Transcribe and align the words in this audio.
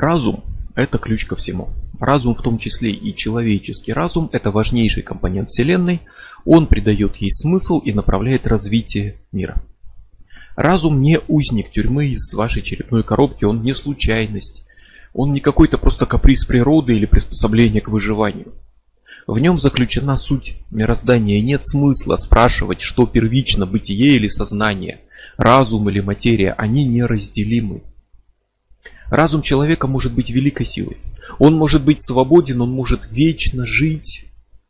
Разум– 0.00 0.42
это 0.76 0.96
ключ 0.96 1.26
ко 1.26 1.36
всему. 1.36 1.68
Разум, 2.00 2.34
в 2.34 2.40
том 2.40 2.56
числе 2.58 2.90
и 2.90 3.14
человеческий 3.14 3.92
разум, 3.92 4.30
это 4.32 4.50
важнейший 4.50 5.02
компонент 5.02 5.50
Вселенной. 5.50 6.00
Он 6.46 6.66
придает 6.68 7.16
ей 7.16 7.30
смысл 7.30 7.80
и 7.80 7.92
направляет 7.92 8.46
развитие 8.46 9.16
мира. 9.30 9.62
Разум 10.56 11.02
не 11.02 11.18
узник 11.28 11.70
тюрьмы 11.70 12.06
из 12.06 12.32
вашей 12.32 12.62
черепной 12.62 13.02
коробки, 13.02 13.44
он 13.44 13.62
не 13.62 13.74
случайность. 13.74 14.64
Он 15.12 15.34
не 15.34 15.40
какой-то 15.40 15.76
просто 15.76 16.06
каприз 16.06 16.46
природы 16.46 16.96
или 16.96 17.04
приспособление 17.04 17.82
к 17.82 17.90
выживанию. 17.90 18.54
В 19.26 19.38
нем 19.38 19.58
заключена 19.58 20.16
суть 20.16 20.56
мироздания. 20.70 21.42
Нет 21.42 21.66
смысла 21.66 22.16
спрашивать, 22.16 22.80
что 22.80 23.04
первично, 23.04 23.66
бытие 23.66 24.16
или 24.16 24.28
сознание, 24.28 25.00
разум 25.36 25.90
или 25.90 26.00
материя. 26.00 26.52
Они 26.52 26.86
неразделимы. 26.86 27.82
Разум 29.10 29.42
человека 29.42 29.86
может 29.86 30.14
быть 30.14 30.30
великой 30.30 30.64
силой. 30.64 30.98
Он 31.38 31.54
может 31.54 31.84
быть 31.84 32.00
свободен, 32.00 32.60
он 32.60 32.70
может 32.70 33.10
вечно 33.10 33.66
жить. 33.66 34.26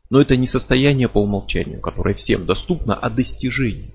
Но 0.09 0.19
это 0.19 0.35
не 0.35 0.47
состояние 0.47 1.07
по 1.07 1.19
умолчанию, 1.19 1.79
которое 1.79 2.15
всем 2.15 2.45
доступно, 2.45 2.95
а 2.95 3.09
достижение. 3.09 3.91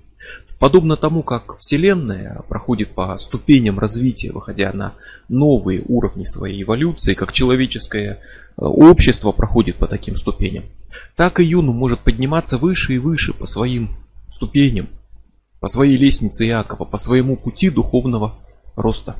Подобно 0.58 0.96
тому, 0.96 1.22
как 1.22 1.58
Вселенная 1.58 2.42
проходит 2.48 2.94
по 2.94 3.16
ступеням 3.18 3.78
развития, 3.78 4.32
выходя 4.32 4.72
на 4.72 4.94
новые 5.28 5.82
уровни 5.86 6.24
своей 6.24 6.62
эволюции, 6.62 7.12
как 7.12 7.32
человеческое 7.32 8.12
э, 8.12 8.16
общество 8.56 9.32
проходит 9.32 9.76
по 9.76 9.86
таким 9.86 10.16
ступеням, 10.16 10.64
так 11.14 11.40
и 11.40 11.44
Юну 11.44 11.72
может 11.72 12.00
подниматься 12.00 12.56
выше 12.56 12.94
и 12.94 12.98
выше 12.98 13.34
по 13.34 13.44
своим 13.44 13.90
ступеням, 14.28 14.88
по 15.60 15.68
своей 15.68 15.98
лестнице 15.98 16.46
Иакова, 16.46 16.86
по 16.86 16.96
своему 16.96 17.36
пути 17.36 17.68
духовного 17.68 18.38
роста. 18.76 19.16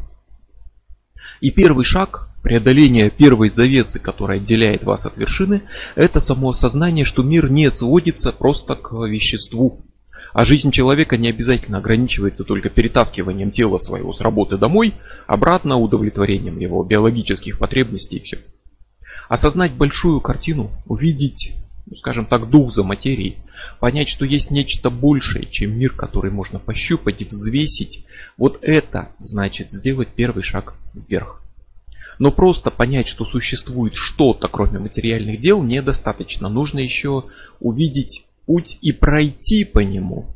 И 1.41 1.51
первый 1.51 1.85
шаг 1.85 2.29
преодоления 2.43 3.11
первой 3.11 3.49
завесы, 3.49 3.99
которая 3.99 4.39
отделяет 4.39 4.85
вас 4.85 5.05
от 5.05 5.17
вершины, 5.17 5.63
это 5.95 6.21
само 6.21 6.51
осознание, 6.51 7.05
что 7.05 7.23
мир 7.23 7.51
не 7.51 7.71
сводится 7.71 8.33
просто 8.33 8.77
к 8.77 8.93
веществу, 9.07 9.85
а 10.33 10.45
жизнь 10.45 10.71
человека 10.71 11.17
не 11.17 11.29
обязательно 11.29 11.79
ограничивается 11.79 12.45
только 12.45 12.71
перетаскиванием 12.71 13.51
тела 13.51 13.79
своего 13.79 14.13
с 14.13 14.21
работы 14.21 14.59
домой, 14.59 14.95
обратно 15.27 15.79
удовлетворением 15.79 16.59
его 16.59 16.85
биологических 16.85 17.59
потребностей 17.59 18.19
и 18.19 18.23
все. 18.23 18.39
Осознать 19.29 19.73
большую 19.73 20.21
картину, 20.21 20.71
увидеть, 20.85 21.55
ну, 21.87 21.95
скажем 21.95 22.27
так, 22.27 22.51
дух 22.51 22.73
за 22.73 22.83
материей, 22.83 23.39
понять, 23.79 24.09
что 24.09 24.25
есть 24.25 24.51
нечто 24.51 24.91
большее, 24.91 25.47
чем 25.47 25.79
мир, 25.79 25.93
который 25.93 26.33
можно 26.33 26.59
пощупать 26.59 27.23
и 27.23 27.25
взвесить, 27.25 28.05
вот 28.37 28.59
это 28.63 29.11
значит 29.21 29.71
сделать 29.71 30.09
первый 30.09 30.43
шаг 30.43 30.75
вверх. 30.95 31.43
Но 32.19 32.33
просто 32.33 32.71
понять, 32.71 33.07
что 33.07 33.25
существует 33.25 33.95
что-то, 33.95 34.49
кроме 34.49 34.79
материальных 34.79 35.39
дел, 35.39 35.63
недостаточно. 35.63 36.49
Нужно 36.49 36.81
еще 36.81 37.25
увидеть 37.61 38.25
путь 38.47 38.79
и 38.81 38.93
пройти 38.93 39.65
по 39.65 39.81
нему. 39.81 40.27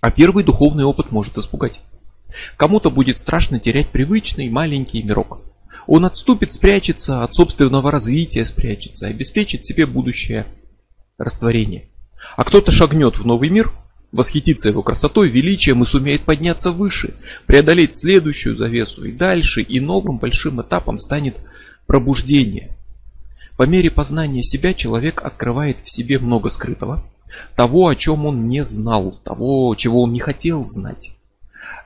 А 0.00 0.10
первый 0.10 0.44
духовный 0.44 0.84
опыт 0.84 1.10
может 1.10 1.36
испугать. 1.38 1.80
Кому-то 2.56 2.90
будет 2.90 3.18
страшно 3.18 3.58
терять 3.58 3.88
привычный 3.88 4.48
маленький 4.48 5.02
мирок. 5.02 5.40
Он 5.86 6.04
отступит, 6.04 6.52
спрячется, 6.52 7.22
от 7.22 7.34
собственного 7.34 7.90
развития 7.90 8.44
спрячется, 8.44 9.06
обеспечит 9.06 9.66
себе 9.66 9.86
будущее 9.86 10.46
растворение. 11.18 11.88
А 12.36 12.44
кто-то 12.44 12.70
шагнет 12.70 13.18
в 13.18 13.26
новый 13.26 13.48
мир, 13.48 13.72
восхитится 14.12 14.68
его 14.68 14.82
красотой, 14.82 15.28
величием 15.28 15.82
и 15.82 15.86
сумеет 15.86 16.22
подняться 16.22 16.72
выше, 16.72 17.14
преодолеть 17.46 17.94
следующую 17.94 18.56
завесу 18.56 19.04
и 19.04 19.12
дальше, 19.12 19.62
и 19.62 19.80
новым 19.80 20.18
большим 20.18 20.60
этапом 20.60 20.98
станет 20.98 21.36
пробуждение, 21.86 22.76
по 23.60 23.64
мере 23.64 23.90
познания 23.90 24.42
себя 24.42 24.72
человек 24.72 25.22
открывает 25.22 25.80
в 25.80 25.90
себе 25.90 26.18
много 26.18 26.48
скрытого, 26.48 27.04
того, 27.56 27.88
о 27.88 27.94
чем 27.94 28.24
он 28.24 28.48
не 28.48 28.64
знал, 28.64 29.20
того, 29.22 29.74
чего 29.74 30.02
он 30.02 30.14
не 30.14 30.18
хотел 30.18 30.64
знать. 30.64 31.16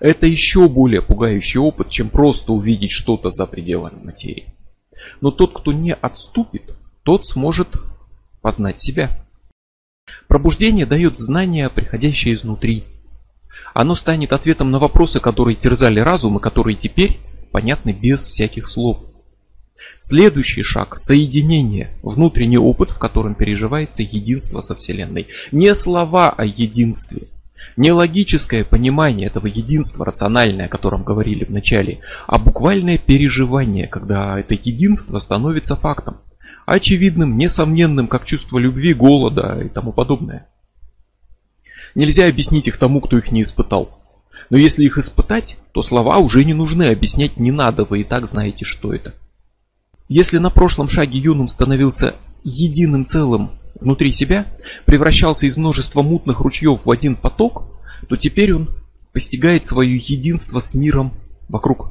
Это 0.04 0.26
еще 0.26 0.69
более 0.69 1.00
пугающий 1.00 1.59
опыт, 1.59 1.88
чем 1.88 2.10
просто 2.10 2.53
увидеть 2.53 2.91
что-то 2.91 3.31
за 3.31 3.47
пределами 3.47 4.04
материи. 4.04 4.53
Но 5.22 5.31
тот, 5.31 5.59
кто 5.59 5.72
не 5.72 5.94
отступит, 5.94 6.76
тот 7.04 7.26
сможет 7.26 7.78
познать 8.42 8.78
себя. 8.78 9.26
Пробуждение 10.28 10.84
дает 10.84 11.19
знания, 11.19 11.70
приходящие 11.70 12.34
изнутри. 12.34 12.84
Оно 13.72 13.94
станет 13.94 14.34
ответом 14.34 14.70
на 14.70 14.78
вопросы, 14.78 15.20
которые 15.20 15.56
терзали 15.56 16.00
разум 16.00 16.36
и 16.36 16.42
которые 16.42 16.76
теперь 16.76 17.19
понятны 17.50 17.92
без 17.92 18.26
всяких 18.26 18.69
слов– 18.69 18.98
Следующий 19.98 20.62
шаг– 20.62 20.97
соединение, 20.97 21.91
внутренний 22.03 22.59
опыт, 22.59 22.91
в 22.91 22.98
котором 22.98 23.34
переживается 23.34 24.03
единство 24.03 24.60
со 24.60 24.75
Вселенной. 24.75 25.28
Не 25.53 25.75
слова 25.75 26.31
о 26.31 26.44
единстве, 26.44 27.28
не 27.77 27.93
логическое 27.93 28.65
понимание 28.65 29.27
этого 29.27 29.47
единства, 29.47 30.05
рациональное, 30.05 30.67
о 30.67 30.69
котором 30.69 31.03
говорили 31.03 31.45
в 31.45 31.51
начале, 31.51 32.01
а 32.27 32.39
буквальное 32.39 32.99
переживание, 32.99 33.89
когда 33.89 34.39
это 34.39 34.55
единство 34.55 35.19
становится 35.19 35.77
фактом. 35.77 36.19
Очевидным, 36.67 37.37
несомненным, 37.37 38.07
как 38.09 38.25
чувство 38.25 38.59
любви, 38.59 38.95
голода 38.95 39.61
и 39.61 39.69
тому 39.69 39.93
подобное. 39.93 40.49
Нельзя 41.95 42.27
объяснить 42.27 42.69
их 42.69 42.79
тому, 42.79 43.01
кто 43.01 43.19
их 43.19 43.31
не 43.31 43.43
испытал. 43.43 43.99
Но 44.51 44.57
если 44.57 44.84
их 44.84 44.99
испытать, 44.99 45.59
то 45.73 45.83
слова 45.83 46.19
уже 46.19 46.45
не 46.45 46.55
нужны, 46.55 46.84
объяснять 46.84 47.37
не 47.37 47.51
надо, 47.51 47.84
вы 47.84 48.01
и 48.01 48.05
так 48.05 48.27
знаете, 48.27 48.65
что 48.65 48.95
это. 48.95 49.15
Если 50.09 50.39
на 50.39 50.51
прошлом 50.51 50.89
шаге 50.89 51.19
юным 51.19 51.49
становился 51.49 52.15
единым 52.43 53.07
целым 53.07 53.53
внутри 53.81 54.12
себя, 54.12 54.47
превращался 54.85 55.47
из 55.47 55.57
множества 55.57 56.03
мутных 56.03 56.41
ручьев 56.41 56.85
в 56.85 56.91
один 56.91 57.17
поток, 57.17 57.65
то 58.09 58.17
теперь 58.17 58.55
он 58.55 58.71
постигает 59.12 59.65
свое 59.65 59.97
единство 59.97 60.61
с 60.61 60.75
миром 60.75 61.12
вокруг. 61.49 61.91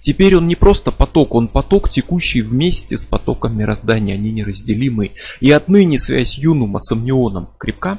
Теперь 0.00 0.36
он 0.36 0.46
не 0.46 0.54
просто 0.54 0.92
поток, 0.92 1.34
он 1.34 1.48
поток, 1.48 1.90
текущий 1.90 2.42
вместе 2.42 2.96
с 2.96 3.04
потоком 3.04 3.56
мироздания, 3.58 4.14
они 4.14 4.30
неразделимы. 4.30 5.12
И 5.40 5.50
отныне 5.50 5.98
связь 5.98 6.38
Юнума 6.38 6.78
с 6.78 6.92
амнионом 6.92 7.50
крепка, 7.58 7.98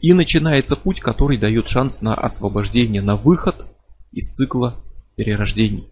и 0.00 0.12
начинается 0.12 0.76
путь, 0.76 1.00
который 1.00 1.36
дает 1.36 1.68
шанс 1.68 2.00
на 2.00 2.14
освобождение, 2.14 3.02
на 3.02 3.16
выход 3.16 3.66
из 4.12 4.30
цикла 4.32 4.80
перерождений. 5.16 5.88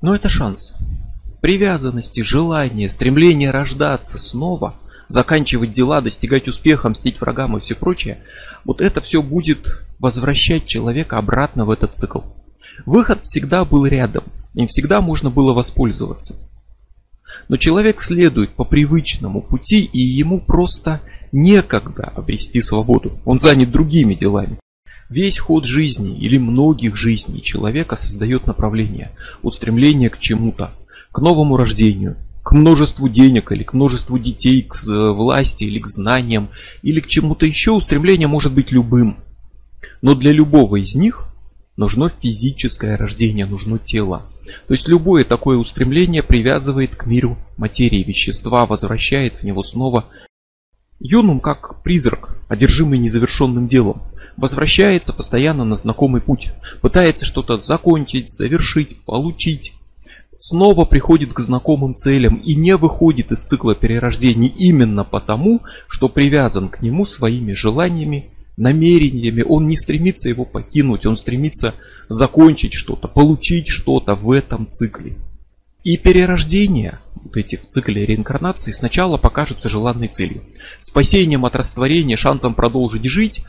Но 0.00 0.14
это 0.14 0.28
шанс 0.28 0.74
привязанности, 1.46 2.22
желания, 2.22 2.88
стремление 2.88 3.52
рождаться 3.52 4.18
снова, 4.18 4.74
заканчивать 5.08 5.72
дела, 5.72 6.00
достигать 6.00 6.48
успеха, 6.48 6.88
мстить 6.88 7.20
врагам 7.20 7.56
и 7.56 7.60
все 7.60 7.74
прочее, 7.74 8.18
вот 8.64 8.80
это 8.80 9.00
все 9.00 9.22
будет 9.22 9.82
возвращать 9.98 10.66
человека 10.66 11.18
обратно 11.18 11.64
в 11.64 11.70
этот 11.70 11.96
цикл. 11.96 12.20
Выход 12.84 13.20
всегда 13.22 13.64
был 13.64 13.86
рядом, 13.86 14.24
им 14.54 14.68
всегда 14.68 15.00
можно 15.00 15.30
было 15.30 15.52
воспользоваться. 15.52 16.36
Но 17.48 17.56
человек 17.56 18.00
следует 18.00 18.50
по 18.50 18.64
привычному 18.64 19.42
пути, 19.42 19.84
и 19.84 20.00
ему 20.00 20.40
просто 20.40 21.00
некогда 21.32 22.04
обрести 22.04 22.60
свободу. 22.62 23.18
Он 23.24 23.38
занят 23.38 23.70
другими 23.70 24.14
делами. 24.14 24.58
Весь 25.08 25.38
ход 25.38 25.64
жизни 25.64 26.18
или 26.18 26.36
многих 26.38 26.96
жизней 26.96 27.40
человека 27.40 27.94
создает 27.94 28.46
направление, 28.46 29.12
устремление 29.42 30.10
к 30.10 30.18
чему-то, 30.18 30.72
к 31.12 31.20
новому 31.20 31.56
рождению, 31.56 32.16
к 32.46 32.52
множеству 32.52 33.08
денег 33.08 33.50
или 33.50 33.64
к 33.64 33.72
множеству 33.72 34.20
детей, 34.20 34.62
к 34.62 34.76
власти 34.86 35.64
или 35.64 35.80
к 35.80 35.88
знаниям, 35.88 36.48
или 36.82 37.00
к 37.00 37.08
чему-то 37.08 37.44
еще, 37.44 37.72
устремление 37.72 38.28
может 38.28 38.54
быть 38.54 38.70
любым. 38.70 39.16
Но 40.00 40.14
для 40.14 40.30
любого 40.30 40.76
из 40.76 40.94
них 40.94 41.24
нужно 41.76 42.08
физическое 42.08 42.96
рождение, 42.96 43.46
нужно 43.46 43.80
тело. 43.80 44.26
То 44.68 44.74
есть 44.74 44.86
любое 44.86 45.24
такое 45.24 45.56
устремление 45.56 46.22
привязывает 46.22 46.94
к 46.94 47.04
миру 47.06 47.36
материи, 47.56 48.04
вещества, 48.04 48.64
возвращает 48.66 49.38
в 49.38 49.42
него 49.42 49.60
снова. 49.62 50.04
Юнум 51.00 51.40
как 51.40 51.82
призрак, 51.82 52.36
одержимый 52.48 53.00
незавершенным 53.00 53.66
делом, 53.66 54.04
возвращается 54.36 55.12
постоянно 55.12 55.64
на 55.64 55.74
знакомый 55.74 56.20
путь, 56.20 56.52
пытается 56.80 57.26
что-то 57.26 57.58
закончить, 57.58 58.30
завершить, 58.30 59.00
получить, 59.04 59.72
снова 60.38 60.84
приходит 60.84 61.32
к 61.32 61.40
знакомым 61.40 61.94
целям 61.94 62.36
и 62.36 62.54
не 62.54 62.76
выходит 62.76 63.32
из 63.32 63.42
цикла 63.42 63.74
перерождений 63.74 64.48
именно 64.48 65.04
потому, 65.04 65.62
что 65.88 66.08
привязан 66.08 66.68
к 66.68 66.82
нему 66.82 67.06
своими 67.06 67.52
желаниями, 67.52 68.30
намерениями. 68.56 69.42
Он 69.42 69.68
не 69.68 69.76
стремится 69.76 70.28
его 70.28 70.44
покинуть, 70.44 71.06
он 71.06 71.16
стремится 71.16 71.74
закончить 72.08 72.74
что-то, 72.74 73.08
получить 73.08 73.68
что-то 73.68 74.14
в 74.14 74.30
этом 74.30 74.68
цикле. 74.70 75.16
И 75.84 75.96
перерождение, 75.96 76.98
вот 77.14 77.36
эти 77.36 77.56
в 77.56 77.68
цикле 77.68 78.04
реинкарнации, 78.06 78.72
сначала 78.72 79.18
покажутся 79.18 79.68
желанной 79.68 80.08
целью. 80.08 80.42
Спасением 80.80 81.44
от 81.44 81.54
растворения, 81.54 82.16
шансом 82.16 82.54
продолжить 82.54 83.04
жить, 83.04 83.44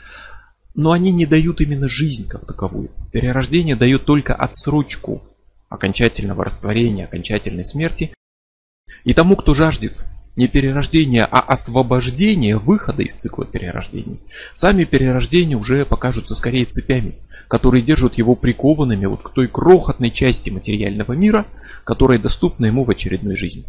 но 0.76 0.92
они 0.92 1.12
не 1.12 1.26
дают 1.26 1.62
именно 1.62 1.88
жизнь 1.88 2.28
как 2.28 2.46
таковую. 2.46 2.92
Перерождение 3.12 3.76
дает 3.76 4.06
только 4.06 4.36
отсрочку 4.36 5.24
окончательного 5.70 6.46
растворения, 6.46 7.06
окончательной 7.06 7.64
смерти. 7.64 8.12
И 9.04 9.14
тому, 9.14 9.36
кто 9.36 9.54
жаждет 9.54 10.04
не 10.36 10.48
перерождения, 10.48 11.26
а 11.26 11.40
освобождения, 11.40 12.58
выхода 12.58 13.04
из 13.04 13.16
цикла 13.16 13.46
перерождений, 13.46 14.20
сами 14.54 14.84
перерождения 14.84 15.58
уже 15.58 15.86
покажутся 15.86 16.36
скорее 16.36 16.66
цепями, 16.66 17.16
которые 17.48 17.82
держат 17.82 18.18
его 18.18 18.36
прикованными 18.36 19.06
вот 19.06 19.24
к 19.24 19.30
той 19.32 19.48
крохотной 19.48 20.12
части 20.12 20.50
материального 20.50 21.14
мира, 21.14 21.46
которая 21.84 22.20
доступна 22.20 22.68
ему 22.68 22.84
в 22.84 22.92
очередной 22.92 23.36
жизни. 23.36 23.66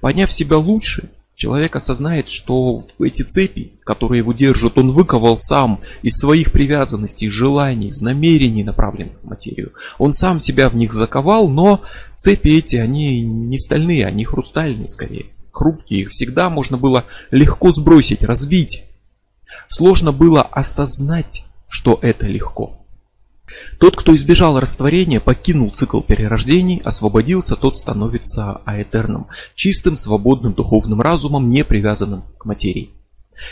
Поняв 0.00 0.32
себя 0.32 0.58
лучше, 0.58 1.10
человек 1.38 1.76
осознает, 1.76 2.28
что 2.28 2.84
эти 2.98 3.22
цепи, 3.22 3.72
которые 3.84 4.18
его 4.18 4.32
держат, 4.32 4.76
он 4.76 4.90
выковал 4.90 5.38
сам 5.38 5.80
из 6.02 6.16
своих 6.18 6.50
привязанностей, 6.50 7.30
желаний, 7.30 7.92
намерений, 8.00 8.64
направленных 8.64 9.22
в 9.22 9.28
материю. 9.28 9.72
Он 9.98 10.12
сам 10.12 10.40
себя 10.40 10.68
в 10.68 10.74
них 10.74 10.92
заковал, 10.92 11.48
но 11.48 11.82
цепи 12.16 12.48
эти, 12.48 12.74
они 12.74 13.22
не 13.22 13.56
стальные, 13.56 14.04
они 14.04 14.24
хрустальные 14.24 14.88
скорее. 14.88 15.26
Хрупкие, 15.52 16.02
их 16.02 16.10
всегда 16.10 16.50
можно 16.50 16.76
было 16.76 17.04
легко 17.30 17.72
сбросить, 17.72 18.24
разбить. 18.24 18.84
Сложно 19.68 20.10
было 20.10 20.42
осознать, 20.42 21.44
что 21.68 22.00
это 22.02 22.26
легко. 22.26 22.84
Тот, 23.78 23.96
кто 23.96 24.14
избежал 24.14 24.58
растворения, 24.60 25.20
покинул 25.20 25.70
цикл 25.70 26.00
перерождений, 26.00 26.80
освободился, 26.84 27.56
тот 27.56 27.78
становится 27.78 28.60
аэтерным, 28.64 29.28
чистым, 29.54 29.96
свободным 29.96 30.54
духовным 30.54 31.00
разумом, 31.00 31.50
не 31.50 31.64
привязанным 31.64 32.24
к 32.38 32.44
материи. 32.44 32.90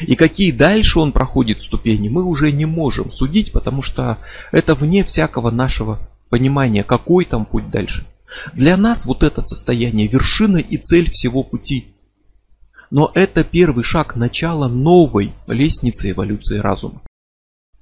И 0.01 0.17
какие 0.17 0.51
дальше 0.51 0.99
он 0.99 1.13
проходит 1.13 1.63
ступени, 1.63 2.09
мы 2.09 2.25
уже 2.25 2.51
не 2.53 2.67
можем 2.67 3.09
судить, 3.09 3.53
потому 3.53 3.83
что 3.83 4.19
это 4.51 4.75
вне 4.75 5.05
всякого 5.05 5.51
нашего 5.51 6.01
понимания, 6.29 6.83
какой 6.83 7.25
там 7.25 7.47
путь 7.47 7.71
дальше. 7.71 8.07
Для 8.53 8.77
нас 8.77 9.07
вот 9.07 9.23
это 9.23 9.41
состояние 9.41 10.09
вершина 10.09 10.59
и 10.59 10.77
цель 10.77 11.11
всего 11.11 11.43
пути. 11.43 11.87
Но 12.91 13.11
это 13.15 13.45
первый 13.45 13.85
шаг 13.85 14.17
начала 14.17 14.69
новой 14.69 15.33
лестницы 15.47 16.11
эволюции 16.11 16.59
разума. 16.59 17.03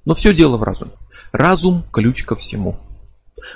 Но 0.05 0.13
все 0.13 0.33
дело 0.33 0.57
в 0.57 0.63
разуме. 0.63 0.91
Разум– 1.35 1.83
ключ 1.91 2.23
ко 2.23 2.37
всему. 2.37 2.77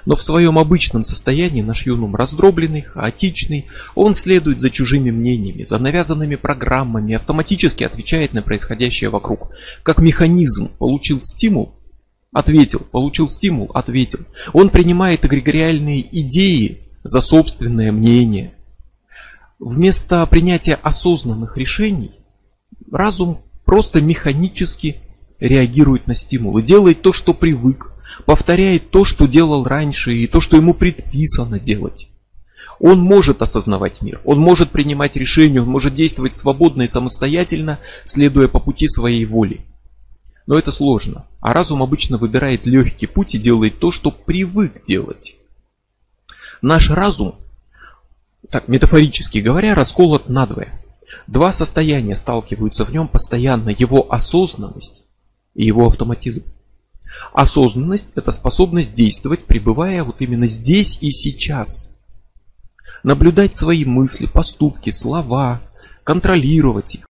Но 0.06 0.18
в 0.18 0.22
своем 0.22 0.60
обычном 0.60 1.04
состоянии 1.04 1.62
наш 1.62 1.86
юнум 1.86 2.14
раздробленный, 2.14 2.82
хаотичный, 2.82 3.68
он 3.96 4.16
следует 4.16 4.60
за 4.60 4.70
чужими 4.70 5.12
мнениями, 5.12 5.64
за 5.64 5.80
навязанными 5.80 6.36
программами, 6.36 7.16
автоматически 7.16 7.86
отвечает 7.86 8.34
на 8.34 8.42
происходящее 8.42 9.10
вокруг. 9.10 9.52
Как 9.82 10.00
механизм 10.00 10.68
получил 10.78 11.22
стимул, 11.22 11.74
ответил, 12.34 12.80
получил 12.80 13.30
стимул, 13.30 13.72
ответил. 13.74 14.20
Он 14.52 14.70
принимает 14.70 15.24
эгрегориальные 15.24 16.06
идеи 16.20 16.80
за 17.04 17.22
собственное 17.22 17.94
мнение. 17.94 18.56
Вместо 19.58 20.26
принятия 20.26 20.76
осознанных 20.76 21.56
решений, 21.56 22.12
разум 22.92 23.40
просто 23.64 24.02
механически 24.02 24.98
реагирует 25.40 26.08
на 26.08 26.14
стимулы, 26.14 26.62
делает 26.62 27.02
то, 27.02 27.14
что 27.14 27.34
привык, 27.34 27.92
повторяет 28.26 28.90
то, 28.90 29.06
что 29.06 29.28
делал 29.28 29.64
раньше 29.64 30.14
и 30.14 30.28
то, 30.28 30.42
что 30.42 30.58
ему 30.58 30.74
предписано 30.74 31.60
делать. 31.60 32.10
Он 32.80 33.00
может 33.00 33.42
осознавать 33.42 34.02
мир, 34.02 34.22
он 34.24 34.40
может 34.40 34.72
принимать 34.72 35.16
решения, 35.16 35.62
он 35.62 35.68
может 35.68 35.96
действовать 35.96 36.34
свободно 36.34 36.84
и 36.84 36.88
самостоятельно, 36.88 37.80
следуя 38.06 38.48
по 38.48 38.60
пути 38.60 38.88
своей 38.88 39.26
воли. 39.26 39.66
Но 40.48 40.58
это 40.58 40.72
сложно, 40.72 41.26
а 41.42 41.54
разум 41.54 41.84
обычно 41.84 42.18
выбирает 42.18 42.66
легкий 42.66 43.06
путь 43.06 43.36
и 43.36 43.38
делает 43.38 43.80
то, 43.80 43.92
что 43.92 44.12
привык 44.12 44.86
делать. 44.86 45.36
Наш 46.62 46.90
разум, 46.90 47.36
так 48.50 48.68
метафорически 48.68 49.40
говоря, 49.40 49.76
расколот 49.76 50.30
надвое. 50.30 50.82
Два 51.28 51.52
состояния 51.52 52.16
сталкиваются 52.16 52.86
в 52.86 52.92
нем 52.92 53.08
постоянно. 53.08 53.70
Его 53.70 54.12
осознанность 54.12 55.04
и 55.54 55.66
его 55.66 55.88
автоматизм. 55.88 56.44
Осознанность– 57.34 58.12
это 58.16 58.32
способность 58.32 58.96
действовать, 58.96 59.46
пребывая 59.46 60.04
вот 60.04 60.18
именно 60.20 60.48
здесь 60.48 60.98
и 61.02 61.12
сейчас. 61.12 61.96
Наблюдать 63.04 63.56
свои 63.56 63.86
мысли, 63.86 64.26
поступки, 64.26 64.90
слова, 64.90 65.62
контролировать 66.04 66.96
их. 66.96 67.06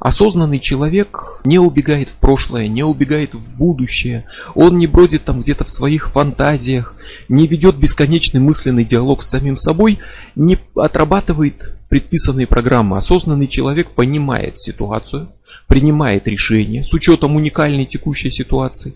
Осознанный 0.00 0.60
человек 0.60 1.40
не 1.44 1.58
убегает 1.58 2.10
в 2.10 2.18
прошлое, 2.18 2.68
не 2.68 2.84
убегает 2.84 3.34
в 3.34 3.56
будущее. 3.56 4.26
Он 4.54 4.78
не 4.78 4.86
бродит 4.86 5.24
там 5.24 5.42
где-то 5.42 5.64
в 5.64 5.70
своих 5.70 6.10
фантазиях, 6.10 6.94
не 7.28 7.48
ведет 7.48 7.76
бесконечный 7.76 8.40
мысленный 8.40 8.84
диалог 8.84 9.22
с 9.22 9.28
самим 9.28 9.56
собой, 9.56 9.98
не 10.36 10.56
отрабатывает 10.76 11.76
предписанные 11.88 12.46
программы. 12.46 12.96
Осознанный 12.96 13.48
человек 13.48 13.90
понимает 13.90 14.60
ситуацию, 14.60 15.32
принимает 15.66 16.26
решения 16.26 16.84
с 16.84 16.92
учетом 16.92 17.36
уникальной 17.36 17.86
текущей 17.86 18.30
ситуации, 18.30 18.94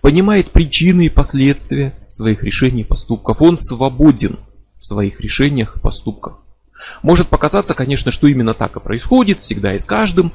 понимает 0.00 0.50
причины 0.50 1.06
и 1.06 1.10
последствия 1.10 1.94
своих 2.08 2.42
решений 2.42 2.82
и 2.82 2.84
поступков. 2.84 3.42
Он 3.42 3.58
свободен 3.58 4.38
в 4.78 4.86
своих 4.86 5.20
решениях 5.20 5.76
и 5.76 5.80
поступках. 5.80 6.38
Может 7.02 7.28
показаться, 7.28 7.74
конечно, 7.74 8.10
что 8.10 8.26
именно 8.26 8.54
так 8.54 8.76
и 8.76 8.80
происходит, 8.80 9.40
всегда 9.40 9.74
и 9.74 9.78
с 9.78 9.86
каждым, 9.86 10.32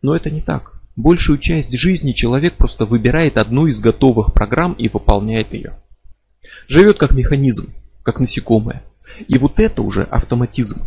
но 0.00 0.16
это 0.16 0.30
не 0.30 0.40
так. 0.40 0.80
Большую 0.96 1.38
часть 1.38 1.72
жизни 1.76 2.12
человек 2.12 2.54
просто 2.54 2.84
выбирает 2.84 3.38
одну 3.38 3.66
из 3.66 3.80
готовых 3.80 4.34
программ 4.34 4.74
и 4.74 4.88
выполняет 4.88 5.52
ее. 5.54 5.78
Живет 6.68 6.98
как 6.98 7.12
механизм, 7.12 7.72
как 8.02 8.20
насекомое. 8.20 8.82
И 9.26 9.38
вот 9.38 9.58
это 9.58 9.82
уже 9.82 10.02
автоматизм. 10.04 10.82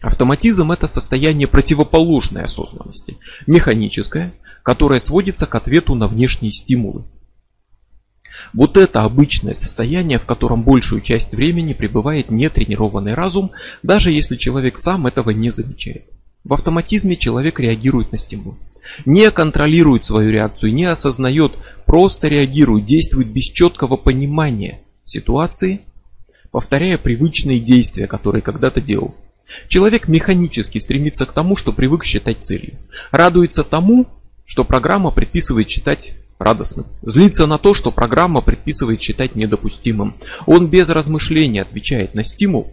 Автоматизм 0.00 0.70
это 0.70 0.86
состояние 0.86 1.48
противоположной 1.48 2.42
осознанности, 2.42 3.18
механическое, 3.46 4.32
которое 4.62 5.00
сводится 5.00 5.46
к 5.46 5.54
ответу 5.54 5.94
на 5.94 6.06
внешние 6.06 6.52
стимулы. 6.52 7.04
Вот 8.52 8.76
это 8.76 9.02
обычное 9.02 9.54
состояние, 9.54 10.20
в 10.20 10.24
котором 10.24 10.62
большую 10.62 11.00
часть 11.00 11.34
времени 11.34 11.72
пребывает 11.72 12.30
нетренированный 12.30 13.14
разум, 13.14 13.50
даже 13.82 14.12
если 14.12 14.36
человек 14.36 14.78
сам 14.78 15.08
этого 15.08 15.30
не 15.30 15.50
замечает. 15.50 16.04
В 16.44 16.54
автоматизме 16.54 17.16
человек 17.16 17.58
реагирует 17.58 18.12
на 18.12 18.18
стимул. 18.18 18.56
Не 19.04 19.30
контролирует 19.32 20.04
свою 20.04 20.30
реакцию, 20.30 20.72
не 20.72 20.84
осознает, 20.84 21.52
просто 21.84 22.28
реагирует, 22.28 22.86
действует 22.86 23.28
без 23.28 23.44
четкого 23.44 23.96
понимания 23.96 24.80
ситуации, 25.04 25.80
повторяя 26.52 26.96
привычные 26.96 27.58
действия, 27.58 28.06
которые 28.06 28.40
когда-то 28.40 28.80
делал. 28.80 29.16
Человек 29.68 30.08
механически 30.08 30.78
стремится 30.78 31.26
к 31.26 31.32
тому, 31.32 31.56
что 31.56 31.72
привык 31.72 32.04
считать 32.04 32.44
целью. 32.44 32.74
Радуется 33.10 33.64
тому, 33.64 34.06
что 34.44 34.64
программа 34.64 35.10
предписывает 35.10 35.68
считать 35.68 36.14
радостным. 36.38 36.86
Злится 37.02 37.46
на 37.46 37.58
то, 37.58 37.74
что 37.74 37.90
программа 37.90 38.40
предписывает 38.40 39.00
считать 39.00 39.34
недопустимым. 39.34 40.16
Он 40.46 40.68
без 40.68 40.88
размышления 40.88 41.62
отвечает 41.62 42.14
на 42.14 42.22
стимул 42.22 42.72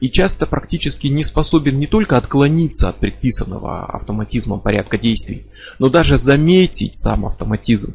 и 0.00 0.10
часто 0.10 0.46
практически 0.46 1.08
не 1.08 1.24
способен 1.24 1.78
не 1.78 1.86
только 1.86 2.16
отклониться 2.16 2.88
от 2.88 2.98
предписанного 2.98 3.84
автоматизмом 3.84 4.60
порядка 4.60 4.98
действий, 4.98 5.46
но 5.78 5.88
даже 5.88 6.18
заметить 6.18 6.96
сам 6.96 7.26
автоматизм. 7.26 7.94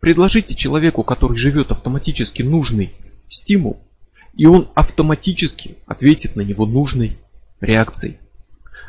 Предложите 0.00 0.54
человеку, 0.54 1.02
который 1.02 1.36
живет 1.36 1.70
автоматически 1.70 2.42
нужный 2.42 2.92
стимул, 3.28 3.80
и 4.40 4.46
он 4.46 4.68
автоматически 4.74 5.76
ответит 5.84 6.34
на 6.34 6.40
него 6.40 6.64
нужной 6.64 7.18
реакцией. 7.60 8.16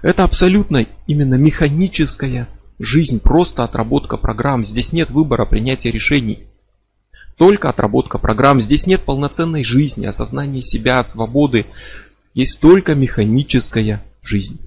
Это 0.01 0.23
абсолютно 0.23 0.85
именно 1.07 1.35
механическая 1.35 2.47
жизнь, 2.79 3.19
просто 3.19 3.65
отработка 3.65 4.15
программ. 4.15 4.63
Здесь 4.63 4.93
нет 4.93 5.11
выбора 5.11 5.45
принятия 5.45 5.91
решений. 5.91 6.45
Только 7.35 7.67
отработка 7.67 8.17
программ. 8.17 8.61
Здесь 8.61 8.87
нет 8.87 9.01
полноценной 9.01 9.65
жизни, 9.65 10.05
осознания 10.05 10.61
себя, 10.61 11.03
свободы. 11.03 11.65
Есть 12.33 12.61
только 12.61 12.95
механическая 12.95 14.01
жизнь. 14.21 14.61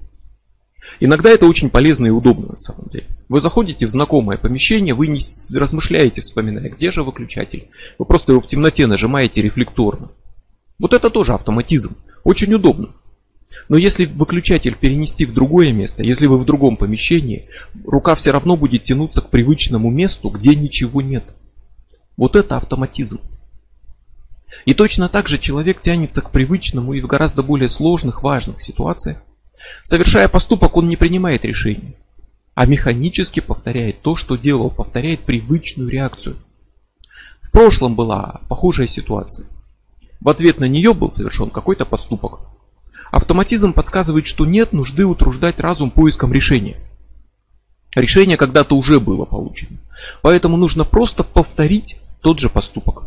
Иногда 0.99 1.31
это 1.31 1.47
очень 1.47 1.71
полезно 1.71 2.05
и 2.05 2.11
удобно 2.11 2.49
на 2.49 2.59
самом 2.59 2.89
деле. 2.89 3.07
Вы 3.27 3.41
заходите 3.41 3.87
в 3.87 3.89
знакомое 3.89 4.37
помещение, 4.37 4.93
вы 4.93 5.07
не 5.07 5.19
размышляете, 5.57 6.21
вспоминая, 6.21 6.69
где 6.69 6.91
же 6.91 7.01
выключатель. 7.01 7.69
Вы 7.97 8.05
просто 8.05 8.33
его 8.33 8.41
в 8.41 8.47
темноте 8.47 8.85
нажимаете 8.85 9.41
рефлекторно. 9.41 10.11
Вот 10.79 10.93
это 10.93 11.09
тоже 11.09 11.33
автоматизм. 11.33 11.95
Очень 12.23 12.53
удобно. 12.53 12.93
Но 13.69 13.77
если 13.77 14.05
выключатель 14.05 14.75
перенести 14.75 15.25
в 15.25 15.33
другое 15.33 15.71
место, 15.71 16.03
если 16.03 16.27
вы 16.27 16.37
в 16.37 16.45
другом 16.45 16.77
помещении, 16.77 17.49
рука 17.85 18.15
все 18.15 18.31
равно 18.31 18.57
будет 18.57 18.83
тянуться 18.83 19.21
к 19.21 19.29
привычному 19.29 19.89
месту, 19.89 20.29
где 20.29 20.55
ничего 20.55 21.01
нет. 21.01 21.23
Вот 22.17 22.35
это 22.35 22.57
автоматизм. 22.57 23.19
И 24.65 24.73
точно 24.73 25.09
так 25.09 25.27
же 25.27 25.37
человек 25.37 25.81
тянется 25.81 26.21
к 26.21 26.31
привычному 26.31 26.93
и 26.93 27.01
в 27.01 27.07
гораздо 27.07 27.43
более 27.43 27.69
сложных, 27.69 28.23
важных 28.23 28.61
ситуациях. 28.61 29.21
Совершая 29.83 30.27
поступок, 30.27 30.77
он 30.77 30.87
не 30.87 30.95
принимает 30.95 31.43
решения, 31.43 31.95
а 32.53 32.65
механически 32.65 33.39
повторяет 33.39 34.01
то, 34.01 34.15
что 34.15 34.35
делал, 34.35 34.69
повторяет 34.69 35.21
привычную 35.21 35.89
реакцию. 35.89 36.37
В 37.41 37.51
прошлом 37.51 37.95
была 37.95 38.41
похожая 38.47 38.87
ситуация. 38.87 39.47
В 40.19 40.29
ответ 40.29 40.59
на 40.59 40.65
нее 40.65 40.93
был 40.93 41.09
совершен 41.09 41.49
какой-то 41.49 41.85
поступок. 41.85 42.39
Автоматизм 43.11 43.73
подсказывает, 43.73 44.25
что 44.25 44.45
нет 44.45 44.73
нужды 44.73 45.05
утруждать 45.05 45.59
разум 45.59 45.91
поиском 45.91 46.33
решения. 46.33 46.77
Решение 47.95 48.35
когда-то 48.35 48.75
уже 48.75 48.99
было 48.99 49.25
получено. 49.25 49.77
Поэтому 50.21 50.57
нужно 50.57 50.83
просто 50.83 51.23
повторить 51.23 51.97
тот 52.21 52.39
же 52.39 52.49
поступок. 52.49 53.03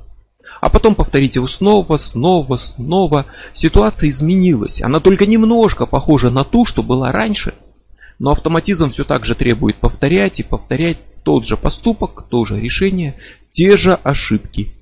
А 0.61 0.71
потом 0.71 0.95
повторить 0.95 1.37
его 1.37 1.47
снова, 1.47 1.97
снова, 1.99 2.57
снова. 2.57 3.27
Ситуация 3.53 4.09
изменилась. 4.09 4.81
Она 4.81 5.01
только 5.01 5.27
немножко 5.27 5.87
похожа 5.87 6.31
на 6.31 6.45
ту, 6.45 6.65
что 6.65 6.83
была 6.83 7.13
раньше. 7.13 7.55
Но 8.19 8.33
автоматизм 8.33 8.91
все 8.91 9.05
так 9.05 9.25
же 9.25 9.35
требует 9.35 9.77
повторять 9.77 10.41
и 10.41 10.43
повторять 10.43 10.99
тот 11.23 11.47
же 11.47 11.57
поступок, 11.57 12.25
то 12.29 12.45
же 12.45 12.59
решение, 12.59 13.17
те 13.51 13.77
же 13.77 13.93
ошибки. 13.93 14.75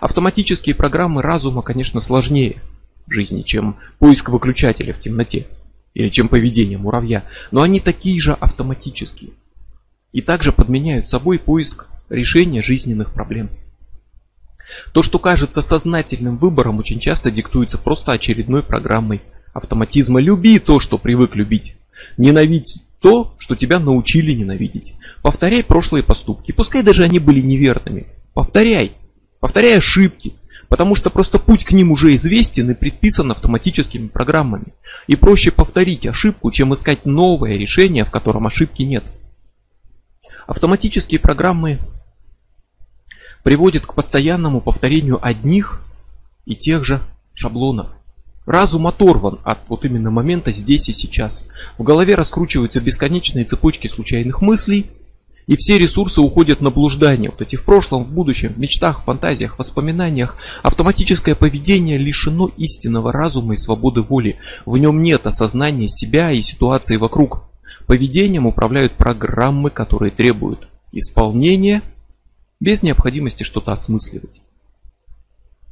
Автоматические 0.00 0.74
программы 0.74 1.22
разума, 1.22 1.62
конечно, 1.62 2.00
сложнее 2.00 2.62
жизни, 3.08 3.42
чем 3.42 3.76
поиск 3.98 4.28
выключателя 4.28 4.92
в 4.92 5.00
темноте 5.00 5.46
или 5.94 6.08
чем 6.08 6.28
поведение 6.28 6.78
муравья, 6.78 7.24
но 7.50 7.62
они 7.62 7.80
такие 7.80 8.20
же 8.20 8.32
автоматические 8.32 9.30
и 10.12 10.22
также 10.22 10.52
подменяют 10.52 11.08
собой 11.08 11.38
поиск 11.38 11.86
решения 12.08 12.62
жизненных 12.62 13.12
проблем. 13.12 13.50
То, 14.92 15.02
что 15.02 15.18
кажется 15.18 15.62
сознательным 15.62 16.36
выбором, 16.36 16.78
очень 16.78 17.00
часто 17.00 17.30
диктуется 17.30 17.78
просто 17.78 18.12
очередной 18.12 18.62
программой 18.62 19.20
автоматизма. 19.52 20.20
Люби 20.20 20.58
то, 20.58 20.78
что 20.78 20.98
привык 20.98 21.34
любить. 21.34 21.76
Ненавидь 22.16 22.76
то, 23.00 23.34
что 23.38 23.56
тебя 23.56 23.78
научили 23.78 24.32
ненавидеть. 24.32 24.94
Повторяй 25.22 25.64
прошлые 25.64 26.04
поступки, 26.04 26.52
пускай 26.52 26.82
даже 26.82 27.02
они 27.02 27.18
были 27.18 27.40
неверными. 27.40 28.06
Повторяй. 28.32 28.92
Повторяй 29.40 29.78
ошибки. 29.78 30.34
Потому 30.68 30.94
что 30.94 31.10
просто 31.10 31.40
путь 31.40 31.64
к 31.64 31.72
ним 31.72 31.90
уже 31.90 32.14
известен 32.14 32.70
и 32.70 32.74
предписан 32.74 33.32
автоматическими 33.32 34.06
программами. 34.06 34.66
И 35.08 35.16
проще 35.16 35.50
повторить 35.50 36.06
ошибку, 36.06 36.52
чем 36.52 36.72
искать 36.72 37.04
новое 37.04 37.56
решение, 37.56 38.04
в 38.04 38.10
котором 38.12 38.46
ошибки 38.46 38.82
нет. 38.82 39.04
Автоматические 40.46 41.18
программы 41.18 41.80
приводят 43.42 43.84
к 43.84 43.94
постоянному 43.94 44.60
повторению 44.60 45.18
одних 45.24 45.82
и 46.44 46.54
тех 46.54 46.84
же 46.84 47.02
шаблонов. 47.34 47.88
Разум 48.46 48.86
оторван 48.86 49.40
от 49.44 49.58
вот 49.68 49.84
именно 49.84 50.10
момента 50.10 50.52
здесь 50.52 50.88
и 50.88 50.92
сейчас. 50.92 51.48
В 51.78 51.82
голове 51.82 52.14
раскручиваются 52.14 52.80
бесконечные 52.80 53.44
цепочки 53.44 53.86
случайных 53.88 54.40
мыслей, 54.40 54.86
и 55.50 55.56
все 55.56 55.78
ресурсы 55.78 56.20
уходят 56.20 56.60
на 56.60 56.70
блуждание. 56.70 57.28
Вот 57.28 57.42
эти 57.42 57.56
в 57.56 57.64
прошлом, 57.64 58.04
в 58.04 58.12
будущем, 58.12 58.52
в 58.52 58.58
мечтах, 58.58 59.02
фантазиях, 59.02 59.58
воспоминаниях. 59.58 60.36
Автоматическое 60.62 61.34
поведение 61.34 61.98
лишено 61.98 62.52
истинного 62.56 63.10
разума 63.10 63.54
и 63.54 63.56
свободы 63.56 64.00
воли. 64.02 64.38
В 64.64 64.76
нем 64.76 65.02
нет 65.02 65.26
осознания 65.26 65.88
себя 65.88 66.30
и 66.30 66.40
ситуации 66.40 66.98
вокруг. 66.98 67.42
Поведением 67.88 68.46
управляют 68.46 68.92
программы, 68.92 69.70
которые 69.70 70.12
требуют 70.12 70.68
исполнения 70.92 71.82
без 72.60 72.84
необходимости 72.84 73.42
что-то 73.42 73.72
осмысливать. 73.72 74.42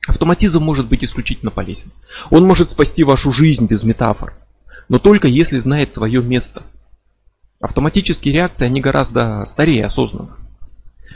Автоматизм 0.09 0.61
может 0.61 0.89
быть 0.89 1.05
исключительно 1.05 1.53
полезен. 1.53 1.93
Он 2.31 2.45
может 2.45 2.71
спасти 2.71 3.05
вашу 3.05 3.33
жизнь 3.33 3.67
без 3.67 3.85
метафор. 3.85 4.35
Но 4.89 4.99
только 4.99 5.29
если 5.29 5.59
знает 5.59 5.93
свое 5.93 6.21
место– 6.21 6.65
Автоматические 7.61 8.35
реакции, 8.35 8.67
они 8.67 8.81
гораздо 8.81 9.45
старее 9.47 9.87
осознанных. 9.87 10.39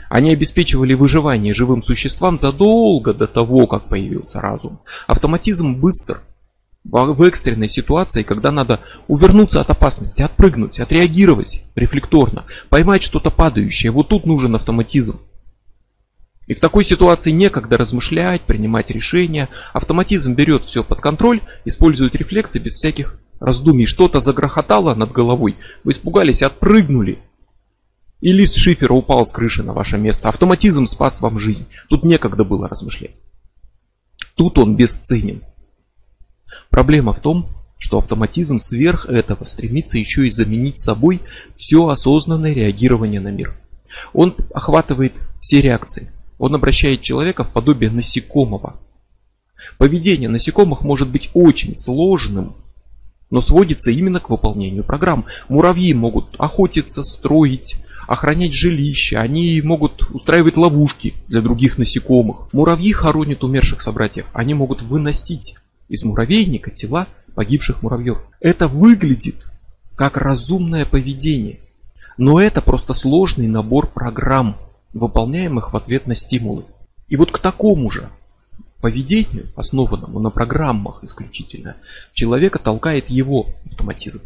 Они 0.08 0.32
обеспечивали 0.32 0.94
выживание 0.94 1.54
живым 1.54 1.82
существам 1.82 2.37
задолго 2.37 3.14
до 3.14 3.26
того, 3.26 3.66
как 3.66 3.88
появился 3.88 4.40
разум. 4.40 4.80
Автоматизм 5.06 5.76
быстр. 5.76 6.20
В 6.84 7.22
экстренной 7.22 7.68
ситуации, 7.68 8.25
когда 8.25 8.50
надо 8.50 8.80
увернуться 9.06 9.61
от 9.61 9.70
опасности, 9.70 10.20
отпрыгнуть, 10.20 10.80
отреагировать 10.80 11.62
рефлекторно, 11.76 12.44
поймать 12.68 13.04
что-то 13.04 13.30
падающее, 13.30 13.92
вот 13.92 14.08
тут 14.08 14.26
нужен 14.26 14.56
автоматизм. 14.56 15.20
И 16.49 16.54
в 16.54 16.61
такой 16.61 16.84
ситуации 16.84 17.30
некогда 17.30 17.78
размышлять, 17.78 18.42
принимать 18.42 18.90
решения. 18.90 19.49
Автоматизм 19.72 20.34
берет 20.34 20.64
все 20.64 20.82
под 20.82 21.00
контроль, 21.00 21.40
использует 21.64 22.16
рефлексы 22.16 22.58
без 22.58 22.75
всяких 22.75 23.18
раздумий 23.42 23.87
что-то 23.87 24.20
загрохотало 24.20 24.94
над 24.94 25.12
головой, 25.12 25.56
вы 25.84 25.90
испугались, 25.90 26.42
отпрыгнули. 26.42 27.18
И 28.20 28.32
лист 28.32 28.54
шифера 28.54 28.92
упал 28.92 29.26
с 29.26 29.32
крыши 29.32 29.64
на 29.64 29.72
ваше 29.72 29.99
место. 29.99 30.28
Автоматизм 30.28 30.87
спас 30.87 31.20
вам 31.20 31.40
жизнь. 31.40 31.66
Тут 31.88 32.04
некогда 32.04 32.44
было 32.44 32.68
размышлять. 32.68 33.18
Тут 34.37 34.58
он 34.58 34.76
бесценен. 34.76 35.42
Проблема 36.70 37.12
в 37.12 37.20
том, 37.20 37.49
что 37.78 37.99
автоматизм 37.99 38.61
сверх 38.61 39.06
этого 39.06 39.42
стремится 39.42 39.99
еще 39.99 40.28
и 40.28 40.30
заменить 40.30 40.78
собой 40.78 41.20
все 41.56 41.88
осознанное 41.88 42.52
реагирование 42.52 43.20
на 43.20 43.32
мир. 43.32 43.58
Он 44.12 44.37
охватывает 44.54 45.14
все 45.40 45.61
реакции. 45.61 46.12
Он 46.38 46.54
обращает 46.54 47.02
человека 47.02 47.42
в 47.42 47.50
подобие 47.50 47.90
насекомого. 47.90 48.76
Поведение 49.78 50.28
насекомых 50.28 50.82
может 50.82 51.11
быть 51.11 51.30
очень 51.34 51.75
сложным 51.76 52.54
но 53.32 53.40
сводится 53.40 53.90
именно 53.90 54.20
к 54.20 54.28
выполнению 54.28 54.84
программ. 54.84 55.24
Муравьи 55.48 55.94
могут 55.94 56.36
охотиться, 56.38 57.02
строить, 57.02 57.76
охранять 58.06 58.52
жилища, 58.52 59.20
они 59.20 59.60
могут 59.64 60.02
устраивать 60.10 60.58
ловушки 60.58 61.14
для 61.28 61.40
других 61.40 61.78
насекомых. 61.78 62.52
Муравьи 62.52 62.92
хоронят 62.92 63.42
умерших 63.42 63.80
собратьев, 63.80 64.26
они 64.34 64.52
могут 64.52 64.82
выносить 64.82 65.56
из 65.88 66.04
муравейника 66.04 66.70
тела 66.70 67.08
погибших 67.34 67.82
муравьев. 67.82 68.18
Это 68.38 68.68
выглядит 68.68 69.46
как 69.96 70.18
разумное 70.18 70.84
поведение, 70.84 71.60
но 72.18 72.38
это 72.38 72.60
просто 72.60 72.92
сложный 72.92 73.48
набор 73.48 73.86
программ, 73.86 74.58
выполняемых 74.92 75.72
в 75.72 75.76
ответ 75.76 76.06
на 76.06 76.14
стимулы. 76.14 76.64
И 77.08 77.16
вот 77.16 77.30
к 77.30 77.38
такому 77.38 77.90
же 77.90 78.10
поведению, 78.82 79.48
основанному 79.56 80.18
на 80.18 80.28
программах 80.28 81.02
исключительно, 81.02 81.76
человека 82.12 82.58
толкает 82.58 83.08
его 83.08 83.46
автоматизм. 83.64 84.20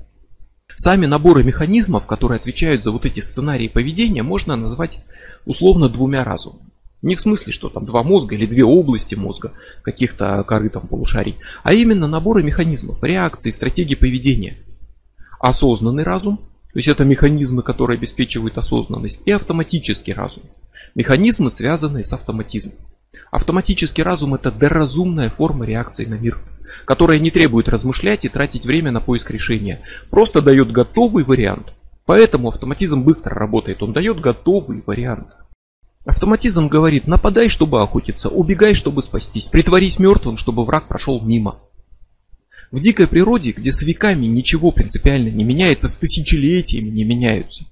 Сами 0.74 1.06
наборы 1.06 1.44
механизмов, 1.44 2.06
которые 2.06 2.38
отвечают 2.38 2.82
за 2.82 2.90
вот 2.90 3.04
эти 3.04 3.20
сценарии 3.20 3.68
поведения, 3.68 4.22
можно 4.22 4.56
назвать 4.56 5.04
условно 5.44 5.88
двумя 5.88 6.24
разумами. 6.24 6.66
Не 7.02 7.14
в 7.14 7.20
смысле, 7.20 7.52
что 7.52 7.68
там 7.68 7.84
два 7.84 8.02
мозга 8.02 8.34
или 8.34 8.46
две 8.46 8.64
области 8.64 9.14
мозга, 9.14 9.52
каких-то 9.82 10.42
коры 10.42 10.70
там 10.70 10.86
полушарий, 10.86 11.36
а 11.62 11.74
именно 11.74 12.08
наборы 12.08 12.42
механизмов, 12.42 13.02
реакций, 13.04 13.52
стратегий 13.52 13.94
поведения. 13.94 14.56
Осознанный 15.38 16.02
разум, 16.02 16.38
то 16.38 16.78
есть 16.78 16.88
это 16.88 17.04
механизмы, 17.04 17.62
которые 17.62 17.98
обеспечивают 17.98 18.56
осознанность, 18.56 19.20
и 19.26 19.32
автоматический 19.32 20.14
разум. 20.14 20.44
Механизмы, 20.94 21.50
связанные 21.50 22.04
с 22.04 22.12
автоматизмом. 22.14 22.74
Автоматический 23.30 24.02
разум 24.02 24.34
это 24.34 24.52
доразумная 24.52 25.30
форма 25.30 25.66
реакции 25.66 26.04
на 26.04 26.14
мир, 26.14 26.38
которая 26.84 27.18
не 27.18 27.30
требует 27.30 27.68
размышлять 27.68 28.24
и 28.24 28.28
тратить 28.28 28.64
время 28.64 28.90
на 28.92 29.00
поиск 29.00 29.30
решения, 29.30 29.82
просто 30.10 30.42
дает 30.42 30.70
готовый 30.70 31.24
вариант. 31.24 31.72
Поэтому 32.04 32.48
автоматизм 32.48 33.02
быстро 33.02 33.34
работает, 33.34 33.82
он 33.82 33.92
дает 33.92 34.20
готовый 34.20 34.82
вариант. 34.86 35.28
Автоматизм 36.04 36.68
говорит, 36.68 37.08
нападай, 37.08 37.48
чтобы 37.48 37.82
охотиться, 37.82 38.28
убегай, 38.28 38.74
чтобы 38.74 39.02
спастись, 39.02 39.48
притворись 39.48 39.98
мертвым, 39.98 40.36
чтобы 40.36 40.64
враг 40.64 40.86
прошел 40.86 41.20
мимо. 41.20 41.58
В 42.70 42.78
дикой 42.78 43.08
природе, 43.08 43.50
где 43.50 43.72
с 43.72 43.82
веками 43.82 44.26
ничего 44.26 44.70
принципиально 44.70 45.28
не 45.28 45.42
меняется, 45.42 45.88
с 45.88 45.96
тысячелетиями 45.96 46.90
не 46.90 47.02
меняются, 47.02 47.64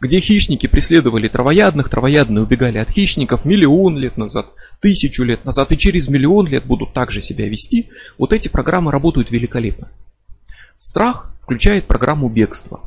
где 0.00 0.20
хищники 0.20 0.66
преследовали 0.66 1.28
травоядных, 1.28 1.88
травоядные 1.88 2.42
убегали 2.42 2.78
от 2.78 2.90
хищников 2.90 3.44
миллион 3.44 3.96
лет 3.96 4.16
назад, 4.16 4.46
тысячу 4.80 5.24
лет 5.24 5.44
назад 5.44 5.72
и 5.72 5.78
через 5.78 6.08
миллион 6.08 6.46
лет 6.46 6.64
будут 6.64 6.92
также 6.92 7.20
себя 7.20 7.48
вести, 7.48 7.88
вот 8.16 8.32
эти 8.32 8.48
программы 8.48 8.92
работают 8.92 9.30
великолепно. 9.30 9.88
Страх 10.78 11.32
включает 11.42 11.84
программу 11.84 12.28
бегства. 12.28 12.80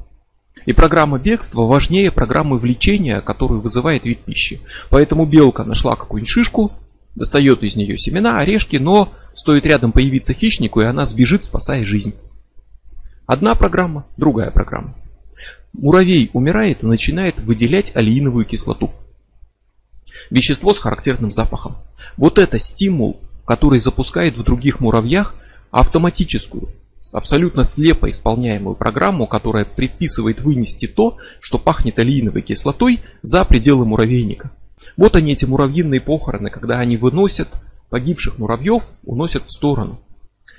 И 0.66 0.74
программа 0.74 1.18
бегства 1.18 1.62
важнее 1.62 2.12
программы 2.12 2.58
влечения, 2.60 3.22
которую 3.22 3.62
вызывает 3.62 4.06
вид 4.06 4.20
пищи. 4.20 4.62
Поэтому 4.90 5.26
белка 5.26 5.64
нашла 5.64 5.96
какую-нибудь 5.96 6.30
шишку, 6.30 6.72
достает 7.16 7.64
из 7.64 7.76
нее 7.76 7.98
семена, 7.98 8.40
орешки, 8.40 8.78
но 8.78 9.12
стоит 9.34 9.66
рядом 9.66 9.92
появиться 9.92 10.34
хищнику, 10.34 10.82
и 10.82 10.86
она 10.86 11.06
сбежит, 11.06 11.46
спасая 11.46 11.84
жизнь. 11.84 12.14
Одна 13.26 13.56
программа, 13.56 14.06
другая 14.18 14.52
программа. 14.52 14.96
Муравей 15.74 16.30
умирает 16.34 16.84
и 16.84 16.86
начинает 16.86 17.40
выделять 17.40 17.96
алииновую 17.96 18.46
кислоту. 18.46 18.92
Вещество 20.30 20.74
с 20.74 20.78
характерным 20.78 21.32
запахом. 21.32 21.78
Вот 22.18 22.38
это 22.38 22.60
стимул, 22.60 23.20
который 23.46 23.80
запускает 23.80 24.38
в 24.38 24.44
других 24.44 24.80
муравьях 24.80 25.36
автоматическую, 25.72 26.70
абсолютно 27.14 27.64
слепо 27.64 28.10
исполняемую 28.10 28.76
программу, 28.76 29.28
которая 29.28 29.66
предписывает 29.66 30.42
вынести 30.42 30.88
то, 30.88 31.18
что 31.40 31.58
пахнет 31.58 32.00
алииновой 32.00 32.42
кислотой 32.42 33.00
за 33.22 33.44
пределы 33.46 33.86
муравейника. 33.86 34.52
Вот 34.98 35.16
они, 35.16 35.34
эти 35.34 35.46
муравьиные 35.46 36.02
похороны, 36.02 36.50
когда 36.50 36.80
они 36.80 36.98
выносят 36.98 37.50
погибших 37.90 38.40
муравьев 38.40 38.84
уносят 39.04 39.46
в 39.46 39.52
сторону. 39.52 40.02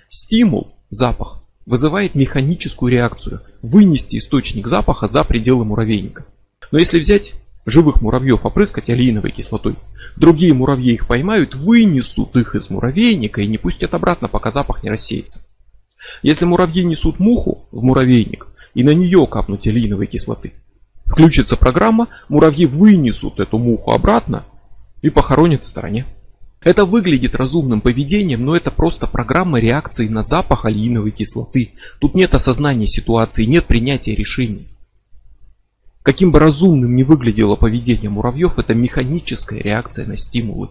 Стимул, 0.09 0.75
запах, 0.91 1.42
вызывает 1.67 2.15
механическую 2.15 2.93
реакцию– 2.93 3.43
вынести 3.63 4.19
источник 4.19 4.67
запаха 4.67 5.09
за 5.09 5.25
пределы 5.25 5.65
муравейника. 5.65 6.27
Но 6.71 6.79
если 6.79 6.99
взять 6.99 7.35
живых 7.65 8.01
муравьев 8.01 8.45
опрыскать 8.45 8.91
алииновой 8.91 9.31
кислотой, 9.31 9.77
другие 10.17 10.53
муравьи 10.53 10.95
их 10.95 11.07
поймают, 11.07 11.55
вынесут 11.55 12.35
их 12.37 12.55
из 12.55 12.71
муравейника 12.71 13.41
и 13.41 13.47
не 13.47 13.59
пустят 13.59 13.95
обратно, 13.95 14.29
пока 14.29 14.51
запах 14.51 14.83
не 14.83 14.91
рассеется. 14.91 15.47
Если 16.23 16.45
муравьи 16.45 16.85
несут 16.85 17.21
муху 17.21 17.67
в 17.71 17.83
муравейник 17.83 18.49
и 18.75 18.83
на 18.83 18.91
нее 18.91 19.27
капнуть 19.27 19.67
алииновой 19.67 20.07
кислоты, 20.07 20.53
включится 21.07 21.57
программа, 21.57 22.09
муравьи 22.29 22.67
вынесут 22.67 23.39
эту 23.39 23.59
муху 23.59 23.93
обратно 23.93 24.45
и 25.03 25.11
похоронят 25.11 25.65
в 25.65 25.69
стороне. 25.69 26.07
Это 26.65 26.85
выглядит 26.85 27.35
разумным 27.35 27.81
поведением, 27.81 28.45
но 28.45 28.57
это 28.57 28.71
просто 28.71 29.07
программа 29.07 29.59
реакции 29.59 30.07
на 30.09 30.23
запах 30.23 30.65
алииновой 30.65 31.11
кислоты. 31.11 31.73
Тут 31.99 32.15
нет 32.15 32.35
осознания 32.35 32.87
ситуации, 32.87 33.45
нет 33.45 33.65
принятия 33.65 34.15
решений. 34.15 34.69
Каким 36.03 36.31
бы 36.31 36.39
разумным 36.39 36.95
ни 36.95 37.03
выглядело 37.03 37.57
поведение 37.57 38.11
муравьев, 38.11 38.59
это 38.59 38.75
механическая 38.75 39.61
реакция 39.61 40.07
на 40.07 40.17
стимулы. 40.17 40.71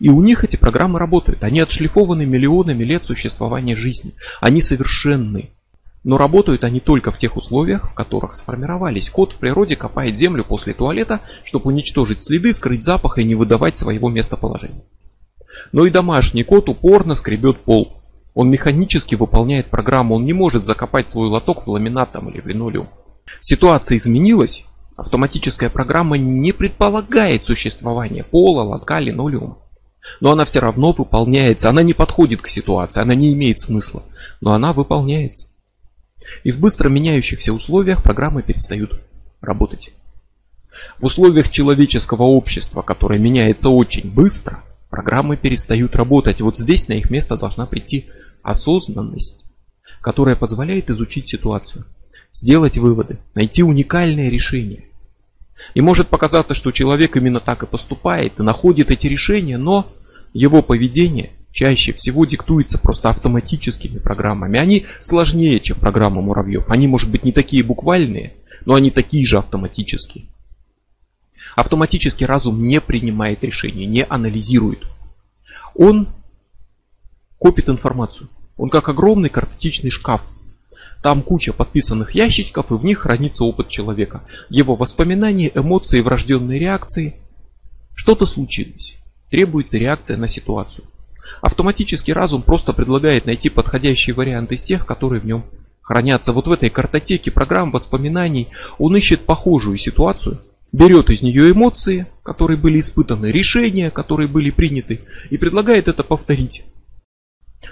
И 0.00 0.08
у 0.08 0.22
них 0.22 0.44
эти 0.44 0.56
программы 0.56 0.98
работают. 0.98 1.42
Они 1.42 1.60
отшлифованы 1.60 2.26
миллионами 2.26 2.82
лет 2.84 3.06
существования 3.06 3.76
жизни. 3.76 4.14
Они 4.40 4.60
совершенны. 4.60 5.50
Но 6.04 6.18
работают 6.18 6.64
они 6.64 6.80
только 6.80 7.10
в 7.10 7.16
тех 7.16 7.36
условиях, 7.36 7.90
в 7.90 7.94
которых 7.94 8.34
сформировались. 8.34 9.08
Кот 9.08 9.32
в 9.32 9.36
природе 9.36 9.74
копает 9.74 10.18
землю 10.18 10.44
после 10.44 10.74
туалета, 10.74 11.20
чтобы 11.44 11.68
уничтожить 11.68 12.20
следы, 12.20 12.52
скрыть 12.52 12.84
запах 12.84 13.18
и 13.18 13.24
не 13.24 13.34
выдавать 13.34 13.78
своего 13.78 14.10
местоположения. 14.10 14.84
Но 15.72 15.86
и 15.86 15.90
домашний 15.90 16.44
кот 16.44 16.68
упорно 16.68 17.14
скребет 17.14 17.64
пол. 17.64 18.02
Он 18.34 18.50
механически 18.50 19.14
выполняет 19.14 19.66
программу, 19.66 20.16
он 20.16 20.26
не 20.26 20.32
может 20.32 20.66
закопать 20.66 21.08
свой 21.08 21.28
лоток 21.28 21.66
в 21.66 21.70
ламинат 21.70 22.12
там, 22.12 22.28
или 22.28 22.40
в 22.40 22.46
линолеум. 22.46 22.90
Ситуация 23.40 23.96
изменилась, 23.96 24.66
автоматическая 24.96 25.70
программа 25.70 26.18
не 26.18 26.52
предполагает 26.52 27.46
существование 27.46 28.24
пола, 28.24 28.62
лотка, 28.62 28.98
линолеума. 28.98 29.58
Но 30.20 30.32
она 30.32 30.44
все 30.44 30.60
равно 30.60 30.92
выполняется, 30.92 31.70
она 31.70 31.82
не 31.82 31.94
подходит 31.94 32.42
к 32.42 32.48
ситуации, 32.48 33.00
она 33.00 33.14
не 33.14 33.32
имеет 33.32 33.60
смысла, 33.60 34.02
но 34.42 34.52
она 34.52 34.74
выполняется. 34.74 35.53
И 36.42 36.50
в 36.50 36.60
быстро 36.60 36.88
меняющихся 36.88 37.52
условиях 37.52 38.02
программы 38.02 38.42
перестают 38.42 39.00
работать. 39.40 39.92
В 40.98 41.06
условиях 41.06 41.50
человеческого 41.50 42.22
общества, 42.22 42.82
которое 42.82 43.18
меняется 43.18 43.68
очень 43.68 44.10
быстро, 44.10 44.62
программы 44.90 45.36
перестают 45.36 45.94
работать. 45.96 46.40
Вот 46.40 46.58
здесь 46.58 46.88
на 46.88 46.94
их 46.94 47.10
место 47.10 47.36
должна 47.36 47.66
прийти 47.66 48.06
осознанность, 48.42 49.44
которая 50.00 50.36
позволяет 50.36 50.90
изучить 50.90 51.28
ситуацию, 51.28 51.84
сделать 52.32 52.78
выводы, 52.78 53.18
найти 53.34 53.62
уникальное 53.62 54.28
решение. 54.28 54.84
И 55.74 55.80
может 55.80 56.08
показаться, 56.08 56.54
что 56.54 56.72
человек 56.72 57.16
именно 57.16 57.40
так 57.40 57.62
и 57.62 57.66
поступает 57.66 58.38
и 58.38 58.42
находит 58.42 58.90
эти 58.90 59.06
решения, 59.06 59.56
но 59.56 59.86
его 60.32 60.62
поведение– 60.62 61.32
чаще 61.54 61.92
всего 61.92 62.26
диктуется 62.26 62.78
просто 62.78 63.08
автоматическими 63.08 63.98
программами. 63.98 64.58
Они 64.58 64.84
сложнее, 65.00 65.60
чем 65.60 65.78
программа 65.78 66.20
муравьев. 66.20 66.68
Они, 66.68 66.88
может 66.88 67.10
быть, 67.10 67.24
не 67.24 67.32
такие 67.32 67.62
буквальные, 67.62 68.34
но 68.66 68.74
они 68.74 68.90
такие 68.90 69.24
же 69.24 69.38
автоматические. 69.38 70.26
Автоматический 71.54 72.26
разум 72.26 72.66
не 72.66 72.80
принимает 72.80 73.44
решения, 73.44 73.86
не 73.86 74.04
анализирует. 74.04 74.84
Он 75.76 76.08
копит 77.38 77.68
информацию. 77.68 78.28
Он 78.56 78.68
как 78.68 78.88
огромный 78.88 79.28
картотечный 79.28 79.90
шкаф. 79.90 80.26
Там 81.04 81.22
куча 81.22 81.52
подписанных 81.52 82.16
ящичков, 82.16 82.72
и 82.72 82.74
в 82.74 82.84
них 82.84 83.00
хранится 83.00 83.44
опыт 83.44 83.68
человека. 83.68 84.24
Его 84.50 84.74
воспоминания, 84.74 85.52
эмоции, 85.54 86.00
врожденные 86.00 86.58
реакции. 86.58 87.14
Что-то 87.94 88.26
случилось. 88.26 88.96
Требуется 89.30 89.78
реакция 89.78 90.16
на 90.16 90.26
ситуацию. 90.26 90.86
Автоматический 91.40 92.12
разум 92.12 92.42
просто 92.42 92.72
предлагает 92.72 93.26
найти 93.26 93.48
подходящий 93.48 94.12
вариант 94.12 94.52
из 94.52 94.64
тех, 94.64 94.86
которые 94.86 95.20
в 95.20 95.26
нем 95.26 95.44
хранятся. 95.82 96.32
Вот 96.32 96.46
в 96.46 96.52
этой 96.52 96.70
картотеке 96.70 97.30
программ 97.30 97.70
воспоминаний 97.70 98.48
он 98.78 98.96
ищет 98.96 99.26
похожую 99.26 99.76
ситуацию, 99.76 100.40
берет 100.72 101.10
из 101.10 101.22
нее 101.22 101.52
эмоции, 101.52 102.06
которые 102.22 102.56
были 102.56 102.78
испытаны, 102.78 103.26
решения, 103.26 103.90
которые 103.90 104.28
были 104.28 104.50
приняты, 104.50 105.00
и 105.30 105.36
предлагает 105.36 105.88
это 105.88 106.02
повторить. 106.02 106.64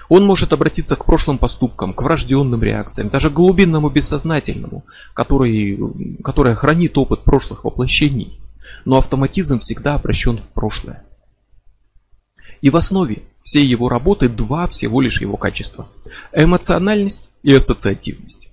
Он 0.09 0.25
может 0.25 0.53
обратиться 0.53 0.95
к 0.95 1.05
прошлым 1.05 1.37
поступкам, 1.37 1.93
к 1.93 2.01
врожденным 2.01 2.63
реакциям, 2.63 3.09
даже 3.09 3.29
к 3.29 3.33
глубинному 3.33 3.89
бессознательному, 3.89 4.85
который, 5.13 5.77
которое 6.23 6.55
хранит 6.55 6.97
опыт 6.97 7.23
прошлых 7.23 7.63
воплощений. 7.63 8.39
Но 8.85 8.97
автоматизм 8.97 9.59
всегда 9.59 9.95
обращен 9.95 10.37
в 10.37 10.47
прошлое. 10.49 11.03
И 12.61 12.69
в 12.69 12.75
основе 12.75 13.23
всей 13.43 13.65
его 13.65 13.89
работы 13.89 14.29
два 14.29 14.67
всего 14.67 15.01
лишь 15.01 15.21
его 15.21 15.37
качества. 15.37 15.87
Эмоциональность 16.31 17.29
и 17.43 17.53
ассоциативность. 17.53 18.49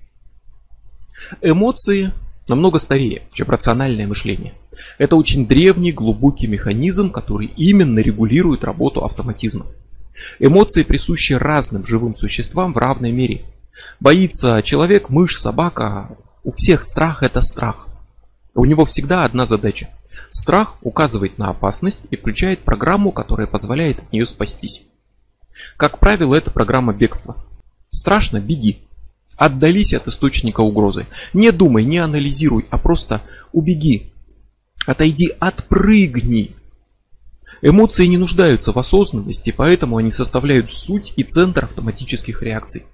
Эмоции 1.40 2.12
намного 2.48 2.78
старее, 2.78 3.22
чем 3.32 3.48
рациональное 3.48 4.06
мышление. 4.06 4.54
Это 4.98 5.16
очень 5.16 5.46
древний, 5.46 5.92
глубокий 5.92 6.46
механизм, 6.46 7.10
который 7.10 7.46
именно 7.56 8.00
регулирует 8.00 8.64
работу 8.64 9.04
автоматизма. 9.04 9.66
Эмоции 10.38 10.82
присущи 10.82 11.34
разным 11.34 11.86
живым 11.86 12.14
существам 12.14 12.72
в 12.72 12.78
равной 12.78 13.12
мере. 13.12 13.44
Боится 14.00 14.62
человек, 14.62 15.08
мышь, 15.08 15.38
собака. 15.38 16.16
У 16.42 16.50
всех 16.50 16.82
страх 16.82 17.22
это 17.22 17.40
страх. 17.40 17.86
У 18.54 18.64
него 18.64 18.84
всегда 18.84 19.24
одна 19.24 19.46
задача 19.46 19.88
Страх 20.30 20.76
указывает 20.82 21.38
на 21.38 21.50
опасность 21.50 22.06
и 22.10 22.16
включает 22.16 22.60
программу, 22.60 23.10
которая 23.10 23.48
позволяет 23.48 23.98
от 23.98 24.12
нее 24.12 24.24
спастись. 24.26 24.82
Как 25.76 25.98
правило, 25.98 26.34
это 26.36 26.50
программа 26.50 26.92
бегства. 26.94 27.36
Страшно– 27.90 28.40
беги. 28.40 28.78
Отдались 29.36 29.92
от 29.92 30.06
источника 30.06 30.60
угрозы. 30.60 31.06
Не 31.32 31.50
думай, 31.50 31.84
не 31.84 31.98
анализируй, 31.98 32.66
а 32.70 32.78
просто 32.78 33.22
убеги. 33.52 34.12
Отойди, 34.86 35.32
отпрыгни. 35.40 36.54
Эмоции 37.62 38.06
не 38.06 38.16
нуждаются 38.16 38.72
в 38.72 38.78
осознанности, 38.78 39.52
поэтому 39.54 39.96
они 39.96 40.10
составляют 40.10 40.72
суть 40.72 41.12
и 41.16 41.24
центр 41.24 41.64
автоматических 41.64 42.42
реакций. 42.42 42.84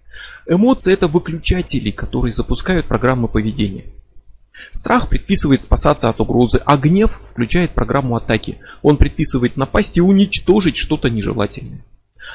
Эмоции 0.47 0.93
это 0.93 1.07
выключатели, 1.07 1.91
которые 1.91 2.33
запускают 2.33 2.87
программы 2.87 3.29
поведения. 3.29 3.85
Страх 4.71 5.09
предписывает 5.09 5.61
спасаться 5.61 6.09
от 6.09 6.21
угрозы, 6.21 6.61
а 6.65 6.77
гнев 6.77 7.21
включает 7.31 7.71
программу 7.71 8.17
атаки. 8.17 8.59
Он 8.83 8.97
предписывает 8.97 9.57
напасть 9.57 9.97
и 9.97 10.01
уничтожить 10.01 10.77
что-то 10.77 11.09
нежелательное. 11.09 11.85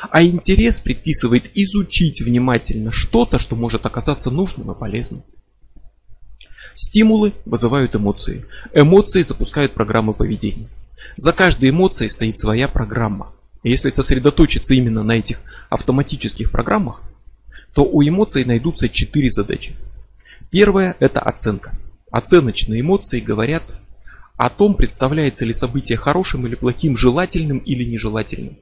А 0.10 0.24
интерес 0.24 0.80
предписывает 0.80 1.50
изучить 1.54 2.22
внимательно 2.22 2.92
что-то, 2.92 3.40
что 3.40 3.56
может 3.56 3.86
оказаться 3.86 4.32
нужным 4.32 4.72
и 4.72 4.76
полезным. 4.78 5.24
Стимулы 6.76 7.34
вызывают 7.46 7.96
эмоции. 7.96 8.46
Эмоции 8.74 9.22
запускают 9.22 9.74
программы 9.74 10.14
поведения. 10.14 10.68
За 11.18 11.34
каждой 11.34 11.70
эмоцией 11.70 12.10
стоит 12.10 12.40
своя 12.40 12.68
программа. 12.68 13.34
И 13.64 13.70
если 13.70 13.90
сосредоточиться 13.90 14.74
именно 14.74 15.04
на 15.04 15.12
этих 15.12 15.42
автоматических 15.70 16.52
программах, 16.52 17.02
то 17.74 17.84
у 17.84 18.02
эмоций 18.02 18.46
найдутся 18.46 18.90
четыре 18.90 19.30
задачи. 19.30 19.76
Первая– 20.50 20.96
это 21.00 21.20
оценка. 21.20 21.74
Оценочные 22.12 22.82
эмоции 22.82 23.22
говорят 23.22 23.80
о 24.36 24.50
том, 24.50 24.76
представляется 24.76 25.46
ли 25.46 25.54
событие 25.54 25.98
хорошим 25.98 26.46
или 26.46 26.56
плохим, 26.56 26.98
желательным 26.98 27.60
или 27.60 27.86
нежелательным. 27.86 28.58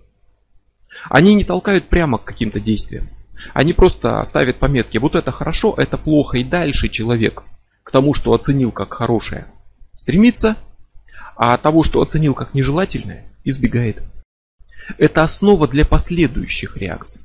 Они 1.09 1.33
не 1.33 1.43
толкают 1.43 1.85
прямо 1.85 2.17
к 2.17 2.25
каким-то 2.25 2.59
действиям. 2.59 3.09
Они 3.53 3.73
просто 3.73 4.21
ставят 4.23 4.57
пометки, 4.57 4.97
вот 4.97 5.15
это 5.15 5.31
хорошо, 5.31 5.73
это 5.77 5.97
плохо, 5.97 6.37
и 6.37 6.43
дальше 6.43 6.89
человек 6.89 7.43
к 7.83 7.91
тому, 7.91 8.13
что 8.13 8.33
оценил 8.33 8.71
как 8.71 8.93
хорошее, 8.93 9.47
стремится, 9.95 10.57
а 11.35 11.57
того, 11.57 11.83
что 11.83 12.01
оценил 12.01 12.35
как 12.35 12.53
нежелательное, 12.53 13.25
избегает. 13.45 14.03
Это 14.97 15.23
основа 15.23 15.67
для 15.67 15.85
последующих 15.85 16.77
реакций. 16.77 17.21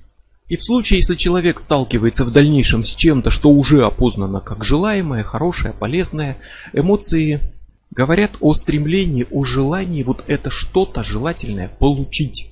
И 0.48 0.56
в 0.56 0.62
случае, 0.62 0.98
если 0.98 1.14
человек 1.14 1.58
сталкивается 1.58 2.24
в 2.24 2.30
дальнейшем 2.30 2.84
с 2.84 2.94
чем-то, 2.94 3.30
что 3.30 3.50
уже 3.50 3.84
опознано 3.84 4.40
как 4.40 4.62
желаемое, 4.62 5.22
хорошее, 5.22 5.72
полезное, 5.72 6.36
эмоции 6.74 7.40
говорят 7.90 8.32
о 8.40 8.52
стремлении, 8.52 9.26
о 9.30 9.44
желании 9.44 10.02
вот 10.02 10.22
это 10.26 10.50
что-то 10.50 11.02
желательное 11.02 11.68
получить. 11.68 12.50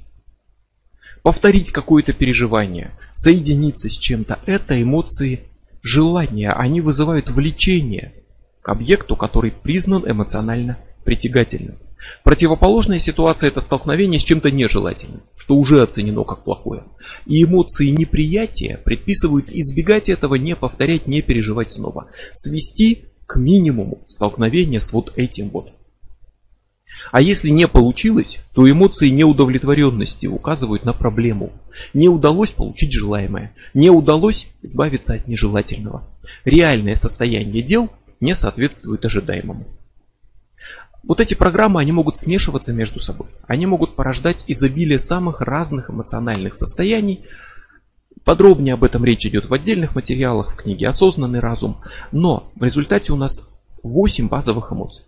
Повторить 1.23 1.71
какое-то 1.71 2.15
переживание, 2.15 2.93
соединиться 3.13 3.91
с 3.91 3.99
чем-то, 3.99 4.41
это 4.47 4.81
эмоции 4.81 5.41
желания, 5.83 6.51
они 6.51 6.81
вызывают 6.81 7.29
влечение 7.29 8.15
к 8.63 8.71
объекту, 8.71 9.17
который 9.17 9.51
признан 9.51 10.11
эмоционально 10.11 10.79
притягательным. 11.05 11.77
Противоположная 12.25 12.99
ситуация 12.99 13.49
это 13.49 13.61
столкновение 13.61 14.21
с 14.21 14.25
чем-то 14.25 14.51
нежелательным, 14.51 15.23
что 15.37 15.55
уже 15.57 15.83
оценено 15.83 16.25
как 16.25 16.45
плохое. 16.45 16.85
И 17.27 17.43
эмоции 17.45 17.89
неприятия 17.89 18.79
предписывают 18.85 19.51
избегать 19.51 20.09
этого, 20.09 20.37
не 20.37 20.57
повторять, 20.57 21.07
не 21.07 21.23
переживать 21.23 21.73
снова. 21.73 22.11
Свести 22.33 23.05
к 23.27 23.37
минимуму 23.37 24.03
столкновение 24.07 24.81
с 24.81 24.93
вот 24.93 25.13
этим 25.17 25.49
вот. 25.51 25.73
А 27.11 27.21
если 27.21 27.49
не 27.49 27.67
получилось, 27.67 28.41
то 28.55 28.71
эмоции 28.71 29.09
неудовлетворенности 29.09 30.27
указывают 30.27 30.85
на 30.85 30.93
проблему. 30.93 31.53
Не 31.95 32.09
удалось 32.09 32.53
получить 32.53 32.93
желаемое, 32.93 33.55
не 33.75 33.91
удалось 33.91 34.49
избавиться 34.63 35.15
от 35.15 35.27
нежелательного. 35.27 36.09
Реальное 36.45 36.95
состояние 36.95 37.63
дел 37.63 37.91
не 38.21 38.35
соответствует 38.35 39.05
ожидаемому. 39.05 39.67
Вот 41.03 41.21
эти 41.21 41.35
программы, 41.35 41.81
они 41.81 41.91
могут 41.93 42.17
смешиваться 42.17 42.73
между 42.73 43.01
собой. 43.01 43.29
Они 43.47 43.67
могут 43.67 43.97
порождать 43.97 44.45
изобилие 44.47 44.99
самых 44.99 45.41
разных 45.41 45.91
эмоциональных 45.91 46.55
состояний. 46.55 47.25
Подробнее 48.25 48.75
об 48.75 48.85
этом 48.85 49.05
речь 49.05 49.27
идет 49.27 49.47
в 49.47 49.55
отдельных 49.55 49.97
материалах 49.97 50.53
в 50.53 50.57
книге 50.57 50.89
«Осознанный 50.89 51.41
разум». 51.41 51.79
Но 52.13 52.53
в 52.55 52.63
результате 52.63 53.13
у 53.13 53.17
нас 53.17 53.49
8 53.83 54.29
базовых 54.29 54.73
эмоций. 54.73 55.05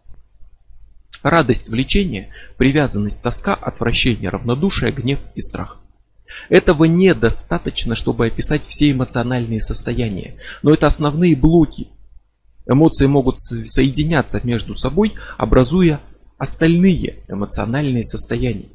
Радость, 1.22 1.68
влечение, 1.68 2.30
привязанность, 2.58 3.22
тоска, 3.22 3.54
отвращение, 3.54 4.30
равнодушие, 4.30 4.90
гнев 4.90 5.20
и 5.36 5.40
страх. 5.40 5.80
Этого 6.48 6.84
недостаточно, 6.84 7.94
чтобы 7.94 8.26
описать 8.26 8.66
все 8.66 8.90
эмоциональные 8.90 9.60
состояния, 9.60 10.36
но 10.62 10.72
это 10.72 10.86
основные 10.86 11.36
блоки. 11.36 11.88
Эмоции 12.66 13.06
могут 13.06 13.38
соединяться 13.38 14.40
между 14.44 14.74
собой, 14.74 15.12
образуя 15.36 16.00
остальные 16.38 17.22
эмоциональные 17.28 18.04
состояния. 18.04 18.68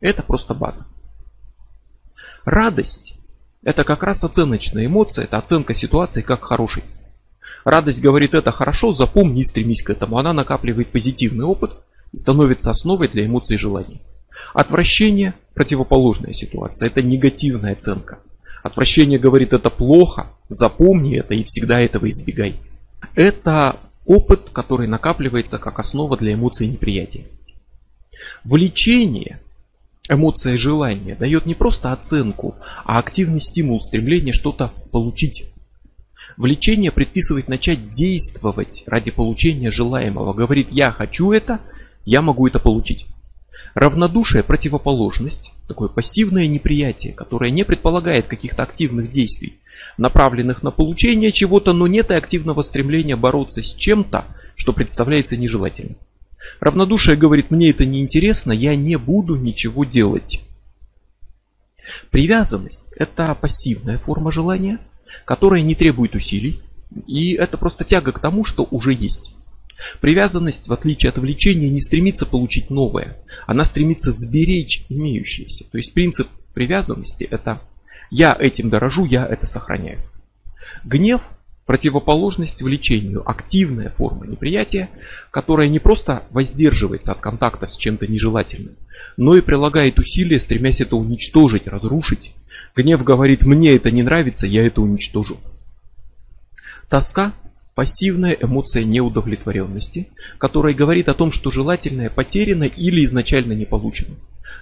Это 0.00 0.22
просто 0.22 0.54
база. 0.54 0.86
Радость– 2.44 3.18
это 3.62 3.84
как 3.84 4.02
раз 4.02 4.24
оценочная 4.24 4.86
эмоция, 4.86 5.24
это 5.24 5.38
оценка 5.38 5.74
ситуации 5.74 6.22
как 6.22 6.42
хорошей. 6.42 6.84
Радость 7.64 8.00
говорит 8.00 8.34
это 8.34 8.50
хорошо, 8.50 8.92
запомни 8.92 9.40
и 9.40 9.44
стремись 9.44 9.82
к 9.82 9.90
этому. 9.90 10.18
Она 10.18 10.32
накапливает 10.32 10.90
позитивный 10.90 11.44
опыт 11.44 11.72
и 12.12 12.16
становится 12.16 12.70
основой 12.70 13.08
для 13.08 13.26
эмоций 13.26 13.58
желаний. 13.58 14.02
Отвращение– 14.54 15.34
противоположная 15.54 16.32
ситуация, 16.32 16.86
это 16.86 17.02
негативная 17.02 17.74
оценка. 17.74 18.18
Отвращение 18.62 19.18
говорит 19.18 19.52
это 19.52 19.70
плохо, 19.70 20.26
запомни 20.48 21.16
это 21.16 21.34
и 21.34 21.44
всегда 21.44 21.80
этого 21.80 22.08
избегай. 22.08 22.60
Это 23.14 23.76
опыт, 24.06 24.50
который 24.50 24.86
накапливается 24.86 25.58
как 25.58 25.78
основа 25.78 26.16
для 26.16 26.34
эмоций 26.34 26.66
неприятия. 26.66 27.26
Влечение, 28.44 29.40
эмоция 30.08 30.56
желания, 30.56 31.14
дает 31.14 31.46
не 31.46 31.54
просто 31.54 31.92
оценку, 31.92 32.56
а 32.84 32.98
активный 32.98 33.40
стимул, 33.40 33.80
стремление 33.80 34.32
что-то 34.32 34.72
получить. 34.90 35.46
Влечение 36.36 36.90
предписывает 36.90 37.48
начать 37.48 37.90
действовать 37.90 38.84
ради 38.86 39.10
получения 39.10 39.70
желаемого. 39.70 40.32
Говорит, 40.32 40.68
я 40.70 40.90
хочу 40.90 41.32
это, 41.32 41.60
я 42.04 42.22
могу 42.22 42.46
это 42.46 42.58
получить. 42.58 43.06
Равнодушие– 43.74 44.42
противоположность, 44.44 45.52
такое 45.66 45.88
пассивное 45.88 46.46
неприятие, 46.46 47.12
которое 47.12 47.50
не 47.50 47.64
предполагает 47.64 48.26
каких-то 48.26 48.62
активных 48.62 49.10
действий, 49.10 49.58
направленных 49.96 50.62
на 50.62 50.70
получение 50.70 51.32
чего-то, 51.32 51.72
но 51.72 51.86
нет 51.86 52.10
и 52.10 52.14
активного 52.14 52.62
стремления 52.62 53.16
бороться 53.16 53.62
с 53.62 53.74
чем-то, 53.74 54.24
что 54.56 54.72
представляется 54.72 55.36
нежелательным. 55.36 55.96
Равнодушие 56.60 57.16
говорит, 57.16 57.50
мне 57.50 57.70
это 57.70 57.86
не 57.86 58.00
интересно, 58.00 58.52
я 58.52 58.74
не 58.74 58.96
буду 58.96 59.36
ничего 59.36 59.84
делать. 59.84 60.42
Привязанность– 62.10 62.92
это 62.96 63.34
пассивная 63.34 63.98
форма 63.98 64.30
желания– 64.30 64.78
которая 65.24 65.62
не 65.62 65.74
требует 65.74 66.14
усилий, 66.14 66.60
и 67.06 67.34
это 67.34 67.56
просто 67.56 67.84
тяга 67.84 68.12
к 68.12 68.18
тому, 68.18 68.44
что 68.44 68.66
уже 68.70 68.92
есть. 68.92 69.34
Привязанность, 70.00 70.68
в 70.68 70.72
отличие 70.72 71.10
от 71.10 71.18
влечения, 71.18 71.68
не 71.68 71.80
стремится 71.80 72.26
получить 72.26 72.70
новое, 72.70 73.18
она 73.46 73.64
стремится 73.64 74.12
сберечь 74.12 74.84
имеющееся. 74.88 75.64
То 75.70 75.78
есть 75.78 75.92
принцип 75.92 76.28
привязанности 76.54 77.24
это 77.24 77.60
я 78.12 78.36
этим 78.38 78.68
дорожу, 78.68 79.06
я 79.06 79.26
это 79.26 79.46
сохраняю. 79.46 79.98
Гнев– 80.84 81.22
противоположность 81.66 82.60
влечению, 82.60 83.26
активная 83.26 83.88
форма 83.88 84.26
неприятия, 84.26 84.90
которая 85.30 85.68
не 85.68 85.78
просто 85.78 86.24
воздерживается 86.28 87.12
от 87.12 87.20
контакта 87.20 87.68
с 87.68 87.76
чем-то 87.78 88.06
нежелательным, 88.06 88.76
но 89.16 89.34
и 89.34 89.40
прилагает 89.40 89.98
усилия, 89.98 90.38
стремясь 90.40 90.82
это 90.82 90.96
уничтожить, 90.96 91.66
разрушить, 91.66 92.34
Гнев 92.76 93.02
говорит, 93.02 93.46
мне 93.46 93.74
это 93.74 93.90
не 93.90 94.02
нравится, 94.02 94.46
я 94.46 94.66
это 94.66 94.82
уничтожу. 94.82 95.38
Тоска– 96.90 97.32
пассивная 97.74 98.36
эмоция 98.38 98.84
неудовлетворенности, 98.84 100.08
которая 100.36 100.74
говорит 100.74 101.08
о 101.08 101.14
том, 101.14 101.32
что 101.32 101.50
желательное 101.50 102.10
потеряно 102.10 102.64
или 102.64 103.06
изначально 103.06 103.54
не 103.54 103.64
получено. 103.64 104.16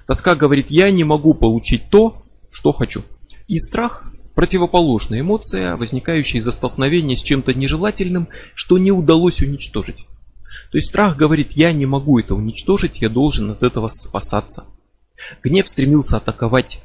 Тоска 0.06 0.36
говорит, 0.36 0.66
я 0.70 0.88
не 0.92 1.02
могу 1.02 1.34
получить 1.34 1.90
то, 1.90 2.22
что 2.52 2.72
хочу. 2.72 3.02
И 3.50 3.58
страх– 3.58 4.04
противоположная 4.36 5.22
эмоция, 5.22 5.74
возникающая 5.74 6.38
из-за 6.38 6.52
столкновения 6.52 7.16
с 7.16 7.22
чем-то 7.22 7.52
нежелательным, 7.52 8.28
что 8.54 8.78
не 8.78 8.92
удалось 8.92 9.42
уничтожить. 9.42 10.06
То 10.70 10.78
есть 10.78 10.86
страх 10.86 11.16
говорит, 11.16 11.50
я 11.56 11.72
не 11.72 11.84
могу 11.84 12.20
это 12.20 12.36
уничтожить, 12.36 13.02
я 13.02 13.08
должен 13.08 13.50
от 13.50 13.64
этого 13.64 13.88
спасаться. 13.88 14.66
Гнев 15.42 15.68
стремился 15.68 16.18
атаковать 16.18 16.80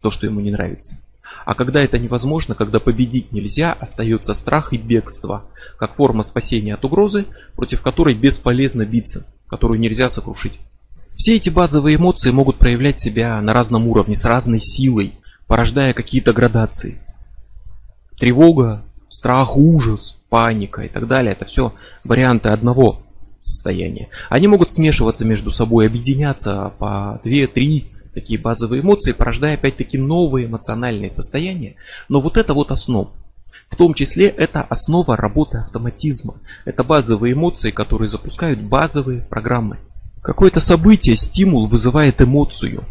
то, 0.00 0.10
что 0.10 0.26
ему 0.26 0.40
не 0.40 0.50
нравится. 0.50 0.98
А 1.44 1.54
когда 1.54 1.84
это 1.84 2.00
невозможно, 2.00 2.56
когда 2.56 2.80
победить 2.80 3.30
нельзя, 3.30 3.72
остается 3.72 4.34
страх 4.34 4.72
и 4.72 4.78
бегство, 4.78 5.44
как 5.78 5.94
форма 5.94 6.24
спасения 6.24 6.74
от 6.74 6.84
угрозы, 6.84 7.26
против 7.54 7.82
которой 7.82 8.16
бесполезно 8.16 8.84
биться, 8.84 9.24
которую 9.46 9.78
нельзя 9.78 10.08
сокрушить. 10.08 10.58
Все 11.14 11.36
эти 11.36 11.48
базовые 11.48 11.94
эмоции 11.94 12.32
могут 12.32 12.58
проявлять 12.58 12.98
себя 12.98 13.40
на 13.40 13.54
разном 13.54 13.86
уровне, 13.86 14.16
с 14.16 14.24
разной 14.24 14.58
силой, 14.58 15.12
порождая 15.46 15.92
какие-то 15.92 16.32
градации. 16.32 17.00
Тревога, 18.18 18.82
страх, 19.08 19.56
ужас, 19.56 20.20
паника 20.28 20.82
и 20.82 20.88
так 20.88 21.06
далее, 21.06 21.32
это 21.32 21.44
все 21.44 21.74
варианты 22.04 22.48
одного 22.48 23.02
состояния. 23.42 24.08
Они 24.28 24.48
могут 24.48 24.72
смешиваться 24.72 25.24
между 25.24 25.50
собой, 25.50 25.86
объединяться 25.86 26.72
по 26.78 27.20
2-3 27.24 27.86
такие 28.12 28.40
базовые 28.40 28.80
эмоции, 28.80 29.12
порождая 29.12 29.54
опять-таки 29.54 29.98
новые 29.98 30.46
эмоциональные 30.46 31.10
состояния. 31.10 31.76
Но 32.08 32.20
вот 32.20 32.38
это 32.38 32.54
вот 32.54 32.70
основа. 32.70 33.10
В 33.68 33.76
том 33.76 33.94
числе 33.94 34.28
это 34.28 34.62
основа 34.62 35.16
работы 35.16 35.58
автоматизма. 35.58 36.34
Это 36.64 36.82
базовые 36.82 37.34
эмоции, 37.34 37.70
которые 37.70 38.08
запускают 38.08 38.60
базовые 38.60 39.20
программы. 39.20 39.78
Какое-то 40.22 40.60
событие, 40.60 41.14
стимул 41.14 41.66
вызывает 41.66 42.22
эмоцию. 42.22 42.84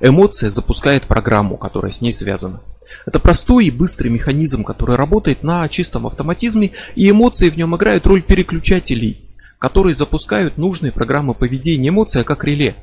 Эмоция 0.00 0.50
запускает 0.50 1.04
программу, 1.04 1.56
которая 1.56 1.92
с 1.92 2.00
ней 2.00 2.12
связана. 2.12 2.60
Это 3.06 3.18
простой 3.18 3.66
и 3.66 3.70
быстрый 3.70 4.08
механизм, 4.08 4.64
который 4.64 4.96
работает 4.96 5.42
на 5.42 5.68
чистом 5.68 6.06
автоматизме, 6.06 6.72
и 6.94 7.08
эмоции 7.08 7.50
в 7.50 7.56
нем 7.56 7.76
играют 7.76 8.06
роль 8.06 8.22
переключателей, 8.22 9.30
которые 9.58 9.94
запускают 9.94 10.58
нужные 10.58 10.90
программы 10.90 11.34
поведения. 11.34 11.90
Эмоция 11.90 12.24
как 12.24 12.44
реле. 12.44 12.74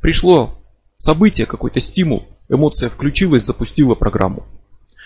Пришло 0.00 0.56
Событие, 0.98 1.46
какой-то 1.46 1.78
стимул, 1.78 2.26
эмоция 2.48 2.88
включилась, 2.88 3.44
запустила 3.44 3.94
программу. 3.94 4.44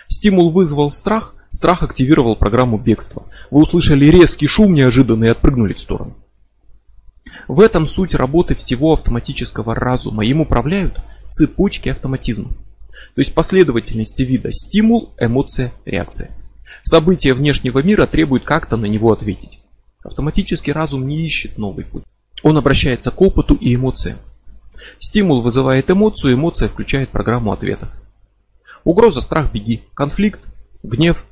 Стимул 0.07 0.51
вызвал 0.51 0.91
страх, 0.91 1.35
страх 1.51 1.83
активировал 1.83 2.37
программу 2.37 2.79
бегства. 2.79 3.25
Вы 3.51 3.63
услышали 3.63 4.07
резкий 4.07 4.47
шум 4.47 4.75
неожиданный 4.75 5.29
и 5.29 5.31
отпрыгнули 5.31 5.73
в 5.73 5.81
сторону. 5.81 6.17
В 7.49 7.61
этом 7.61 7.89
суть 7.89 8.15
работы 8.15 8.55
всего 8.55 8.93
автоматического 8.93 9.75
разума. 9.75 10.25
Им 10.25 10.41
управляют 10.41 11.01
цепочки 11.31 11.89
автоматизма. 11.89 12.51
То 13.15 13.21
есть 13.21 13.35
последовательности 13.35 14.23
вида 14.23 14.53
стимул, 14.53 15.15
эмоция, 15.19 15.73
реакция. 15.85 16.31
События 16.85 17.35
внешнего 17.35 17.83
мира 17.83 18.07
требуют 18.07 18.45
как-то 18.45 18.77
на 18.77 18.87
него 18.87 19.13
ответить. 19.13 19.61
Автоматический 20.03 20.73
разум 20.73 21.07
не 21.07 21.27
ищет 21.27 21.59
новый 21.59 21.85
путь. 21.85 22.05
Он 22.43 22.57
обращается 22.57 23.11
к 23.11 23.21
опыту 23.21 23.55
и 23.55 23.75
эмоциям. 23.75 24.19
Стимул 24.99 25.43
вызывает 25.43 25.91
эмоцию, 25.91 26.35
эмоция 26.35 26.69
включает 26.69 27.11
программу 27.11 27.53
ответа. 27.53 27.91
Угроза, 28.85 29.21
страх, 29.21 29.53
беги. 29.53 29.83
Конфликт, 29.95 30.49
гнев, 30.83 31.27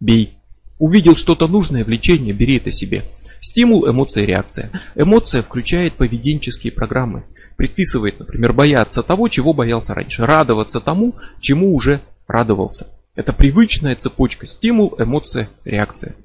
бей. 0.00 0.34
Увидел 0.78 1.14
что-то 1.14 1.46
нужное, 1.46 1.84
влечение, 1.84 2.32
бери 2.34 2.56
это 2.56 2.72
себе. 2.72 3.04
Стимул, 3.40 3.88
эмоция, 3.88 4.24
реакция. 4.24 4.70
Эмоция 4.96 5.42
включает 5.42 5.94
поведенческие 5.94 6.72
программы. 6.72 7.24
Предписывает, 7.60 8.18
например, 8.18 8.54
бояться 8.54 9.02
того, 9.02 9.28
чего 9.28 9.52
боялся 9.52 9.92
раньше. 9.92 10.24
Радоваться 10.24 10.80
тому, 10.80 11.16
чему 11.40 11.74
уже 11.74 12.00
радовался. 12.26 12.86
Это 13.14 13.34
привычная 13.34 13.96
цепочка. 13.96 14.46
Стимул, 14.46 14.94
эмоция, 14.96 15.50
реакция. 15.66 16.16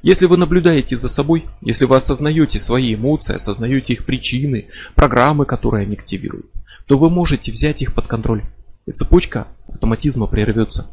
Если 0.00 0.24
вы 0.24 0.38
наблюдаете 0.38 0.96
за 0.96 1.10
собой, 1.10 1.44
если 1.60 1.84
вы 1.84 1.96
осознаете 1.96 2.58
свои 2.58 2.94
эмоции, 2.94 3.34
осознаете 3.34 3.92
их 3.92 4.06
причины, 4.06 4.68
программы, 4.94 5.44
которые 5.44 5.82
они 5.82 5.96
активируют, 5.96 6.46
то 6.86 6.96
вы 6.96 7.10
можете 7.10 7.52
взять 7.52 7.82
их 7.82 7.92
под 7.94 8.06
контроль. 8.06 8.42
И 8.86 8.92
цепочка 8.92 9.48
автоматизма 9.68 10.28
прервется. 10.28 10.86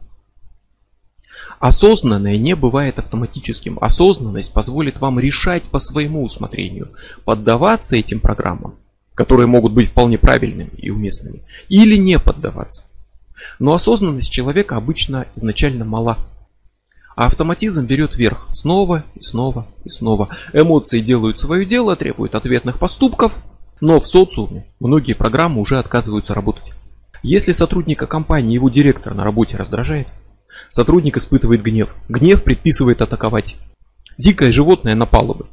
Осознанное 1.60 2.38
не 2.38 2.58
бывает 2.58 3.00
автоматическим. 3.00 3.78
Осознанность 3.80 4.52
позволит 4.52 5.00
вам 5.00 5.18
решать 5.18 5.70
по 5.70 5.80
своему 5.80 6.26
усмотрению, 6.26 6.92
поддаваться 7.24 7.96
этим 7.96 8.20
программам, 8.20 8.76
которые 9.18 9.48
могут 9.48 9.74
быть 9.74 9.90
вполне 9.90 10.20
правильными 10.20 10.70
и 10.78 10.92
уместными, 10.92 11.42
или 11.70 11.96
не 11.98 12.20
поддаваться. 12.20 12.84
Но 13.58 13.74
осознанность 13.74 14.32
человека 14.32 14.78
обычно 14.78 15.26
изначально 15.36 15.86
мала. 15.86 16.20
А 17.16 17.26
автоматизм 17.26 17.88
берет 17.88 18.16
верх 18.16 18.46
снова 18.50 19.04
и 19.16 19.22
снова 19.22 19.66
и 19.84 19.90
снова. 19.90 20.30
Эмоции 20.54 21.00
делают 21.00 21.40
свое 21.40 21.66
дело, 21.66 21.96
требуют 21.96 22.36
ответных 22.36 22.78
поступков, 22.78 23.34
но 23.82 24.00
в 24.00 24.06
социуме 24.06 24.68
многие 24.80 25.14
программы 25.14 25.62
уже 25.62 25.80
отказываются 25.80 26.36
работать. 26.36 26.72
Если 27.24 27.54
сотрудника 27.54 28.06
компании 28.06 28.54
его 28.54 28.70
директор 28.70 29.16
на 29.16 29.24
работе 29.24 29.58
раздражает, 29.58 30.08
сотрудник 30.70 31.18
испытывает 31.18 31.64
гнев. 31.64 31.90
Гнев 32.08 32.44
предписывает 32.44 33.02
атаковать. 33.02 33.56
Дикое 34.20 34.52
животное 34.52 34.94
напало 34.94 35.34
бы. 35.34 35.48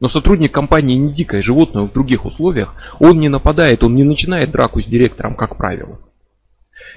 Но 0.00 0.08
сотрудник 0.08 0.52
компании 0.52 0.96
не 0.96 1.12
дикое 1.12 1.42
животное 1.42 1.84
в 1.84 1.92
других 1.92 2.24
условиях, 2.24 2.74
он 2.98 3.20
не 3.20 3.28
нападает, 3.28 3.84
он 3.84 3.94
не 3.94 4.02
начинает 4.02 4.50
драку 4.50 4.80
с 4.80 4.86
директором, 4.86 5.36
как 5.36 5.56
правило. 5.56 5.98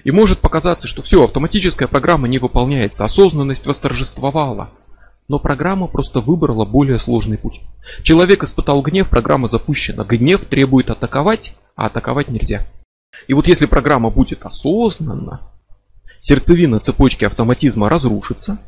И 0.06 0.12
может 0.12 0.40
показаться, 0.40 0.88
что 0.88 1.02
все, 1.02 1.24
автоматическая 1.24 1.90
программа 1.90 2.30
не 2.30 2.40
выполняется, 2.40 3.04
осознанность 3.04 3.66
восторжествовала. 3.66 4.70
Но 5.28 5.40
программа 5.40 5.88
просто 5.88 6.20
выбрала 6.20 6.66
более 6.66 7.00
сложный 7.00 7.38
путь. 7.38 7.62
Человек 8.02 8.44
испытал 8.44 8.82
гнев, 8.82 9.10
программа 9.10 9.48
запущена. 9.48 10.04
Гнев 10.04 10.46
требует 10.46 10.90
атаковать, 10.90 11.56
а 11.76 11.88
атаковать 11.88 12.30
нельзя. 12.30 12.66
И 13.28 13.34
вот 13.34 13.48
если 13.48 13.66
программа 13.66 14.10
будет 14.10 14.46
осознанна, 14.46 15.42
сердцевина 16.20 16.80
цепочки 16.80 17.26
автоматизма 17.26 17.90
разрушится, 17.90 18.60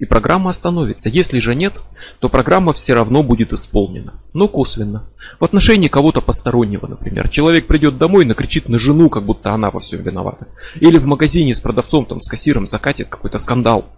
и 0.00 0.06
программа 0.06 0.48
остановится. 0.48 1.10
Если 1.10 1.40
же 1.40 1.54
нет, 1.54 1.82
то 2.20 2.30
программа 2.30 2.72
все 2.72 2.94
равно 2.94 3.22
будет 3.22 3.52
исполнена, 3.52 4.14
но 4.32 4.48
косвенно. 4.48 5.04
В 5.38 5.44
отношении 5.44 5.88
кого-то 5.88 6.22
постороннего, 6.22 6.86
например. 6.86 7.28
Человек 7.28 7.66
придет 7.66 7.98
домой 7.98 8.24
и 8.24 8.26
накричит 8.26 8.70
на 8.70 8.78
жену, 8.78 9.10
как 9.10 9.26
будто 9.26 9.52
она 9.52 9.70
во 9.70 9.80
всем 9.80 10.02
виновата. 10.02 10.48
Или 10.76 10.96
в 10.96 11.06
магазине 11.06 11.52
с 11.52 11.60
продавцом, 11.60 12.06
там, 12.06 12.22
с 12.22 12.28
кассиром 12.28 12.66
закатит 12.66 13.08
какой-то 13.08 13.36
скандал. 13.36 13.90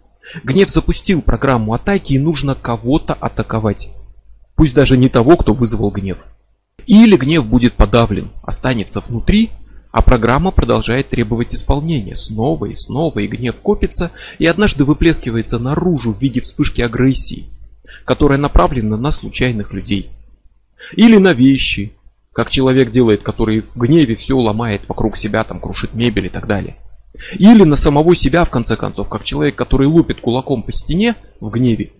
Гнев 0.42 0.70
запустил 0.70 1.22
программу 1.22 1.72
атаки 1.72 2.14
и 2.14 2.18
нужно 2.18 2.56
кого-то 2.56 3.14
атаковать. 3.14 3.90
Пусть 4.56 4.74
даже 4.74 4.96
не 4.98 5.08
того, 5.08 5.36
кто 5.36 5.54
вызвал 5.54 5.90
гнев. 5.90 6.18
Или 6.86 7.16
гнев 7.16 7.46
будет 7.46 7.74
подавлен, 7.74 8.32
останется 8.42 9.00
внутри 9.06 9.50
а 9.92 10.00
программа 10.00 10.50
продолжает 10.50 11.10
требовать 11.10 11.54
исполнения 11.54 12.16
снова 12.16 12.64
и 12.66 12.74
снова, 12.74 13.20
и 13.20 13.26
гнев 13.26 13.60
копится, 13.60 14.10
и 14.38 14.46
однажды 14.46 14.84
выплескивается 14.84 15.58
наружу 15.58 16.12
в 16.14 16.20
виде 16.20 16.40
вспышки 16.40 16.80
агрессии, 16.80 17.50
которая 18.06 18.38
направлена 18.38 18.96
на 18.96 19.10
случайных 19.10 19.72
людей. 19.72 20.10
Или 20.96 21.18
на 21.18 21.34
вещи, 21.34 21.92
как 22.32 22.50
человек 22.50 22.90
делает, 22.90 23.22
который 23.22 23.60
в 23.60 23.76
гневе 23.76 24.16
все 24.16 24.36
ломает 24.36 24.88
вокруг 24.88 25.18
себя, 25.18 25.44
там 25.44 25.60
крушит 25.60 25.92
мебель 25.92 26.26
и 26.26 26.30
так 26.30 26.46
далее. 26.46 26.76
Или 27.34 27.64
на 27.64 27.76
самого 27.76 28.16
себя, 28.16 28.46
в 28.46 28.50
конце 28.50 28.76
концов, 28.76 29.10
как 29.10 29.24
человек, 29.24 29.54
который 29.56 29.86
лупит 29.86 30.22
кулаком 30.22 30.62
по 30.62 30.72
стене 30.72 31.14
в 31.38 31.50
гневе, 31.50 31.92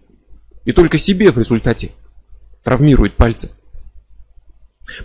и 0.64 0.72
только 0.72 0.96
себе 0.96 1.30
в 1.30 1.38
результате 1.38 1.90
травмирует 2.64 3.16
пальцы. 3.16 3.50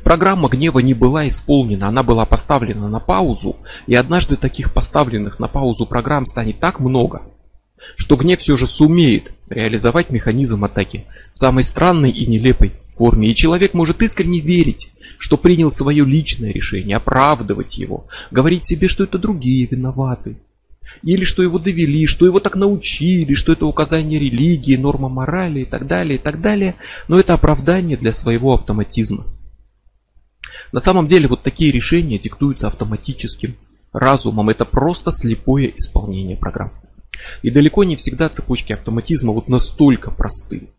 Программа 0.04 0.50
гнева 0.50 0.80
не 0.80 0.94
была 0.94 1.28
исполнена, 1.28 1.88
она 1.88 2.04
была 2.04 2.26
поставлена 2.26 2.88
на 2.88 3.00
паузу, 3.00 3.58
и 3.86 3.96
однажды 3.96 4.36
таких 4.36 4.74
поставленных 4.74 5.40
на 5.40 5.48
паузу 5.48 5.86
программ 5.86 6.26
станет 6.26 6.60
так 6.60 6.80
много, 6.80 7.22
что 7.96 8.16
гнев 8.16 8.40
все 8.40 8.58
же 8.58 8.68
сумеет 8.68 9.34
реализовать 9.50 10.10
механизм 10.10 10.64
атаки 10.64 11.06
в 11.34 11.40
самой 11.40 11.64
странной 11.64 12.12
и 12.12 12.26
нелепой 12.26 12.74
форме. 12.98 13.30
И 13.30 13.36
человек 13.36 13.74
может 13.74 14.02
искренне 14.02 14.40
верить, 14.40 14.92
что 15.18 15.38
принял 15.38 15.72
свое 15.72 16.04
личное 16.04 16.52
решение, 16.52 16.98
оправдывать 16.98 17.78
его, 17.78 18.08
говорить 18.32 18.66
себе, 18.66 18.88
что 18.88 19.04
это 19.04 19.18
другие 19.18 19.68
виноваты. 19.68 20.38
Или 21.04 21.26
что 21.26 21.44
его 21.44 21.60
довели, 21.60 22.08
что 22.08 22.26
его 22.26 22.40
так 22.40 22.56
научили, 22.56 23.36
что 23.36 23.54
это 23.54 23.68
указание 23.68 24.20
религии, 24.20 24.76
норма 24.76 25.10
морали 25.10 25.62
и 25.62 25.66
так 25.66 25.86
далее, 25.86 26.16
и 26.16 26.18
так 26.18 26.42
далее. 26.42 26.76
Но 27.08 27.20
это 27.20 27.36
оправдание 27.36 27.98
для 27.98 28.12
своего 28.12 28.54
автоматизма. 28.54 29.26
На 30.72 30.80
самом 30.80 31.06
деле 31.06 31.28
вот 31.28 31.44
такие 31.44 31.72
решения 31.72 32.18
диктуются 32.18 32.68
автоматическим 32.68 33.56
разумом. 33.94 34.50
Это 34.50 34.66
просто 34.66 35.12
слепое 35.12 35.76
исполнение 35.76 36.38
программ. 36.38 36.72
И 37.42 37.50
далеко 37.50 37.84
не 37.84 37.96
всегда 37.96 38.30
цепочки 38.30 38.74
автоматизма 38.74 39.34
вот 39.34 39.48
настолько 39.48 40.12
просты. 40.12 40.70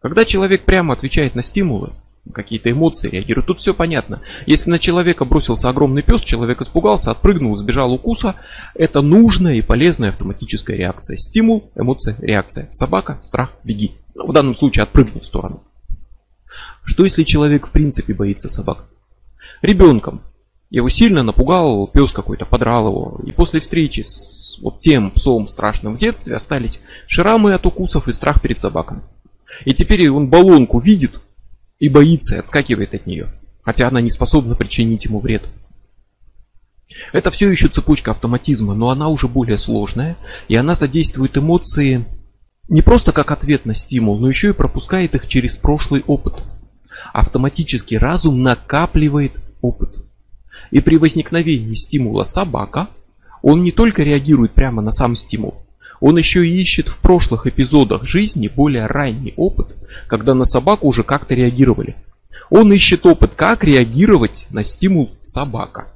Когда 0.00 0.24
человек 0.24 0.64
прямо 0.64 0.94
отвечает 0.94 1.34
на 1.34 1.42
стимулы, 1.42 1.92
какие-то 2.32 2.70
эмоции 2.70 3.08
реагируют, 3.08 3.46
тут 3.46 3.60
все 3.60 3.72
понятно. 3.74 4.22
Если 4.46 4.70
на 4.70 4.78
человека 4.78 5.24
бросился 5.24 5.68
огромный 5.68 6.02
пес, 6.02 6.22
человек 6.22 6.60
испугался, 6.60 7.10
отпрыгнул, 7.10 7.56
сбежал 7.56 7.92
укуса, 7.92 8.36
это 8.74 9.00
нужная 9.00 9.54
и 9.54 9.62
полезная 9.62 10.10
автоматическая 10.10 10.76
реакция. 10.76 11.16
Стимул, 11.18 11.70
эмоция, 11.76 12.16
реакция. 12.20 12.68
Собака, 12.72 13.18
страх, 13.22 13.52
беги. 13.64 13.92
Ну, 14.14 14.26
в 14.26 14.32
данном 14.32 14.54
случае 14.54 14.84
отпрыгни 14.84 15.20
в 15.20 15.24
сторону. 15.24 15.62
Что 16.84 17.04
если 17.04 17.24
человек 17.24 17.66
в 17.66 17.70
принципе 17.70 18.14
боится 18.14 18.48
собак? 18.48 18.84
Ребенком. 19.62 20.22
Его 20.70 20.88
сильно 20.88 21.22
напугал 21.22 21.86
пес 21.86 22.12
какой-то, 22.12 22.46
подрал 22.46 22.88
его. 22.88 23.20
И 23.26 23.32
после 23.32 23.60
встречи 23.60 24.04
с 24.06 24.58
вот 24.60 24.80
тем 24.80 25.10
псом 25.10 25.48
страшным 25.48 25.96
в 25.96 25.98
детстве 25.98 26.34
остались 26.34 26.80
шрамы 27.06 27.52
от 27.52 27.66
укусов 27.66 28.08
и 28.08 28.12
страх 28.12 28.40
перед 28.40 28.58
собаками. 28.58 29.02
И 29.64 29.74
теперь 29.74 30.08
он 30.08 30.28
баллонку 30.28 30.80
видит 30.80 31.20
и 31.78 31.88
боится, 31.88 32.36
и 32.36 32.38
отскакивает 32.38 32.94
от 32.94 33.06
нее. 33.06 33.28
Хотя 33.62 33.88
она 33.88 34.00
не 34.00 34.10
способна 34.10 34.54
причинить 34.54 35.04
ему 35.04 35.20
вред. 35.20 35.48
Это 37.12 37.30
все 37.30 37.50
еще 37.50 37.68
цепочка 37.68 38.10
автоматизма, 38.10 38.74
но 38.74 38.90
она 38.90 39.08
уже 39.08 39.28
более 39.28 39.58
сложная, 39.58 40.16
и 40.48 40.56
она 40.56 40.74
задействует 40.74 41.36
эмоции 41.36 42.06
не 42.72 42.80
просто 42.80 43.12
как 43.12 43.30
ответ 43.30 43.66
на 43.66 43.74
стимул, 43.74 44.18
но 44.18 44.30
еще 44.30 44.48
и 44.48 44.54
пропускает 44.54 45.14
их 45.14 45.28
через 45.28 45.56
прошлый 45.56 46.02
опыт. 46.06 46.42
Автоматический 47.12 47.98
разум 47.98 48.42
накапливает 48.42 49.32
опыт. 49.60 49.94
И 50.70 50.80
при 50.80 50.96
возникновении 50.96 51.74
стимула 51.74 52.24
собака, 52.24 52.88
он 53.42 53.62
не 53.62 53.72
только 53.72 54.02
реагирует 54.02 54.52
прямо 54.52 54.80
на 54.80 54.90
сам 54.90 55.14
стимул, 55.16 55.56
он 56.00 56.16
еще 56.16 56.48
и 56.48 56.58
ищет 56.58 56.88
в 56.88 56.96
прошлых 56.96 57.46
эпизодах 57.46 58.06
жизни 58.06 58.48
более 58.48 58.86
ранний 58.86 59.34
опыт, 59.36 59.68
когда 60.06 60.32
на 60.32 60.46
собаку 60.46 60.88
уже 60.88 61.02
как-то 61.02 61.34
реагировали. 61.34 61.96
Он 62.48 62.72
ищет 62.72 63.04
опыт, 63.04 63.32
как 63.36 63.64
реагировать 63.64 64.46
на 64.48 64.62
стимул 64.62 65.10
собака. 65.24 65.92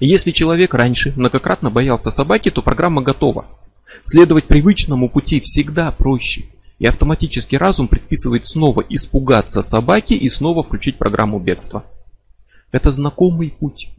если 0.00 0.32
человек 0.32 0.74
раньше 0.74 1.12
многократно 1.14 1.70
боялся 1.70 2.10
собаки, 2.10 2.50
то 2.50 2.60
программа 2.60 3.02
готова. 3.02 3.46
Следовать 4.02 4.44
привычному 4.44 5.08
пути 5.08 5.40
всегда 5.40 5.90
проще. 5.90 6.46
И 6.78 6.86
автоматический 6.86 7.56
разум 7.56 7.88
предписывает 7.88 8.46
снова 8.46 8.82
испугаться 8.88 9.62
собаки 9.62 10.14
и 10.14 10.28
снова 10.28 10.62
включить 10.62 10.98
программу 10.98 11.38
бедства. 11.38 11.84
Это 12.72 12.90
знакомый 12.90 13.50
путь. 13.50 13.90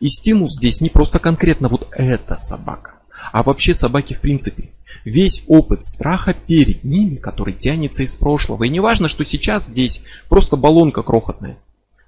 И 0.00 0.08
стимул 0.08 0.48
здесь 0.48 0.80
не 0.80 0.88
просто 0.88 1.18
конкретно 1.18 1.68
вот 1.68 1.88
эта 1.90 2.36
собака, 2.36 2.94
а 3.32 3.42
вообще 3.42 3.74
собаки 3.74 4.14
в 4.14 4.20
принципе. 4.20 4.70
Весь 5.04 5.42
опыт 5.48 5.84
страха 5.84 6.34
перед 6.34 6.84
ними, 6.84 7.16
который 7.16 7.54
тянется 7.54 8.04
из 8.04 8.14
прошлого. 8.14 8.64
И 8.64 8.68
не 8.68 8.80
важно, 8.80 9.08
что 9.08 9.24
сейчас 9.24 9.66
здесь 9.66 10.02
просто 10.28 10.56
баллонка 10.56 11.02
крохотная. 11.02 11.58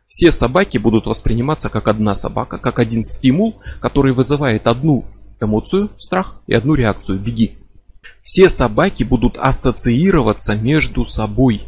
Все 0.07 0.33
собаки 0.33 0.79
будут 0.79 1.07
восприниматься 1.07 1.69
как 1.69 1.89
одна 1.89 2.15
собака, 2.15 2.59
как 2.59 2.79
один 2.79 3.05
стимул, 3.05 3.61
который 3.81 4.13
вызывает 4.13 4.67
одну 4.67 5.05
эмоцию, 5.43 5.91
страх 5.99 6.43
и 6.47 6.55
одну 6.55 6.75
реакцию, 6.75 7.19
беги. 7.19 7.57
Все 8.23 8.49
собаки 8.49 9.03
будут 9.03 9.37
ассоциироваться 9.39 10.55
между 10.55 11.05
собой. 11.05 11.63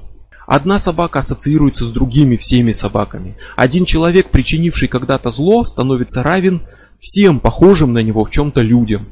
Одна 0.46 0.78
собака 0.78 1.20
ассоциируется 1.20 1.84
с 1.84 1.90
другими 1.90 2.36
всеми 2.36 2.72
собаками. 2.72 3.36
Один 3.56 3.84
человек, 3.84 4.30
причинивший 4.30 4.88
когда-то 4.88 5.30
зло, 5.30 5.64
становится 5.64 6.22
равен 6.22 6.62
всем 7.00 7.40
похожим 7.40 7.92
на 7.92 7.98
него 7.98 8.24
в 8.24 8.30
чем-то 8.30 8.60
людям. 8.60 9.08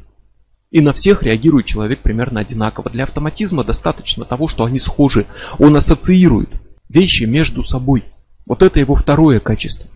И 0.71 0.79
на 0.79 0.93
всех 0.93 1.23
реагирует 1.23 1.65
человек 1.65 1.99
примерно 1.99 2.39
одинаково. 2.39 2.89
Для 2.89 3.03
автоматизма 3.03 3.63
достаточно 3.63 4.23
того, 4.23 4.47
что 4.47 4.63
они 4.63 4.79
схожи. 4.79 5.25
Он 5.59 5.75
ассоциирует 5.75 6.49
вещи 6.87 7.23
между 7.23 7.63
собой. 7.63 8.05
Вот 8.45 8.63
это 8.63 8.79
его 8.79 8.95
второе 8.95 9.39
качество. 9.39 9.89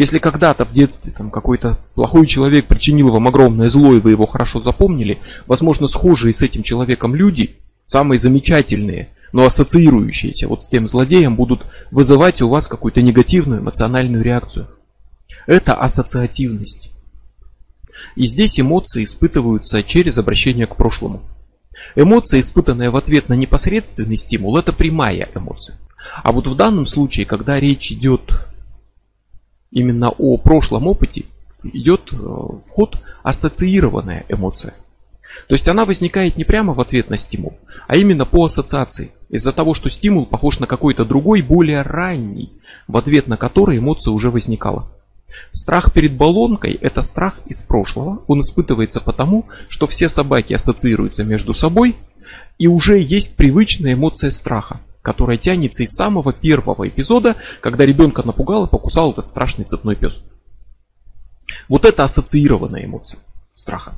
Если 0.00 0.18
когда-то 0.18 0.64
в 0.64 0.72
детстве 0.72 1.12
там 1.12 1.30
какой-то 1.30 1.78
плохой 1.94 2.26
человек 2.26 2.64
причинил 2.68 3.10
вам 3.10 3.28
огромное 3.28 3.68
зло, 3.68 3.92
и 3.92 4.00
вы 4.00 4.12
его 4.12 4.26
хорошо 4.26 4.58
запомнили, 4.58 5.18
возможно, 5.46 5.86
схожие 5.88 6.32
с 6.32 6.40
этим 6.40 6.62
человеком 6.62 7.14
люди 7.14 7.56
самые 7.84 8.18
замечательные, 8.18 9.10
но 9.34 9.44
ассоциирующиеся 9.44 10.48
вот 10.48 10.64
с 10.64 10.70
тем 10.70 10.86
злодеем 10.86 11.36
будут 11.36 11.66
вызывать 11.90 12.40
у 12.40 12.48
вас 12.48 12.66
какую-то 12.66 13.02
негативную 13.02 13.60
эмоциональную 13.60 14.24
реакцию. 14.24 14.68
Это 15.46 15.74
ассоциативность. 15.74 16.92
И 18.16 18.24
здесь 18.24 18.58
эмоции 18.58 19.04
испытываются 19.04 19.82
через 19.82 20.16
обращение 20.16 20.66
к 20.66 20.76
прошлому. 20.76 21.20
Эмоция, 21.94 22.40
испытанная 22.40 22.90
в 22.90 22.96
ответ 22.96 23.28
на 23.28 23.34
непосредственный 23.34 24.16
стимул, 24.16 24.56
это 24.56 24.72
прямая 24.72 25.28
эмоция. 25.34 25.76
А 26.22 26.32
вот 26.32 26.46
в 26.46 26.56
данном 26.56 26.86
случае, 26.86 27.26
когда 27.26 27.60
речь 27.60 27.92
идет 27.92 28.49
именно 29.70 30.08
о 30.10 30.36
прошлом 30.36 30.86
опыте, 30.86 31.24
идет 31.62 32.12
э, 32.12 32.16
в 32.16 32.62
ход 32.70 32.96
ассоциированная 33.22 34.24
эмоция. 34.28 34.74
То 35.46 35.54
есть 35.54 35.68
она 35.68 35.84
возникает 35.84 36.36
не 36.36 36.44
прямо 36.44 36.74
в 36.74 36.80
ответ 36.80 37.10
на 37.10 37.16
стимул, 37.16 37.56
а 37.86 37.96
именно 37.96 38.24
по 38.24 38.44
ассоциации. 38.44 39.12
Из-за 39.28 39.52
того, 39.52 39.74
что 39.74 39.88
стимул 39.88 40.26
похож 40.26 40.58
на 40.58 40.66
какой-то 40.66 41.04
другой, 41.04 41.42
более 41.42 41.82
ранний, 41.82 42.52
в 42.88 42.96
ответ 42.96 43.28
на 43.28 43.36
который 43.36 43.78
эмоция 43.78 44.12
уже 44.12 44.30
возникала. 44.30 44.90
Страх 45.52 45.92
перед 45.92 46.16
баллонкой– 46.16 46.72
это 46.80 47.02
страх 47.02 47.38
из 47.46 47.62
прошлого. 47.62 48.22
Он 48.26 48.40
испытывается 48.40 49.00
потому, 49.00 49.46
что 49.68 49.86
все 49.86 50.08
собаки 50.08 50.54
ассоциируются 50.54 51.24
между 51.24 51.54
собой, 51.54 51.96
и 52.58 52.66
уже 52.66 53.00
есть 53.00 53.36
привычная 53.36 53.94
эмоция 53.94 54.30
страха, 54.32 54.80
которая 55.02 55.38
тянется 55.38 55.82
из 55.82 55.90
самого 55.90 56.32
первого 56.32 56.88
эпизода, 56.88 57.36
когда 57.60 57.86
ребенка 57.86 58.22
напугал 58.22 58.66
и 58.66 58.70
покусал 58.70 59.12
этот 59.12 59.28
страшный 59.28 59.64
цепной 59.64 59.96
пес. 59.96 60.22
Вот 61.68 61.84
это 61.84 62.04
ассоциированная 62.04 62.84
эмоция 62.84 63.20
страха. 63.54 63.94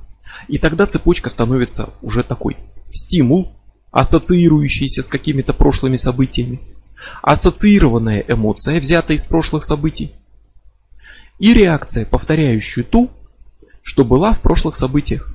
И 0.49 0.59
тогда 0.59 0.87
цепочка 0.87 1.29
становится 1.29 1.91
уже 2.03 2.23
такой. 2.23 2.57
Стимул, 2.93 3.53
ассоциирующийся 3.91 5.03
с 5.03 5.09
какими-то 5.09 5.53
прошлыми 5.53 5.97
событиями. 5.97 6.61
Ассоциированная 7.23 8.25
эмоция, 8.29 8.81
взятая 8.81 9.17
из 9.17 9.25
прошлых 9.25 9.65
событий. 9.65 10.13
И 11.39 11.53
реакция, 11.53 12.07
повторяющая 12.07 12.85
ту, 12.85 13.11
что 13.83 14.05
была 14.05 14.33
в 14.33 14.41
прошлых 14.41 14.77
событиях. 14.77 15.35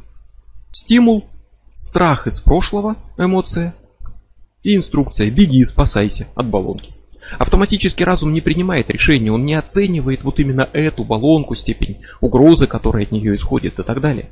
Стимул, 0.72 1.28
страх 1.72 2.28
из 2.28 2.40
прошлого, 2.40 2.96
эмоция. 3.18 3.76
И 4.68 4.76
инструкция 4.76 5.32
«беги 5.32 5.60
и 5.60 5.64
спасайся 5.64 6.28
от 6.36 6.48
баллонки». 6.48 6.92
Автоматический 7.40 8.04
разум 8.04 8.34
не 8.34 8.42
принимает 8.42 8.90
решения, 8.90 9.32
он 9.32 9.46
не 9.46 9.54
оценивает 9.54 10.26
вот 10.26 10.42
именно 10.42 10.68
эту 10.74 11.06
баллонку, 11.06 11.56
степень 11.56 12.02
угрозы, 12.20 12.68
которая 12.68 13.06
от 13.06 13.14
нее 13.14 13.36
исходит 13.36 13.80
и 13.80 13.84
так 13.84 14.02
далее. 14.02 14.30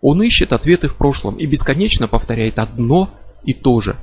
Он 0.00 0.22
ищет 0.22 0.54
ответы 0.54 0.88
в 0.88 0.96
прошлом 0.96 1.36
и 1.36 1.44
бесконечно 1.44 2.08
повторяет 2.08 2.58
одно 2.58 3.10
и 3.44 3.52
то 3.52 3.82
же. 3.82 3.98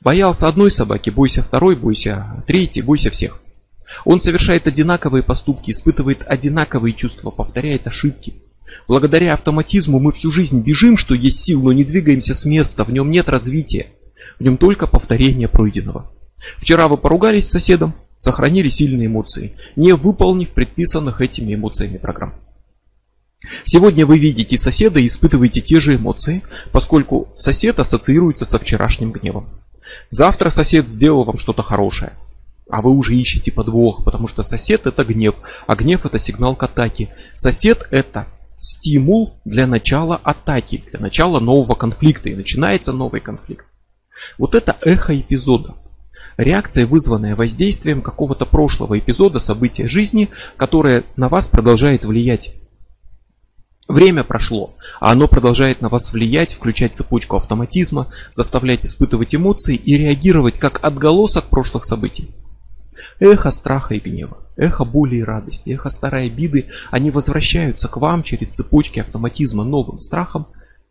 Боялся 0.00 0.46
одной 0.46 0.70
собаки, 0.70 1.10
бойся 1.10 1.42
второй, 1.42 1.74
бойся 1.74 2.44
третьей, 2.46 2.82
бойся 2.82 3.10
всех. 3.10 3.42
Он 4.04 4.20
совершает 4.20 4.68
одинаковые 4.68 5.24
поступки, 5.24 5.72
испытывает 5.72 6.22
одинаковые 6.24 6.94
чувства, 6.94 7.32
повторяет 7.32 7.88
ошибки. 7.88 8.34
Благодаря 8.86 9.34
автоматизму 9.34 9.98
мы 9.98 10.12
всю 10.12 10.30
жизнь 10.30 10.62
бежим, 10.62 10.96
что 10.96 11.16
есть 11.16 11.40
сил, 11.40 11.60
но 11.64 11.72
не 11.72 11.82
двигаемся 11.82 12.32
с 12.32 12.44
места, 12.44 12.84
в 12.84 12.92
нем 12.92 13.10
нет 13.10 13.28
развития. 13.28 13.86
В 14.38 14.42
нем 14.42 14.56
только 14.56 14.86
повторение 14.86 15.48
пройденного. 15.48 16.10
Вчера 16.58 16.88
вы 16.88 16.96
поругались 16.96 17.48
с 17.48 17.52
соседом, 17.52 17.94
сохранили 18.18 18.68
сильные 18.68 19.06
эмоции, 19.06 19.56
не 19.76 19.92
выполнив 19.92 20.50
предписанных 20.50 21.20
этими 21.20 21.54
эмоциями 21.54 21.98
программ. 21.98 22.34
Сегодня 23.64 24.06
вы 24.06 24.18
видите 24.18 24.56
соседа 24.56 25.00
и 25.00 25.06
испытываете 25.06 25.60
те 25.60 25.80
же 25.80 25.96
эмоции, 25.96 26.42
поскольку 26.72 27.28
сосед 27.36 27.78
ассоциируется 27.78 28.44
со 28.44 28.58
вчерашним 28.58 29.12
гневом. 29.12 29.48
Завтра 30.10 30.50
сосед 30.50 30.88
сделал 30.88 31.24
вам 31.24 31.38
что-то 31.38 31.62
хорошее, 31.62 32.12
а 32.68 32.82
вы 32.82 32.90
уже 32.90 33.14
ищете 33.14 33.52
подвох, 33.52 34.04
потому 34.04 34.26
что 34.26 34.42
сосед 34.42 34.86
это 34.86 35.04
гнев, 35.04 35.36
а 35.66 35.76
гнев 35.76 36.06
это 36.06 36.18
сигнал 36.18 36.56
к 36.56 36.62
атаке. 36.62 37.14
Сосед 37.34 37.86
это 37.90 38.26
стимул 38.58 39.38
для 39.44 39.66
начала 39.66 40.16
атаки, 40.16 40.82
для 40.90 40.98
начала 40.98 41.38
нового 41.38 41.74
конфликта, 41.74 42.30
и 42.30 42.34
начинается 42.34 42.92
новый 42.92 43.20
конфликт. 43.20 43.66
Вот 44.38 44.54
это 44.54 44.76
эхо 44.82 45.18
эпизода. 45.18 45.74
Реакция, 46.36 46.86
вызванная 46.86 47.34
воздействием 47.34 48.02
какого-то 48.02 48.44
прошлого 48.44 48.98
эпизода, 48.98 49.38
события 49.38 49.88
жизни, 49.88 50.28
которое 50.56 51.04
на 51.16 51.28
вас 51.28 51.48
продолжает 51.48 52.04
влиять. 52.04 52.54
Время 53.88 54.24
прошло, 54.24 54.74
а 55.00 55.12
оно 55.12 55.28
продолжает 55.28 55.80
на 55.80 55.88
вас 55.88 56.12
влиять, 56.12 56.52
включать 56.52 56.96
цепочку 56.96 57.36
автоматизма, 57.36 58.08
заставлять 58.32 58.84
испытывать 58.84 59.34
эмоции 59.34 59.76
и 59.76 59.96
реагировать 59.96 60.58
как 60.58 60.84
отголосок 60.84 61.44
прошлых 61.44 61.84
событий. 61.84 62.30
Эхо 63.20 63.50
страха 63.50 63.94
и 63.94 64.00
гнева, 64.00 64.38
эхо 64.56 64.84
боли 64.84 65.16
и 65.16 65.22
радости, 65.22 65.70
эхо 65.70 65.88
старой 65.88 66.26
обиды, 66.26 66.66
они 66.90 67.10
возвращаются 67.10 67.88
к 67.88 67.96
вам 67.96 68.24
через 68.24 68.48
цепочки 68.48 68.98
автоматизма 68.98 69.62
новым 69.62 70.00
страхом, 70.00 70.48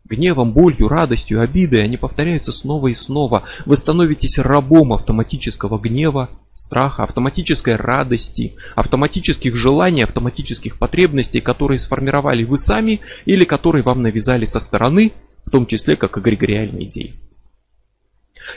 Гневом, 0.08 0.52
болью, 0.52 0.88
радостью, 0.88 1.40
обидой 1.40 1.82
они 1.82 1.96
повторяются 1.96 2.52
снова 2.52 2.88
и 2.88 2.94
снова. 2.94 3.42
Вы 3.64 3.76
становитесь 3.76 4.38
рабом 4.38 4.92
автоматического 4.92 5.78
гнева, 5.78 6.30
страха, 6.54 7.02
автоматической 7.02 7.74
радости, 7.74 8.54
автоматических 8.76 9.56
желаний, 9.56 10.02
автоматических 10.02 10.78
потребностей, 10.78 11.40
которые 11.40 11.80
сформировали 11.80 12.44
вы 12.44 12.56
сами 12.56 13.00
или 13.24 13.44
которые 13.44 13.82
вам 13.82 14.02
навязали 14.02 14.44
со 14.44 14.60
стороны, 14.60 15.10
в 15.44 15.50
том 15.50 15.66
числе 15.66 15.96
как 15.96 16.18
эгрегориальные 16.18 16.84
идеи. 16.84 17.14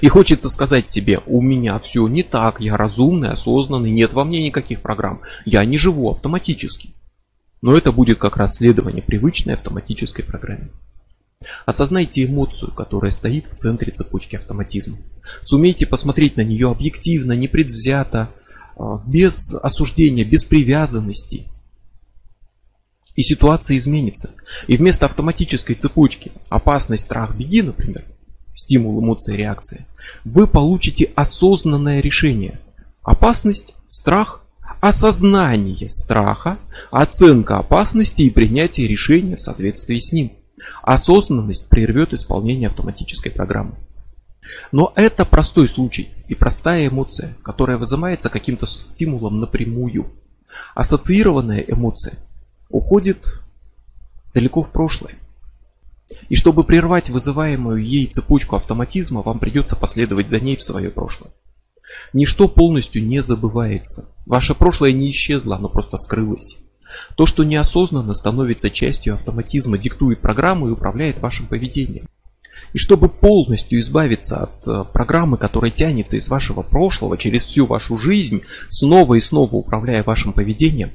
И 0.01 0.07
хочется 0.07 0.49
сказать 0.49 0.88
себе, 0.88 1.19
у 1.25 1.41
меня 1.41 1.79
все 1.79 2.07
не 2.07 2.21
так, 2.21 2.62
я 2.62 2.77
разумный, 2.77 3.31
осознанный, 3.31 3.89
нет 3.89 4.13
во 4.13 4.23
мне 4.23 4.43
никаких 4.43 4.81
программ, 4.81 5.21
я 5.45 5.65
не 5.65 5.79
живу 5.79 6.12
автоматически. 6.12 6.93
Но 7.63 7.73
это 7.73 7.91
будет 7.91 8.19
как 8.19 8.38
раз 8.38 8.57
следование 8.57 9.01
привычной 9.01 9.55
автоматической 9.55 10.23
программе. 10.23 10.69
Осознайте 11.65 12.25
эмоцию, 12.25 12.73
которая 12.73 13.12
стоит 13.12 13.47
в 13.47 13.56
центре 13.56 13.93
цепочки 13.93 14.36
автоматизма. 14.36 14.97
Сумейте 15.43 15.86
посмотреть 15.86 16.36
на 16.36 16.41
нее 16.41 16.69
объективно, 16.69 17.32
непредвзято, 17.32 18.30
а, 18.75 19.02
без 19.08 19.54
осуждения, 19.54 20.25
без 20.25 20.43
привязанности. 20.43 21.45
И 23.15 23.23
ситуация 23.23 23.78
изменится. 23.78 24.32
И 24.67 24.75
вместо 24.75 25.06
автоматической 25.06 25.75
цепочки 25.75 26.32
опасность, 26.49 27.06
страх, 27.06 27.36
беги, 27.36 27.62
например, 27.62 28.04
стимул, 28.54 28.99
эмоция, 29.02 29.38
реакция, 29.38 29.88
вы 30.25 30.45
получите 30.45 31.10
осознанное 31.15 32.02
решение. 32.02 32.60
Опасность, 33.02 33.75
страх, 33.88 34.43
осознание 34.82 35.88
страха, 35.88 36.60
оценка 36.91 37.60
опасности 37.60 38.23
и 38.23 38.30
принятие 38.30 38.88
решения 38.88 39.38
в 39.38 39.41
соответствии 39.41 39.99
с 39.99 40.12
ним. 40.12 40.34
Осознанность 40.82 41.69
прервет 41.69 42.13
исполнение 42.13 42.67
автоматической 42.67 43.32
программы. 43.32 43.75
Но 44.71 44.93
это 44.95 45.25
простой 45.25 45.67
случай 45.67 46.10
и 46.27 46.36
простая 46.36 46.88
эмоция, 46.88 47.36
которая 47.43 47.77
вызывается 47.77 48.29
каким-то 48.29 48.65
стимулом 48.65 49.39
напрямую. 49.39 50.08
Ассоциированная 50.75 51.60
эмоция 51.62 52.15
уходит 52.69 53.25
далеко 54.34 54.63
в 54.63 54.71
прошлое. 54.71 55.15
И 56.27 56.36
чтобы 56.36 56.63
прервать 56.63 57.10
вызываемую 57.10 57.84
ей 57.86 58.08
цепочку 58.08 58.55
автоматизма, 58.55 59.21
вам 59.21 59.39
придется 59.39 59.75
последовать 59.75 60.29
за 60.29 60.39
ней 60.39 60.55
в 60.55 60.63
свое 60.63 60.89
прошлое. 60.89 61.32
Ничто 62.13 62.47
полностью 62.47 63.05
не 63.05 63.21
забывается. 63.21 64.10
Ваше 64.25 64.55
прошлое 64.55 64.91
не 64.91 65.12
исчезло, 65.12 65.55
оно 65.55 65.69
просто 65.69 65.97
скрылось. 65.97 66.58
То, 67.15 67.25
что 67.25 67.43
неосознанно 67.43 68.13
становится 68.13 68.69
частью 68.69 69.15
автоматизма, 69.15 69.78
диктует 69.78 70.21
программу 70.21 70.67
и 70.67 70.71
управляет 70.71 71.19
вашим 71.19 71.47
поведением. 71.47 72.08
И 72.73 72.78
чтобы 72.78 73.10
полностью 73.10 73.80
избавиться 73.80 74.43
от 74.43 74.67
э, 74.67 74.84
программы, 74.91 75.38
которая 75.38 75.71
тянется 75.71 76.17
из 76.17 76.28
вашего 76.28 76.62
прошлого 76.62 77.17
через 77.17 77.44
всю 77.44 77.65
вашу 77.65 77.98
жизнь, 77.98 78.44
снова 78.69 79.15
и 79.15 79.19
снова 79.19 79.56
управляя 79.56 80.04
вашим 80.04 80.33
поведением, 80.33 80.92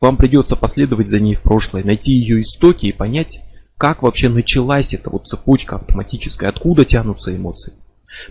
вам 0.00 0.16
придется 0.16 0.56
последовать 0.56 1.08
за 1.08 1.20
ней 1.20 1.34
в 1.34 1.42
прошлое, 1.42 1.84
найти 1.84 2.12
ее 2.12 2.42
истоки 2.42 2.86
и 2.86 2.92
понять, 2.92 3.40
как 3.78 4.02
вообще 4.02 4.28
началась 4.28 4.92
эта 4.92 5.10
вот 5.10 5.26
цепочка 5.26 5.76
автоматическая, 5.76 6.50
откуда 6.50 6.84
тянутся 6.84 7.34
эмоции. 7.34 7.72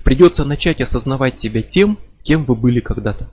Придется 0.04 0.46
начать 0.46 0.82
осознавать 0.82 1.38
себя 1.38 1.62
тем, 1.62 1.98
кем 2.24 2.46
вы 2.46 2.56
были 2.56 2.80
когда-то. 2.80 3.30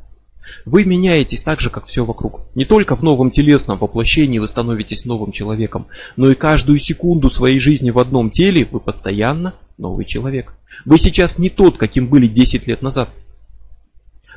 Вы 0.64 0.84
меняетесь 0.84 1.42
так 1.42 1.60
же, 1.60 1.70
как 1.70 1.86
все 1.86 2.04
вокруг. 2.04 2.40
Не 2.54 2.64
только 2.64 2.96
в 2.96 3.02
новом 3.02 3.30
телесном 3.30 3.78
воплощении 3.78 4.38
вы 4.38 4.48
становитесь 4.48 5.04
новым 5.04 5.32
человеком, 5.32 5.86
но 6.16 6.30
и 6.30 6.34
каждую 6.34 6.78
секунду 6.78 7.28
своей 7.28 7.60
жизни 7.60 7.90
в 7.90 7.98
одном 7.98 8.30
теле 8.30 8.66
вы 8.70 8.80
постоянно 8.80 9.54
новый 9.78 10.04
человек. 10.04 10.54
Вы 10.84 10.98
сейчас 10.98 11.38
не 11.38 11.50
тот, 11.50 11.78
каким 11.78 12.08
были 12.08 12.26
10 12.26 12.66
лет 12.66 12.82
назад. 12.82 13.10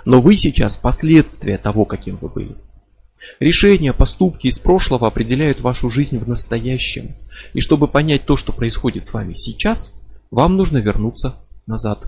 Но 0.06 0.22
вы 0.22 0.38
сейчас 0.38 0.76
последствия 0.76 1.58
того, 1.58 1.86
каким 1.86 2.18
вы 2.18 2.30
были. 2.30 2.56
Решения, 3.40 3.94
поступки 3.94 4.48
из 4.48 4.58
прошлого 4.60 5.08
определяют 5.08 5.60
вашу 5.62 5.90
жизнь 5.90 6.18
в 6.18 6.28
настоящем. 6.28 7.16
И 7.54 7.62
чтобы 7.62 7.88
понять 7.88 8.26
то, 8.26 8.38
что 8.38 8.54
происходит 8.54 9.06
с 9.06 9.14
вами 9.14 9.34
сейчас, 9.34 9.94
вам 10.32 10.58
нужно 10.58 10.78
вернуться 10.78 11.36
назад. 11.68 12.08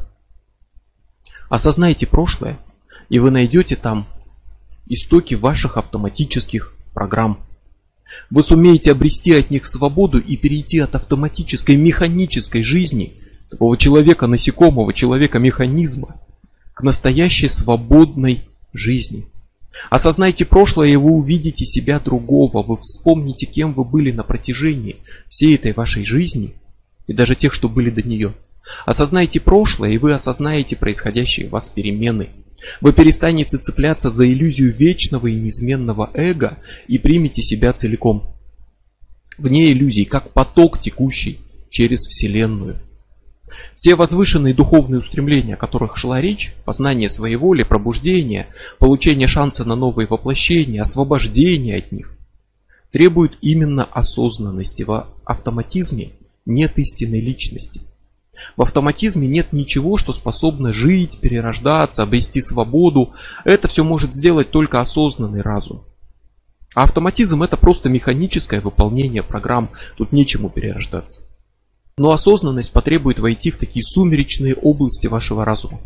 Осознайте 1.49 2.07
прошлое, 2.07 2.57
и 3.11 3.19
вы 3.19 3.29
найдете 3.29 3.75
там 3.75 4.07
истоки 4.87 5.35
ваших 5.35 5.75
автоматических 5.75 6.73
программ. 6.93 7.45
Вы 8.29 8.41
сумеете 8.41 8.93
обрести 8.93 9.33
от 9.33 9.51
них 9.51 9.65
свободу 9.65 10.17
и 10.17 10.37
перейти 10.37 10.79
от 10.79 10.95
автоматической 10.95 11.75
механической 11.75 12.63
жизни, 12.63 13.15
такого 13.49 13.75
человека 13.77 14.27
насекомого, 14.27 14.93
человека 14.93 15.39
механизма, 15.39 16.21
к 16.73 16.83
настоящей 16.83 17.49
свободной 17.49 18.45
жизни. 18.71 19.25
Осознайте 19.89 20.45
прошлое, 20.45 20.87
и 20.87 20.95
вы 20.95 21.11
увидите 21.11 21.65
себя 21.65 21.99
другого. 21.99 22.63
Вы 22.63 22.77
вспомните, 22.77 23.45
кем 23.45 23.73
вы 23.73 23.83
были 23.83 24.13
на 24.13 24.23
протяжении 24.23 24.97
всей 25.27 25.55
этой 25.55 25.73
вашей 25.73 26.05
жизни 26.05 26.53
и 27.07 27.13
даже 27.13 27.35
тех, 27.35 27.53
что 27.53 27.67
были 27.67 27.89
до 27.89 28.03
нее. 28.07 28.33
Осознайте 28.85 29.41
прошлое, 29.41 29.91
и 29.91 29.97
вы 29.97 30.13
осознаете 30.13 30.77
происходящие 30.77 31.49
в 31.49 31.51
вас 31.51 31.67
перемены. 31.67 32.29
Вы 32.79 32.93
перестанете 32.93 33.57
цепляться 33.57 34.09
за 34.09 34.31
иллюзию 34.31 34.73
вечного 34.73 35.27
и 35.27 35.35
неизменного 35.35 36.11
эго 36.13 36.57
и 36.87 36.97
примете 36.97 37.41
себя 37.41 37.73
целиком. 37.73 38.35
Вне 39.37 39.71
иллюзий, 39.71 40.05
как 40.05 40.33
поток, 40.33 40.79
текущий 40.79 41.39
через 41.69 42.01
Вселенную. 42.01 42.79
Все 43.75 43.95
возвышенные 43.95 44.53
духовные 44.53 44.99
устремления, 44.99 45.55
о 45.55 45.57
которых 45.57 45.97
шла 45.97 46.21
речь, 46.21 46.53
познание 46.65 47.09
своей 47.09 47.35
воли, 47.35 47.63
пробуждение, 47.63 48.47
получение 48.79 49.27
шанса 49.27 49.65
на 49.65 49.75
новые 49.75 50.07
воплощения, 50.07 50.81
освобождение 50.81 51.77
от 51.77 51.91
них, 51.91 52.15
требуют 52.91 53.37
именно 53.41 53.83
осознанности. 53.83 54.83
В 54.83 55.07
автоматизме 55.25 56.11
нет 56.45 56.77
истинной 56.77 57.21
личности. 57.21 57.81
В 58.57 58.61
автоматизме 58.61 59.27
нет 59.27 59.53
ничего, 59.53 59.97
что 59.97 60.13
способно 60.13 60.73
жить, 60.73 61.19
перерождаться, 61.19 62.03
обрести 62.03 62.41
свободу. 62.41 63.13
Это 63.43 63.67
все 63.67 63.83
может 63.83 64.15
сделать 64.15 64.51
только 64.51 64.79
осознанный 64.79 65.41
разум. 65.41 65.83
А 66.73 66.83
автоматизм 66.83 67.43
это 67.43 67.57
просто 67.57 67.89
механическое 67.89 68.61
выполнение 68.61 69.23
программ, 69.23 69.71
тут 69.97 70.11
нечему 70.11 70.49
перерождаться. 70.49 71.23
Но 71.97 72.11
осознанность 72.11 72.71
потребует 72.71 73.19
войти 73.19 73.51
в 73.51 73.57
такие 73.57 73.83
сумеречные 73.83 74.55
области 74.55 75.07
вашего 75.07 75.43
разума, 75.43 75.79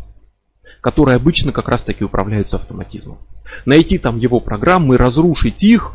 которые 0.80 1.16
обычно 1.16 1.50
как 1.50 1.68
раз 1.68 1.82
таки 1.82 2.04
управляются 2.04 2.56
автоматизмом. 2.56 3.18
Найти 3.64 3.98
там 3.98 4.18
его 4.18 4.38
программы, 4.38 4.96
разрушить 4.96 5.64
их 5.64 5.92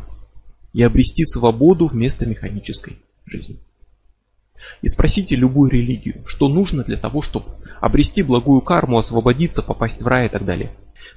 и 0.74 0.82
обрести 0.82 1.24
свободу 1.24 1.86
вместо 1.86 2.26
механической 2.26 2.98
жизни. 3.24 3.58
И 4.80 4.88
спросите 4.88 5.36
любую 5.36 5.70
религию, 5.70 6.22
что 6.26 6.48
нужно 6.48 6.84
для 6.84 6.96
того, 6.96 7.22
чтобы 7.22 7.46
обрести 7.80 8.22
благую 8.22 8.60
карму, 8.60 8.98
освободиться, 8.98 9.62
попасть 9.62 10.02
в 10.02 10.06
рай 10.06 10.26
и 10.26 10.28
так 10.28 10.44
далее. 10.44 10.70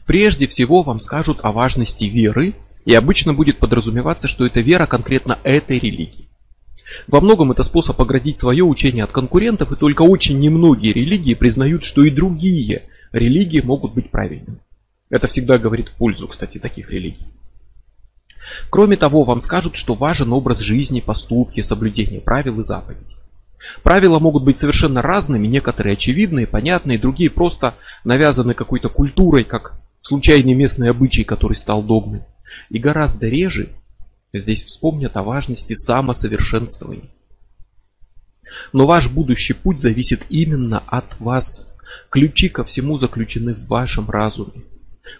Прежде 0.05 0.47
всего 0.47 0.83
вам 0.83 0.99
скажут 0.99 1.39
о 1.43 1.51
важности 1.51 2.05
веры, 2.05 2.53
и 2.85 2.93
обычно 2.93 3.33
будет 3.33 3.57
подразумеваться, 3.57 4.27
что 4.27 4.45
это 4.45 4.61
вера 4.61 4.85
конкретно 4.85 5.39
этой 5.43 5.79
религии. 5.79 6.29
Во 7.07 7.19
многом 7.19 7.51
это 7.51 7.63
способ 7.63 7.99
оградить 7.99 8.37
свое 8.37 8.63
учение 8.63 9.03
от 9.03 9.11
конкурентов, 9.11 9.71
и 9.71 9.75
только 9.75 10.03
очень 10.03 10.39
немногие 10.39 10.93
религии 10.93 11.33
признают, 11.33 11.83
что 11.83 12.03
и 12.03 12.11
другие 12.11 12.83
религии 13.11 13.61
могут 13.61 13.93
быть 13.93 14.11
правильными. 14.11 14.59
Это 15.09 15.27
всегда 15.27 15.57
говорит 15.57 15.89
в 15.89 15.93
пользу, 15.93 16.27
кстати, 16.27 16.57
таких 16.57 16.91
религий. 16.91 17.25
Кроме 18.69 18.97
того, 18.97 19.23
вам 19.23 19.39
скажут, 19.39 19.75
что 19.75 19.95
важен 19.95 20.31
образ 20.33 20.59
жизни, 20.59 20.99
поступки, 20.99 21.61
соблюдение 21.61 22.21
правил 22.21 22.59
и 22.59 22.63
заповедей. 22.63 23.14
Правила 23.83 24.19
могут 24.19 24.43
быть 24.43 24.57
совершенно 24.57 25.01
разными, 25.01 25.47
некоторые 25.47 25.93
очевидные, 25.93 26.47
понятные, 26.47 26.99
другие 26.99 27.29
просто 27.29 27.75
навязаны 28.03 28.53
какой-то 28.53 28.89
культурой, 28.89 29.43
как 29.43 29.79
случайный 30.01 30.53
местный 30.53 30.89
обычай, 30.89 31.23
который 31.23 31.55
стал 31.55 31.83
догмой. 31.83 32.23
И 32.69 32.77
гораздо 32.77 33.27
реже 33.27 33.73
Здесь 34.37 34.63
вспомнят 34.63 35.15
о 35.15 35.23
важности 35.23 35.73
самосовершенствования. 35.73 37.09
Но 38.73 38.85
ваш 38.85 39.09
будущий 39.09 39.53
путь 39.53 39.79
зависит 39.79 40.23
именно 40.29 40.79
от 40.79 41.19
вас. 41.19 41.69
Ключи 42.09 42.49
ко 42.49 42.63
всему 42.63 42.97
заключены 42.97 43.53
в 43.53 43.67
вашем 43.67 44.09
разуме. 44.09 44.63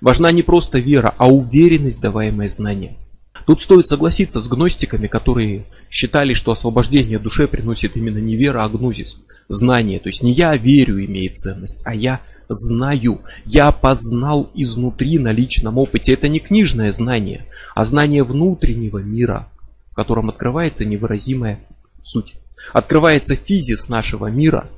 Важна 0.01 0.31
не 0.31 0.43
просто 0.43 0.79
вера, 0.79 1.13
а 1.17 1.29
уверенность, 1.29 2.01
даваемая 2.01 2.49
знания. 2.49 2.97
Тут 3.45 3.61
стоит 3.61 3.87
согласиться 3.87 4.41
с 4.41 4.47
гностиками, 4.47 5.07
которые 5.07 5.65
считали, 5.89 6.33
что 6.33 6.51
освобождение 6.51 7.19
душе 7.19 7.47
приносит 7.47 7.95
именно 7.97 8.17
не 8.17 8.35
вера, 8.35 8.63
а 8.63 8.69
гнозис. 8.69 9.17
Знание. 9.47 9.99
То 9.99 10.09
есть 10.09 10.23
не 10.23 10.31
я 10.31 10.55
верю 10.55 11.03
имеет 11.05 11.37
ценность, 11.37 11.81
а 11.85 11.93
я 11.93 12.21
знаю. 12.49 13.21
Я 13.45 13.71
познал 13.71 14.49
изнутри 14.55 15.19
на 15.19 15.31
личном 15.31 15.77
опыте. 15.77 16.13
Это 16.13 16.27
не 16.27 16.39
книжное 16.39 16.91
знание, 16.91 17.45
а 17.75 17.85
знание 17.85 18.23
внутреннего 18.23 18.99
мира, 18.99 19.49
в 19.91 19.95
котором 19.95 20.29
открывается 20.29 20.85
невыразимая 20.85 21.59
суть. 22.03 22.33
Открывается 22.73 23.35
физис 23.35 23.89
нашего 23.89 24.27
мира, 24.27 24.69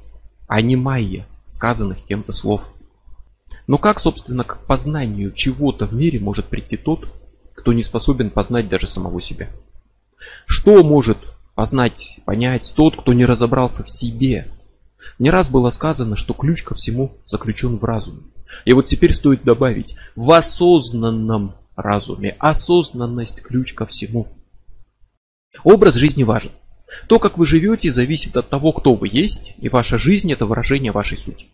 а 0.47 0.62
не 0.62 0.76
майя, 0.76 1.26
сказанных 1.47 1.99
кем-то 2.05 2.34
слов. 2.34 2.64
Но 3.68 3.78
как, 3.78 3.99
собственно, 3.99 4.43
к 4.43 4.66
познанию 4.66 5.32
чего-то 5.32 5.86
в 5.86 5.93
мире 5.93 6.20
может 6.20 6.45
прийти 6.45 6.78
тот, 6.78 7.08
кто 7.58 7.74
не 7.74 7.82
способен 7.82 8.30
познать 8.30 8.70
даже 8.70 8.88
самого 8.88 9.20
себя? 9.20 9.49
Что 10.45 10.84
может 10.84 11.18
познать, 11.55 12.20
понять 12.24 12.72
тот, 12.76 12.95
кто 13.01 13.14
не 13.14 13.26
разобрался 13.26 13.84
в 13.84 13.89
себе, 13.89 14.47
не 15.20 15.32
раз 15.32 15.49
было 15.49 15.72
сказано, 15.72 16.16
что 16.16 16.34
ключ 16.34 16.64
ко 16.64 16.76
всему 16.76 17.18
заключен 17.26 17.78
в 17.78 17.84
разуме. 17.84 18.22
И 18.64 18.74
вот 18.74 18.86
теперь 18.86 19.14
стоит 19.14 19.43
добавить, 19.43 19.97
в 20.16 20.32
осознанном 20.32 21.55
разуме. 21.76 22.36
Осознанность 22.39 23.41
ключ 23.41 23.74
ко 23.74 23.88
всему. 23.88 24.28
Образ 25.64 25.95
жизни 25.95 26.24
важен. 26.24 26.51
То, 27.08 27.20
как 27.20 27.38
вы 27.38 27.45
живете, 27.45 27.91
зависит 27.91 28.38
от 28.38 28.49
того, 28.49 28.72
кто 28.72 28.93
вы 28.93 29.10
есть, 29.12 29.55
и 29.58 29.68
ваша 29.68 29.97
жизнь– 29.97 30.32
это 30.34 30.45
выражение 30.45 30.91
вашей 30.91 31.18
сути. 31.18 31.47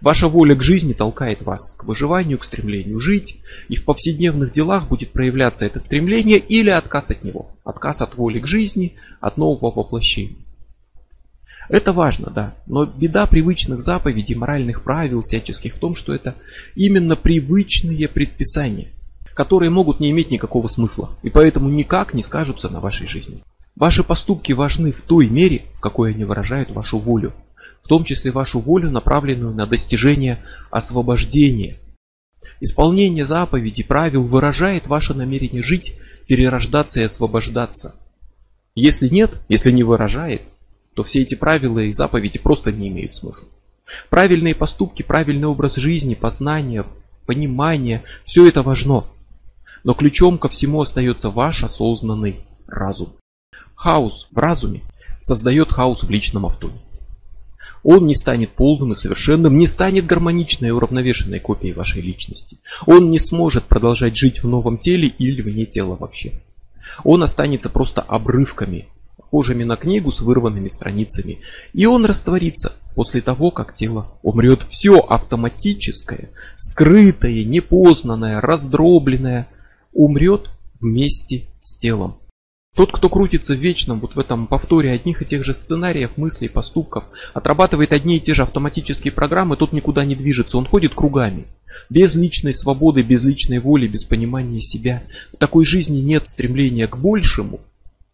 Ваша 0.00 0.28
воля 0.28 0.54
к 0.54 0.62
жизни 0.62 0.92
толкает 0.92 1.42
вас 1.42 1.72
к 1.72 1.84
выживанию, 1.84 2.38
к 2.38 2.44
стремлению 2.44 3.00
жить, 3.00 3.40
и 3.68 3.76
в 3.76 3.84
повседневных 3.84 4.52
делах 4.52 4.88
будет 4.88 5.12
проявляться 5.12 5.66
это 5.66 5.78
стремление 5.78 6.38
или 6.38 6.70
отказ 6.70 7.10
от 7.10 7.24
него. 7.24 7.50
Отказ 7.64 8.02
от 8.02 8.14
воли 8.16 8.40
к 8.40 8.46
жизни, 8.46 8.96
от 9.20 9.36
нового 9.36 9.70
воплощения. 9.70 10.36
Это 11.68 11.92
важно, 11.92 12.30
да. 12.30 12.54
Но 12.66 12.86
беда 12.86 13.26
привычных 13.26 13.82
заповедей, 13.82 14.34
моральных 14.34 14.82
правил 14.82 15.20
всяческих 15.22 15.74
в 15.74 15.78
том, 15.78 15.94
что 15.94 16.14
это 16.14 16.36
именно 16.74 17.16
привычные 17.16 18.08
предписания, 18.08 18.92
которые 19.34 19.70
могут 19.70 19.98
не 19.98 20.10
иметь 20.10 20.30
никакого 20.30 20.68
смысла 20.68 21.10
и 21.22 21.30
поэтому 21.30 21.68
никак 21.68 22.14
не 22.14 22.22
скажутся 22.22 22.68
на 22.68 22.80
вашей 22.80 23.08
жизни. 23.08 23.42
Ваши 23.74 24.02
поступки 24.02 24.52
важны 24.52 24.92
в 24.92 25.02
той 25.02 25.28
мере, 25.28 25.64
в 25.74 25.80
какой 25.80 26.14
они 26.14 26.24
выражают 26.24 26.70
вашу 26.70 26.98
волю, 26.98 27.34
в 27.86 27.88
том 27.88 28.02
числе 28.02 28.32
вашу 28.32 28.58
волю, 28.58 28.90
направленную 28.90 29.54
на 29.54 29.64
достижение 29.64 30.42
освобождения. 30.72 31.78
Исполнение 32.58 33.24
заповедей, 33.24 33.84
правил 33.84 34.24
выражает 34.24 34.88
ваше 34.88 35.14
намерение 35.14 35.62
жить, 35.62 35.96
перерождаться 36.26 36.98
и 36.98 37.04
освобождаться. 37.04 37.94
Если 38.74 39.08
нет, 39.08 39.40
если 39.48 39.70
не 39.70 39.84
выражает, 39.84 40.42
то 40.94 41.04
все 41.04 41.22
эти 41.22 41.36
правила 41.36 41.78
и 41.78 41.92
заповеди 41.92 42.40
просто 42.40 42.72
не 42.72 42.88
имеют 42.88 43.14
смысла. 43.14 43.46
Правильные 44.10 44.56
поступки, 44.56 45.04
правильный 45.04 45.46
образ 45.46 45.76
жизни, 45.76 46.16
познание, 46.16 46.86
понимание, 47.24 48.02
все 48.24 48.48
это 48.48 48.64
важно. 48.64 49.04
Но 49.84 49.94
ключом 49.94 50.38
ко 50.38 50.48
всему 50.48 50.80
остается 50.80 51.30
ваш 51.30 51.62
осознанный 51.62 52.40
разум. 52.66 53.12
Хаос 53.76 54.26
в 54.32 54.36
разуме 54.36 54.82
создает 55.20 55.70
хаос 55.70 56.02
в 56.02 56.10
личном 56.10 56.46
автоне. 56.46 56.80
Он 57.88 58.04
не 58.04 58.16
станет 58.16 58.50
полным 58.50 58.90
и 58.90 58.94
совершенным, 58.96 59.58
не 59.58 59.66
станет 59.68 60.06
гармоничной 60.06 60.70
и 60.70 60.72
уравновешенной 60.72 61.38
копией 61.38 61.72
вашей 61.72 62.02
личности. 62.02 62.58
Он 62.84 63.10
не 63.10 63.20
сможет 63.20 63.62
продолжать 63.66 64.16
жить 64.16 64.42
в 64.42 64.48
новом 64.48 64.76
теле 64.76 65.06
или 65.06 65.40
вне 65.40 65.66
тела 65.66 65.94
вообще. 65.94 66.32
Он 67.04 67.22
останется 67.22 67.70
просто 67.70 68.00
обрывками 68.00 68.88
похожими 69.16 69.62
на 69.62 69.76
книгу 69.76 70.10
с 70.10 70.20
вырванными 70.20 70.66
страницами. 70.66 71.38
И 71.74 71.86
он 71.86 72.04
растворится 72.06 72.72
после 72.96 73.20
того, 73.20 73.52
как 73.52 73.72
тело 73.72 74.18
умрет. 74.24 74.64
Все 74.68 74.98
автоматическое, 74.98 76.30
скрытое, 76.56 77.44
непознанное, 77.44 78.40
раздробленное 78.40 79.46
умрет 79.92 80.50
вместе 80.80 81.44
с 81.62 81.76
телом. 81.76 82.16
Тот, 82.76 82.92
кто 82.92 83.08
крутится 83.08 83.54
в 83.54 83.58
вечном 83.58 84.00
вот 84.00 84.16
в 84.16 84.18
этом 84.18 84.46
повторе 84.46 84.92
одних 84.92 85.22
и 85.22 85.24
тех 85.24 85.42
же 85.42 85.54
сценариев, 85.54 86.18
мыслей, 86.18 86.48
поступков, 86.48 87.04
отрабатывает 87.32 87.94
одни 87.94 88.18
и 88.18 88.20
те 88.20 88.34
же 88.34 88.42
автоматические 88.42 89.12
программы, 89.12 89.56
тот 89.56 89.72
никуда 89.72 90.04
не 90.04 90.14
движется, 90.14 90.58
он 90.58 90.66
ходит 90.66 90.94
кругами. 90.94 91.46
Без 91.88 92.14
личной 92.14 92.52
свободы, 92.52 93.00
без 93.00 93.24
личной 93.24 93.60
воли, 93.60 93.86
без 93.86 94.04
понимания 94.04 94.60
себя. 94.60 95.04
В 95.32 95.38
такой 95.38 95.64
жизни 95.64 96.00
нет 96.00 96.28
стремления 96.28 96.86
к 96.86 96.98
большему, 96.98 97.60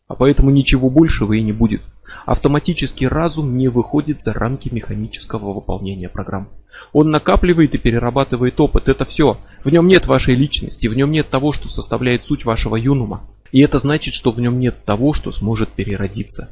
а 0.06 0.14
поэтому 0.14 0.50
ничего 0.50 0.90
большего 0.90 1.32
и 1.32 1.42
не 1.42 1.52
будет. 1.52 1.82
Автоматический 2.24 3.08
разум 3.08 3.56
не 3.56 3.66
выходит 3.66 4.22
за 4.22 4.32
рамки 4.32 4.68
механического 4.72 5.52
выполнения 5.54 6.08
программ. 6.08 6.48
Он 6.92 7.10
накапливает 7.10 7.74
и 7.74 7.78
перерабатывает 7.78 8.60
опыт, 8.60 8.88
это 8.88 9.06
все. 9.06 9.38
В 9.64 9.70
нем 9.70 9.88
нет 9.88 10.06
вашей 10.06 10.36
личности, 10.36 10.86
в 10.86 10.96
нем 10.96 11.10
нет 11.10 11.30
того, 11.30 11.52
что 11.52 11.68
составляет 11.68 12.26
суть 12.26 12.44
вашего 12.44 12.76
юнума. 12.76 13.28
И 13.52 13.60
это 13.60 13.78
значит, 13.78 14.14
что 14.14 14.32
в 14.32 14.40
нем 14.40 14.58
нет 14.58 14.84
того, 14.84 15.12
что 15.12 15.30
сможет 15.30 15.68
переродиться. 15.68 16.50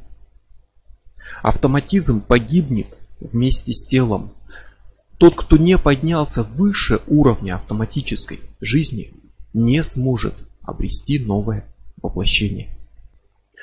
Автоматизм 1.43 2.21
погибнет 2.21 2.99
вместе 3.21 3.73
с 3.73 3.87
телом. 3.87 4.33
Тот, 5.19 5.35
кто 5.35 5.57
не 5.57 5.79
поднялся 5.79 6.43
выше 6.43 7.01
уровня 7.07 7.57
автоматической 7.57 8.41
жизни, 8.61 9.15
не 9.55 9.83
сможет 9.83 10.35
обрести 10.63 11.19
новое 11.19 11.65
воплощение. 12.03 12.77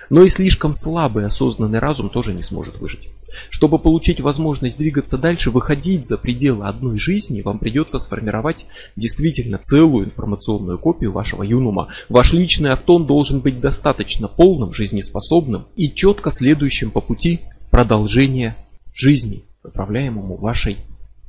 Но 0.10 0.24
и 0.24 0.28
слишком 0.30 0.74
слабый 0.74 1.26
осознанный 1.26 1.80
разум 1.80 2.10
тоже 2.10 2.34
не 2.34 2.44
сможет 2.44 2.80
выжить. 2.80 3.10
Чтобы 3.50 3.80
получить 3.80 4.20
возможность 4.20 4.78
двигаться 4.78 5.18
дальше, 5.18 5.52
выходить 5.52 6.06
за 6.06 6.18
пределы 6.18 6.66
одной 6.66 6.98
жизни, 6.98 7.42
вам 7.42 7.60
придется 7.60 8.00
сформировать 8.00 8.66
действительно 8.96 9.58
целую 9.58 10.06
информационную 10.06 10.80
копию 10.80 11.12
вашего 11.12 11.44
юнума. 11.44 11.90
Ваш 12.10 12.34
личный 12.34 12.72
автон 12.72 13.06
должен 13.06 13.42
быть 13.42 13.60
достаточно 13.60 14.28
полным, 14.28 14.74
жизнеспособным 14.74 15.68
и 15.76 15.92
четко 15.94 16.32
следующим 16.32 16.92
по 16.92 17.02
пути 17.02 17.42
продолжения 17.70 18.56
жизни, 18.94 19.44
управляемому 19.64 20.38
вашей 20.38 20.78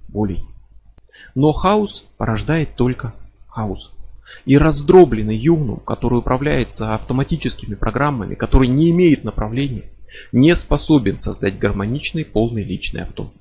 волей. 0.08 0.44
Но 1.34 1.52
хаос 1.52 2.06
порождает 2.16 2.74
только 2.74 3.14
хаос. 3.48 3.92
И 4.44 4.56
раздробленный 4.56 5.36
юнум, 5.36 5.80
который 5.80 6.18
управляется 6.18 6.94
автоматическими 6.94 7.74
программами, 7.74 8.34
который 8.34 8.68
не 8.68 8.90
имеет 8.90 9.24
направления, 9.24 9.84
не 10.32 10.54
способен 10.54 11.16
создать 11.16 11.58
гармоничный 11.58 12.24
полный 12.24 12.62
личный 12.62 13.02
авто. 13.02 13.32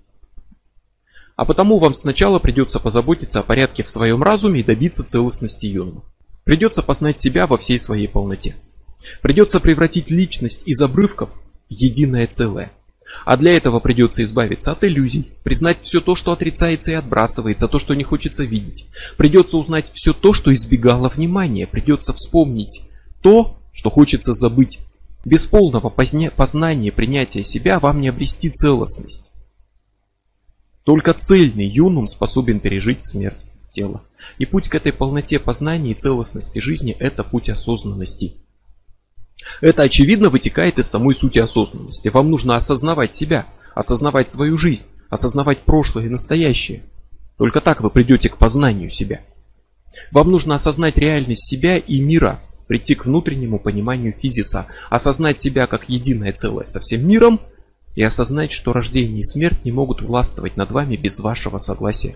А 1.36 1.46
потому 1.46 1.78
вам 1.78 1.94
сначала 1.94 2.40
придется 2.40 2.80
позаботиться 2.80 3.40
о 3.40 3.44
порядке 3.44 3.84
в 3.84 3.90
своем 3.90 4.24
разуме 4.24 4.62
и 4.62 4.64
добиться 4.64 5.04
целостности 5.04 5.68
юнума. 5.68 6.04
Придется 6.44 6.82
познать 6.82 7.20
себя 7.20 7.46
во 7.46 7.58
всей 7.58 7.78
своей 7.78 8.08
полноте. 8.08 8.56
Придется 9.22 9.60
превратить 9.60 10.10
личность 10.10 10.64
из 10.66 10.82
обрывков 10.82 11.30
в 11.70 11.74
единое 11.74 12.26
целое. 12.26 12.72
А 13.26 13.38
для 13.38 13.56
этого 13.56 13.80
придется 13.80 14.24
избавиться 14.24 14.72
от 14.72 14.84
иллюзий, 14.84 15.32
признать 15.44 15.82
все 15.82 16.02
то, 16.02 16.16
что 16.16 16.32
отрицается 16.32 16.92
и 16.92 16.96
отбрасывается, 16.96 17.68
то, 17.68 17.80
что 17.80 17.94
не 17.94 18.04
хочется 18.04 18.44
видеть. 18.44 18.88
Придется 19.16 19.58
узнать 19.58 19.92
все 19.94 20.14
то, 20.14 20.34
что 20.34 20.54
избегало 20.54 21.10
внимания, 21.10 21.68
придется 21.68 22.14
вспомнить 22.14 22.82
то, 23.22 23.58
что 23.74 23.90
хочется 23.90 24.34
забыть. 24.34 24.80
Без 25.28 25.46
полного 25.46 25.90
познания 25.90 26.92
принятия 26.92 27.44
себя 27.44 27.80
вам 27.80 28.00
не 28.00 28.08
обрести 28.08 28.50
целостность. 28.50 29.32
Только 30.86 31.14
цельный 31.14 31.68
юнум 31.68 32.08
способен 32.08 32.62
пережить 32.62 33.04
смерть 33.04 33.44
тела. 33.70 34.04
И 34.38 34.46
путь 34.46 34.70
к 34.70 34.76
этой 34.76 34.94
полноте 34.94 35.38
познания 35.40 35.92
и 35.92 35.96
целостности 35.96 36.60
жизни– 36.60 36.96
это 37.00 37.26
путь 37.26 37.50
осознанности– 37.50 38.36
это 39.62 39.84
очевидно 39.84 40.30
вытекает 40.30 40.78
из 40.78 40.88
самой 40.88 41.16
сути 41.16 41.40
осознанности. 41.40 42.10
Вам 42.10 42.30
нужно 42.30 42.56
осознавать 42.56 43.16
себя, 43.16 43.48
осознавать 43.76 44.30
свою 44.30 44.58
жизнь, 44.58 44.86
осознавать 45.10 45.64
прошлое 45.64 46.06
и 46.06 46.10
настоящее. 46.10 46.84
Только 47.38 47.62
так 47.62 47.82
вы 47.82 47.90
придете 47.90 48.30
к 48.30 48.38
познанию 48.38 48.90
себя. 48.90 49.22
Вам 50.12 50.32
нужно 50.32 50.56
осознать 50.56 50.98
реальность 50.98 51.48
себя 51.48 51.78
и 51.78 52.00
мира, 52.00 52.40
прийти 52.68 52.96
к 52.96 53.06
внутреннему 53.06 53.60
пониманию 53.60 54.14
физиса, 54.14 54.68
осознать 54.90 55.40
себя 55.40 55.68
как 55.68 55.90
единое 55.90 56.34
целое 56.34 56.66
со 56.66 56.80
всем 56.80 57.08
миром 57.08 57.40
и 57.96 58.04
осознать, 58.04 58.52
что 58.52 58.74
рождение 58.74 59.22
и 59.22 59.24
смерть 59.24 59.66
не 59.66 59.72
могут 59.72 60.02
властвовать 60.02 60.58
над 60.58 60.72
вами 60.72 60.96
без 60.96 61.20
вашего 61.20 61.58
согласия. 61.58 62.16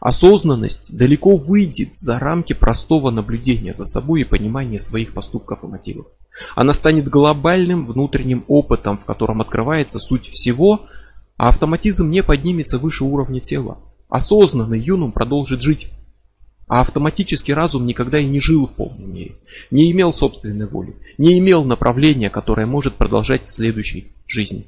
Осознанность 0.00 0.94
далеко 0.96 1.36
выйдет 1.36 1.98
за 1.98 2.18
рамки 2.18 2.52
простого 2.52 3.10
наблюдения 3.10 3.72
за 3.72 3.86
собой 3.86 4.20
и 4.22 4.24
понимания 4.24 4.78
своих 4.78 5.14
поступков 5.14 5.64
и 5.64 5.66
мотивов. 5.66 6.06
Она 6.54 6.74
станет 6.74 7.08
глобальным 7.08 7.86
внутренним 7.86 8.44
опытом, 8.46 8.98
в 8.98 9.04
котором 9.04 9.40
открывается 9.40 9.98
суть 9.98 10.28
всего, 10.28 10.86
а 11.38 11.48
автоматизм 11.48 12.10
не 12.10 12.22
поднимется 12.22 12.78
выше 12.78 13.04
уровня 13.04 13.40
тела. 13.40 13.78
Осознанный 14.08 14.78
юнум 14.78 15.12
продолжит 15.12 15.62
жить, 15.62 15.90
а 16.68 16.80
автоматический 16.80 17.54
разум 17.54 17.86
никогда 17.86 18.18
и 18.18 18.26
не 18.26 18.40
жил 18.40 18.66
в 18.66 18.74
полной 18.74 19.06
мере, 19.06 19.36
не 19.70 19.90
имел 19.92 20.12
собственной 20.12 20.66
воли, 20.66 20.96
не 21.16 21.38
имел 21.38 21.64
направления, 21.64 22.28
которое 22.28 22.66
может 22.66 22.94
продолжать 22.94 23.46
в 23.46 23.52
следующей 23.52 24.12
жизни. 24.26 24.66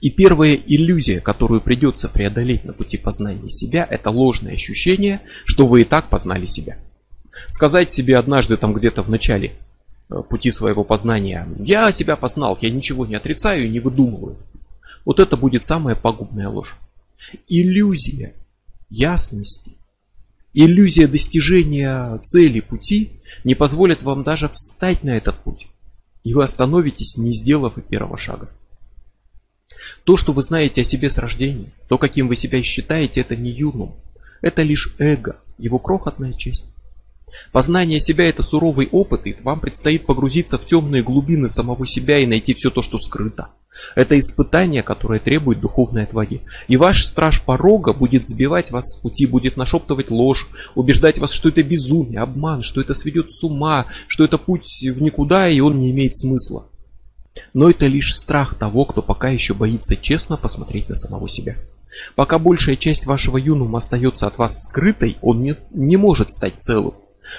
И 0.00 0.10
первая 0.10 0.54
иллюзия, 0.54 1.20
которую 1.20 1.60
придется 1.60 2.08
преодолеть 2.08 2.64
на 2.64 2.72
пути 2.72 2.96
познания 2.96 3.50
себя, 3.50 3.86
это 3.88 4.10
ложное 4.10 4.54
ощущение, 4.54 5.22
что 5.44 5.66
вы 5.66 5.82
и 5.82 5.84
так 5.84 6.08
познали 6.08 6.44
себя. 6.44 6.78
Сказать 7.48 7.92
себе 7.92 8.16
однажды 8.16 8.56
там 8.56 8.74
где-то 8.74 9.02
в 9.02 9.10
начале 9.10 9.54
э, 10.10 10.22
пути 10.28 10.50
своего 10.50 10.84
познания, 10.84 11.48
я 11.58 11.90
себя 11.92 12.16
познал, 12.16 12.58
я 12.60 12.70
ничего 12.70 13.06
не 13.06 13.14
отрицаю 13.14 13.64
и 13.64 13.68
не 13.68 13.80
выдумываю. 13.80 14.36
Вот 15.04 15.18
это 15.18 15.36
будет 15.36 15.66
самая 15.66 15.94
пагубная 15.94 16.48
ложь. 16.48 16.76
Иллюзия 17.48 18.34
ясности, 18.90 19.76
иллюзия 20.54 21.06
достижения 21.06 22.18
цели 22.18 22.60
пути 22.60 23.20
не 23.44 23.54
позволит 23.54 24.02
вам 24.02 24.22
даже 24.22 24.48
встать 24.48 25.02
на 25.02 25.10
этот 25.10 25.38
путь. 25.42 25.66
И 26.24 26.34
вы 26.34 26.44
остановитесь, 26.44 27.16
не 27.16 27.32
сделав 27.32 27.78
и 27.78 27.80
первого 27.80 28.16
шага. 28.16 28.48
То, 30.04 30.16
что 30.16 30.32
вы 30.32 30.42
знаете 30.42 30.82
о 30.82 30.84
себе 30.84 31.10
с 31.10 31.18
рождения, 31.18 31.72
то, 31.88 31.98
каким 31.98 32.28
вы 32.28 32.36
себя 32.36 32.62
считаете, 32.62 33.20
это 33.20 33.34
не 33.36 33.50
юнум. 33.50 33.96
Это 34.40 34.62
лишь 34.62 34.94
эго, 34.98 35.40
его 35.58 35.78
крохотная 35.78 36.32
часть. 36.32 36.66
Познание 37.50 37.98
себя 37.98 38.26
это 38.26 38.42
суровый 38.42 38.88
опыт, 38.90 39.26
и 39.26 39.34
вам 39.42 39.60
предстоит 39.60 40.04
погрузиться 40.04 40.58
в 40.58 40.66
темные 40.66 41.02
глубины 41.02 41.48
самого 41.48 41.86
себя 41.86 42.18
и 42.18 42.26
найти 42.26 42.54
все 42.54 42.70
то, 42.70 42.82
что 42.82 42.98
скрыто. 42.98 43.48
Это 43.94 44.18
испытание, 44.18 44.82
которое 44.82 45.20
требует 45.20 45.60
духовной 45.60 46.04
отваги. 46.04 46.42
И 46.68 46.76
ваш 46.76 47.04
страж 47.04 47.42
порога 47.42 47.92
будет 47.92 48.26
сбивать 48.26 48.70
вас 48.70 48.92
с 48.92 48.96
пути, 48.96 49.26
будет 49.26 49.56
нашептывать 49.56 50.10
ложь, 50.10 50.48
убеждать 50.74 51.18
вас, 51.18 51.32
что 51.32 51.48
это 51.48 51.62
безумие, 51.62 52.20
обман, 52.20 52.62
что 52.62 52.80
это 52.80 52.94
сведет 52.94 53.30
с 53.30 53.42
ума, 53.42 53.86
что 54.08 54.24
это 54.24 54.38
путь 54.38 54.82
в 54.82 55.02
никуда 55.02 55.48
и 55.48 55.60
он 55.60 55.78
не 55.78 55.90
имеет 55.90 56.16
смысла. 56.16 56.68
Но 57.54 57.70
это 57.70 57.86
лишь 57.86 58.14
страх 58.14 58.54
того, 58.54 58.84
кто 58.84 59.02
пока 59.02 59.28
еще 59.30 59.54
боится 59.54 59.96
честно 59.96 60.36
посмотреть 60.36 60.88
на 60.88 60.94
самого 60.94 61.28
себя. 61.28 61.56
Пока 62.14 62.38
большая 62.38 62.76
часть 62.76 63.06
вашего 63.06 63.36
юнума 63.36 63.78
остается 63.78 64.26
от 64.26 64.38
вас 64.38 64.64
скрытой, 64.64 65.16
он 65.20 65.42
не, 65.42 65.56
не 65.72 65.96
может 65.96 66.32
стать 66.32 66.54
целым. 66.58 66.94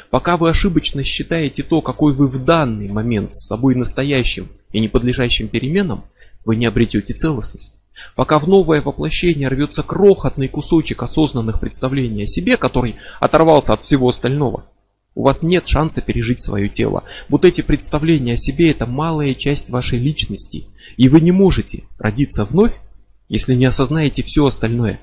Пока 0.10 0.38
вы 0.38 0.50
ошибочно 0.50 1.04
считаете 1.04 1.64
то, 1.64 1.82
какой 1.82 2.14
вы 2.14 2.28
в 2.28 2.44
данный 2.44 2.88
момент 2.88 3.36
с 3.36 3.48
собой 3.48 3.76
настоящим 3.76 4.48
и 4.72 4.80
не 4.80 4.88
подлежащим 4.88 5.48
переменам, 5.48 6.06
вы 6.46 6.56
не 6.56 6.66
обретете 6.66 7.14
целостность. 7.14 7.80
Пока 8.16 8.40
в 8.40 8.48
новое 8.48 8.82
воплощение 8.82 9.48
рвется 9.48 9.84
крохотный 9.84 10.48
кусочек 10.48 11.04
осознанных 11.04 11.60
представлений 11.60 12.24
о 12.24 12.28
себе, 12.28 12.58
который 12.58 12.96
оторвался 13.20 13.74
от 13.74 13.84
всего 13.84 14.10
остального, 14.10 14.66
у 15.16 15.24
вас 15.24 15.44
нет 15.44 15.68
шанса 15.68 16.02
пережить 16.02 16.42
свое 16.42 16.70
тело. 16.70 17.04
Вот 17.30 17.46
эти 17.46 17.62
представления 17.62 18.34
о 18.34 18.38
себе 18.38 18.72
это 18.72 18.86
малая 18.86 19.36
часть 19.36 19.70
вашей 19.70 20.00
личности. 20.00 20.66
И 20.98 21.08
вы 21.08 21.22
не 21.22 21.32
можете 21.32 21.84
родиться 22.00 22.46
вновь, 22.46 22.76
если 23.30 23.54
не 23.54 23.66
осознаете 23.66 24.24
все 24.24 24.46
остальное. 24.46 25.00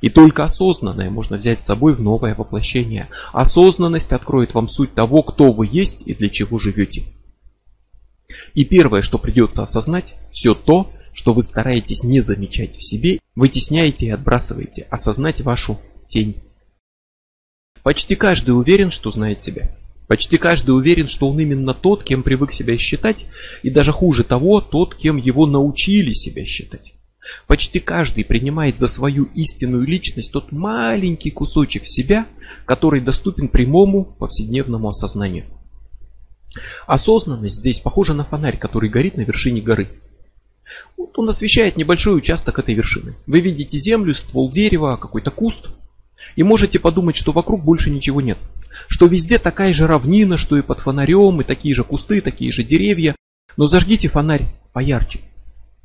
И 0.00 0.08
только 0.08 0.44
осознанное 0.44 1.10
можно 1.10 1.36
взять 1.36 1.62
с 1.62 1.66
собой 1.66 1.94
в 1.94 2.00
новое 2.00 2.34
воплощение. 2.34 3.08
Осознанность 3.32 4.12
откроет 4.12 4.54
вам 4.54 4.66
суть 4.66 4.94
того, 4.94 5.22
кто 5.22 5.52
вы 5.52 5.68
есть 5.70 6.02
и 6.06 6.14
для 6.14 6.28
чего 6.28 6.58
живете. 6.58 7.04
И 8.54 8.64
первое, 8.64 9.02
что 9.02 9.18
придется 9.18 9.62
осознать, 9.62 10.14
все 10.30 10.54
то, 10.54 10.92
что 11.12 11.34
вы 11.34 11.42
стараетесь 11.42 12.04
не 12.04 12.20
замечать 12.20 12.76
в 12.76 12.84
себе, 12.84 13.18
вытесняете 13.34 14.06
и 14.06 14.10
отбрасываете, 14.10 14.86
осознать 14.90 15.40
вашу 15.42 15.78
тень. 16.08 16.36
Почти 17.82 18.14
каждый 18.14 18.50
уверен, 18.50 18.90
что 18.90 19.10
знает 19.10 19.42
себя. 19.42 19.76
Почти 20.06 20.36
каждый 20.36 20.70
уверен, 20.70 21.08
что 21.08 21.28
он 21.28 21.40
именно 21.40 21.74
тот, 21.74 22.04
кем 22.04 22.22
привык 22.22 22.52
себя 22.52 22.76
считать, 22.76 23.26
и 23.62 23.70
даже 23.70 23.92
хуже 23.92 24.24
того, 24.24 24.60
тот, 24.60 24.94
кем 24.94 25.16
его 25.16 25.46
научили 25.46 26.12
себя 26.12 26.44
считать. 26.44 26.94
Почти 27.46 27.80
каждый 27.80 28.24
принимает 28.24 28.78
за 28.78 28.88
свою 28.88 29.24
истинную 29.34 29.86
личность 29.86 30.32
тот 30.32 30.52
маленький 30.52 31.30
кусочек 31.30 31.86
себя, 31.86 32.26
который 32.66 33.00
доступен 33.00 33.48
прямому 33.48 34.04
повседневному 34.04 34.88
осознанию. 34.88 35.46
Осознанность 36.86 37.56
здесь 37.56 37.80
похожа 37.80 38.14
на 38.14 38.24
фонарь, 38.24 38.58
который 38.58 38.90
горит 38.90 39.16
на 39.16 39.22
вершине 39.22 39.60
горы. 39.60 39.88
Вот 40.96 41.18
он 41.18 41.28
освещает 41.28 41.76
небольшой 41.76 42.16
участок 42.16 42.58
этой 42.58 42.74
вершины. 42.74 43.14
Вы 43.26 43.40
видите 43.40 43.78
землю, 43.78 44.14
ствол 44.14 44.50
дерева, 44.50 44.96
какой-то 44.96 45.30
куст, 45.30 45.68
И 46.36 46.42
можете 46.42 46.78
подумать, 46.78 47.16
что 47.16 47.32
вокруг 47.32 47.62
больше 47.62 47.90
ничего 47.90 48.20
нет. 48.20 48.38
Что 48.88 49.06
везде 49.06 49.38
такая 49.38 49.74
же 49.74 49.86
равнина, 49.86 50.38
что 50.38 50.56
и 50.56 50.62
под 50.62 50.80
фонарем, 50.80 51.40
и 51.40 51.44
такие 51.44 51.74
же 51.74 51.84
кусты, 51.84 52.20
такие 52.20 52.52
же 52.52 52.64
деревья. 52.64 53.14
Но 53.56 53.66
зажгите 53.66 54.08
фонарь 54.08 54.48
поярче. 54.72 55.20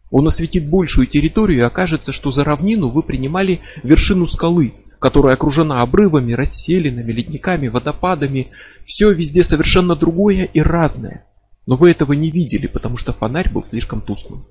Он 0.10 0.28
осветит 0.28 0.70
большую 0.70 1.08
территорию 1.08 1.60
и 1.60 1.64
окажется, 1.64 2.14
что 2.14 2.32
за 2.32 2.44
равнину 2.44 2.90
вы 2.90 3.04
принимали 3.04 3.60
вершину 3.84 4.26
скалы, 4.26 4.74
которая 5.00 5.36
окружена 5.36 5.82
обрывами, 5.82 6.34
расселинами, 6.34 7.12
ледниками, 7.12 7.68
водопадами. 7.68 8.52
Все 8.86 9.12
везде 9.12 9.44
совершенно 9.44 9.96
другое 9.96 10.46
и 10.46 10.62
разное. 10.62 11.26
Но 11.66 11.76
вы 11.76 11.92
этого 11.92 12.14
не 12.14 12.32
видели, 12.32 12.68
потому 12.68 12.98
что 12.98 13.14
фонарь 13.14 13.52
был 13.52 13.64
слишком 13.64 14.02
тусклым. 14.02 14.46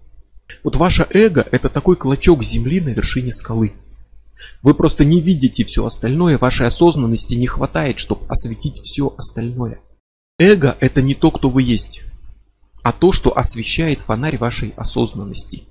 Вот 0.63 0.77
ваше 0.77 1.07
эго 1.11 1.47
это 1.51 1.69
такой 1.69 1.97
клочок 1.97 2.43
земли 2.45 2.81
на 2.81 2.91
вершине 2.91 3.33
скалы. 3.33 3.73
Вы 4.63 4.75
просто 4.75 5.05
не 5.05 5.21
видите 5.21 5.65
все 5.65 5.85
остальное, 5.85 6.39
вашей 6.39 6.67
осознанности 6.67 7.35
не 7.35 7.47
хватает, 7.47 7.99
чтобы 7.99 8.27
осветить 8.29 8.81
все 8.85 9.15
остальное. 9.17 9.81
Эго 10.39 10.77
это 10.81 11.01
не 11.03 11.15
то, 11.15 11.31
кто 11.31 11.49
вы 11.49 11.63
есть 11.63 12.05
а 12.87 12.93
то, 12.93 13.11
что 13.11 13.37
освещает 13.37 14.01
фонарь 14.01 14.39
вашей 14.39 14.73
осознанности. 14.77 15.65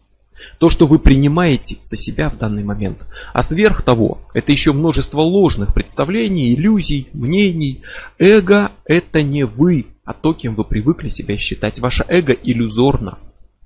То, 0.58 0.70
что 0.70 0.88
вы 0.88 1.00
принимаете 1.00 1.78
за 1.82 1.98
себя 1.98 2.30
в 2.30 2.38
данный 2.38 2.64
момент. 2.64 3.06
А 3.34 3.42
сверх 3.42 3.82
того, 3.82 4.22
это 4.34 4.52
еще 4.52 4.74
множество 4.74 5.22
ложных 5.22 5.74
представлений, 5.74 6.54
иллюзий, 6.54 7.10
мнений. 7.14 7.84
Эго– 8.18 8.72
это 8.86 9.22
не 9.22 9.46
вы, 9.46 9.88
а 10.04 10.14
то, 10.14 10.34
кем 10.34 10.56
вы 10.56 10.64
привыкли 10.64 11.10
себя 11.10 11.38
считать. 11.38 11.80
Ваше 11.80 12.06
эго 12.08 12.34
иллюзорно 12.34 13.18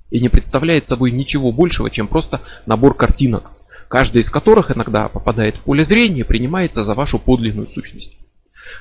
и 0.10 0.20
не 0.20 0.30
представляет 0.30 0.88
собой 0.88 1.12
ничего 1.12 1.52
большего, 1.52 1.90
чем 1.90 2.08
просто 2.08 2.42
набор 2.66 2.96
картинок, 2.96 3.52
каждая 3.88 4.24
из 4.24 4.30
которых 4.30 4.72
иногда 4.72 5.08
попадает 5.08 5.58
в 5.58 5.62
поле 5.62 5.84
зрения 5.84 6.22
и 6.22 6.24
принимается 6.24 6.84
за 6.84 6.96
вашу 6.96 7.20
подлинную 7.20 7.68
сущность. 7.68 8.18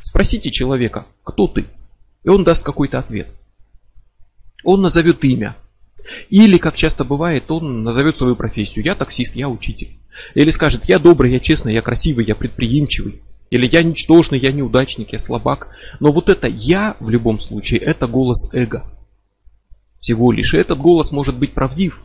Спросите 0.02 0.50
человека, 0.50 1.06
кто 1.24 1.46
ты, 1.46 1.64
и 2.24 2.28
он 2.28 2.44
даст 2.44 2.64
какой-то 2.64 2.98
ответ. 2.98 3.34
Он 4.64 4.82
назовет 4.82 5.24
имя. 5.24 5.56
Или, 6.30 6.58
как 6.58 6.74
часто 6.74 7.04
бывает, 7.04 7.50
он 7.50 7.82
назовет 7.82 8.16
свою 8.16 8.36
профессию. 8.36 8.84
Я 8.84 8.94
таксист, 8.94 9.36
я 9.36 9.48
учитель. 9.48 9.98
Или 10.34 10.50
скажет, 10.50 10.88
я 10.88 10.98
добрый, 10.98 11.32
я 11.32 11.38
честный, 11.38 11.74
я 11.74 11.82
красивый, 11.82 12.24
я 12.24 12.34
предприимчивый. 12.34 13.22
Или 13.50 13.66
я 13.66 13.82
ничтожный, 13.82 14.38
я 14.38 14.52
неудачник, 14.52 15.12
я 15.12 15.18
слабак. 15.18 15.68
Но 16.00 16.12
вот 16.12 16.28
это 16.28 16.48
я 16.48 16.96
в 17.00 17.08
любом 17.08 17.38
случае, 17.38 17.80
это 17.80 18.06
голос 18.06 18.52
эго. 18.52 18.84
Всего 20.00 20.32
лишь. 20.32 20.54
Этот 20.54 20.78
голос 20.78 21.12
может 21.12 21.36
быть 21.36 21.54
правдив. 21.54 22.02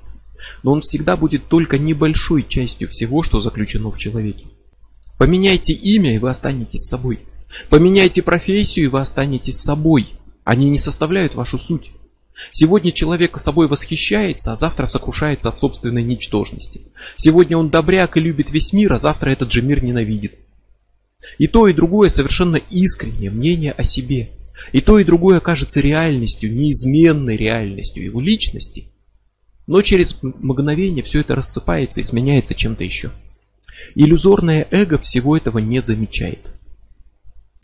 Но 0.62 0.74
он 0.74 0.82
всегда 0.82 1.16
будет 1.16 1.48
только 1.48 1.78
небольшой 1.78 2.46
частью 2.48 2.90
всего, 2.90 3.24
что 3.24 3.40
заключено 3.40 3.92
в 3.92 3.98
человеке. 3.98 4.48
Поменяйте 5.18 5.74
имя, 5.74 6.16
и 6.16 6.18
вы 6.18 6.30
останетесь 6.30 6.88
собой. 6.88 7.20
Поменяйте 7.70 8.22
профессию, 8.22 8.86
и 8.86 8.90
вы 8.90 9.00
останетесь 9.00 9.60
собой. 9.60 10.10
Они 10.44 10.70
не 10.70 10.80
составляют 10.80 11.36
вашу 11.36 11.58
суть. 11.58 11.92
Сегодня 12.52 12.92
человек 12.92 13.40
собой 13.40 13.68
восхищается, 13.68 14.52
а 14.52 14.56
завтра 14.56 14.86
сокрушается 14.86 15.50
от 15.50 15.60
собственной 15.60 16.04
ничтожности. 16.04 16.82
Сегодня 17.16 17.58
он 17.58 17.70
добряк 17.70 18.18
и 18.18 18.22
любит 18.22 18.52
весь 18.52 18.74
мир, 18.74 18.94
а 18.94 18.98
завтра 18.98 19.32
этот 19.32 19.52
же 19.52 19.62
мир 19.62 19.84
ненавидит. 19.84 20.36
И 21.38 21.48
то, 21.48 21.68
и 21.68 21.74
другое 21.74 22.10
совершенно 22.10 22.58
искреннее 22.58 23.32
мнение 23.32 23.72
о 23.72 23.84
себе. 23.84 24.30
И 24.72 24.82
то, 24.82 25.00
и 25.00 25.04
другое 25.04 25.40
кажется 25.40 25.80
реальностью, 25.80 26.54
неизменной 26.54 27.38
реальностью 27.38 28.04
его 28.04 28.20
личности. 28.20 28.86
Но 29.66 29.82
через 29.82 30.22
мгновение 30.22 31.04
все 31.04 31.22
это 31.22 31.36
рассыпается 31.36 32.02
и 32.02 32.04
сменяется 32.04 32.54
чем-то 32.54 32.84
еще. 32.84 33.12
Иллюзорное 33.96 34.68
эго 34.72 34.98
всего 34.98 35.38
этого 35.38 35.60
не 35.60 35.80
замечает. 35.82 36.52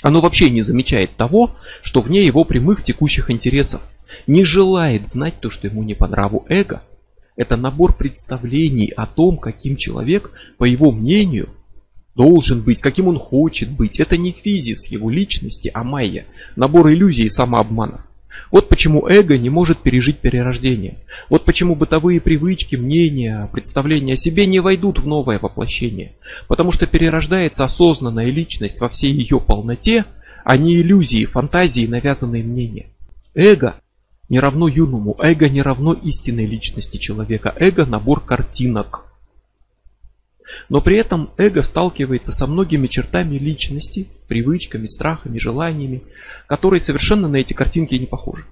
Оно 0.01 0.22
вообще 0.22 0.49
не 0.49 0.61
замечает 0.61 1.17
того, 1.17 1.55
что 1.82 2.01
вне 2.01 2.24
его 2.26 2.43
прямых 2.45 2.84
текущих 2.84 3.30
интересов– 3.30 3.82
не 4.28 4.43
желает 4.43 5.07
знать 5.07 5.36
то, 5.39 5.49
что 5.49 5.68
ему 5.68 5.84
не 5.84 5.93
по 5.93 6.07
нраву 6.07 6.45
эго. 6.49 6.82
Это 7.36 7.55
набор 7.55 7.95
представлений 7.95 8.91
о 8.95 9.05
том, 9.05 9.38
каким 9.38 9.78
человек, 9.78 10.32
по 10.57 10.66
его 10.66 10.91
мнению, 10.91 11.49
должен 12.16 12.62
быть, 12.62 12.82
каким 12.82 13.07
он 13.07 13.18
хочет 13.18 13.70
быть. 13.70 13.99
Это 13.99 14.18
не 14.18 14.32
физис 14.32 14.88
его 14.88 15.10
личности, 15.10 15.72
а 15.74 15.84
майя, 15.84 16.26
набор 16.55 16.91
иллюзий 16.91 17.24
и 17.24 17.30
самообманов. 17.30 18.01
Вот 18.51 18.68
почему 18.68 19.07
эго 19.07 19.38
не 19.38 19.49
может 19.49 19.80
пережить 19.80 20.20
перерождение. 20.20 20.97
Вот 21.30 21.45
почему 21.45 21.76
бытовые 21.76 22.20
привычки, 22.20 22.76
мнения, 22.76 23.47
представления 23.51 24.14
о 24.14 24.18
себе 24.18 24.45
не 24.47 24.60
войдут 24.60 24.99
в 24.99 25.07
новое 25.07 25.39
воплощение. 25.39 26.14
Потому 26.47 26.72
что 26.72 26.88
перерождается 26.88 27.64
осознанная 27.64 28.26
личность 28.26 28.82
во 28.82 28.89
всей 28.89 29.14
ее 29.14 29.39
полноте, 29.39 30.05
а 30.43 30.57
не 30.57 30.82
иллюзии, 30.82 31.26
фантазии, 31.26 31.86
навязанные 31.86 32.43
мнения. 32.43 32.88
Эго 33.36 33.76
не 34.30 34.39
равно 34.39 34.67
юному, 34.67 35.15
эго 35.19 35.49
не 35.49 35.61
равно 35.61 35.93
истинной 35.93 36.45
личности 36.45 36.97
человека, 36.97 37.53
эго 37.57 37.86
набор 37.86 38.23
картинок. 38.23 39.07
Но 40.69 40.82
при 40.82 40.97
этом 40.97 41.32
эго 41.38 41.61
сталкивается 41.61 42.32
со 42.32 42.47
многими 42.47 42.88
чертами 42.88 43.38
личности, 43.38 44.07
привычками, 44.27 44.86
страхами, 44.86 45.39
желаниями, 45.39 46.03
которые 46.47 46.80
совершенно 46.80 47.27
на 47.27 47.38
эти 47.38 47.53
картинки 47.53 47.95
не 47.95 48.05
похожи. 48.05 48.45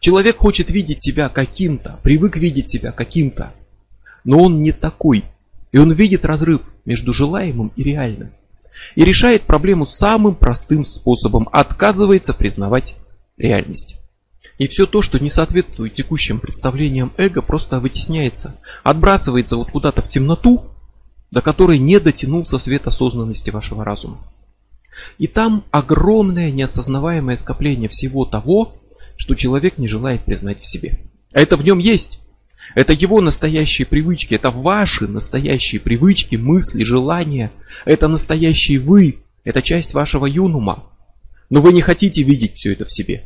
Человек 0.00 0.36
хочет 0.36 0.70
видеть 0.70 1.02
себя 1.02 1.30
каким-то, 1.30 1.98
привык 2.02 2.36
видеть 2.36 2.68
себя 2.68 2.92
каким-то, 2.92 3.54
но 4.24 4.38
он 4.38 4.62
не 4.62 4.72
такой, 4.72 5.24
и 5.72 5.78
он 5.78 5.92
видит 5.92 6.26
разрыв 6.26 6.60
между 6.84 7.14
желаемым 7.14 7.72
и 7.76 7.82
реальным. 7.82 8.32
И 8.94 9.04
решает 9.04 9.42
проблему 9.42 9.86
самым 9.86 10.36
простым 10.36 10.84
способом, 10.84 11.48
отказывается 11.50 12.34
признавать 12.34 12.96
реальность. 13.38 13.96
И 14.58 14.68
все 14.68 14.86
то, 14.86 15.02
что 15.02 15.18
не 15.18 15.28
соответствует 15.28 15.94
текущим 15.94 16.40
представлениям 16.40 17.12
эго, 17.18 17.42
просто 17.42 17.78
вытесняется, 17.78 18.56
отбрасывается 18.82 19.56
вот 19.56 19.70
куда-то 19.70 20.00
в 20.00 20.08
темноту, 20.08 20.64
до 21.30 21.42
которой 21.42 21.78
не 21.78 22.00
дотянулся 22.00 22.56
свет 22.58 22.86
осознанности 22.86 23.50
вашего 23.50 23.84
разума. 23.84 24.18
И 25.18 25.26
там 25.26 25.64
огромное 25.70 26.50
неосознаваемое 26.50 27.36
скопление 27.36 27.90
всего 27.90 28.24
того, 28.24 28.76
что 29.18 29.34
человек 29.34 29.76
не 29.76 29.88
желает 29.88 30.24
признать 30.24 30.62
в 30.62 30.66
себе. 30.66 31.00
А 31.34 31.40
это 31.40 31.58
в 31.58 31.64
нем 31.64 31.78
есть. 31.78 32.20
Это 32.74 32.92
его 32.94 33.20
настоящие 33.20 33.86
привычки, 33.86 34.34
это 34.34 34.50
ваши 34.50 35.06
настоящие 35.06 35.80
привычки, 35.80 36.36
мысли, 36.36 36.82
желания. 36.82 37.52
Это 37.84 38.08
настоящий 38.08 38.78
вы, 38.78 39.18
это 39.44 39.60
часть 39.60 39.92
вашего 39.92 40.24
юнума. 40.24 40.84
Но 41.50 41.60
вы 41.60 41.74
не 41.74 41.82
хотите 41.82 42.22
видеть 42.22 42.54
все 42.54 42.72
это 42.72 42.86
в 42.86 42.92
себе 42.92 43.24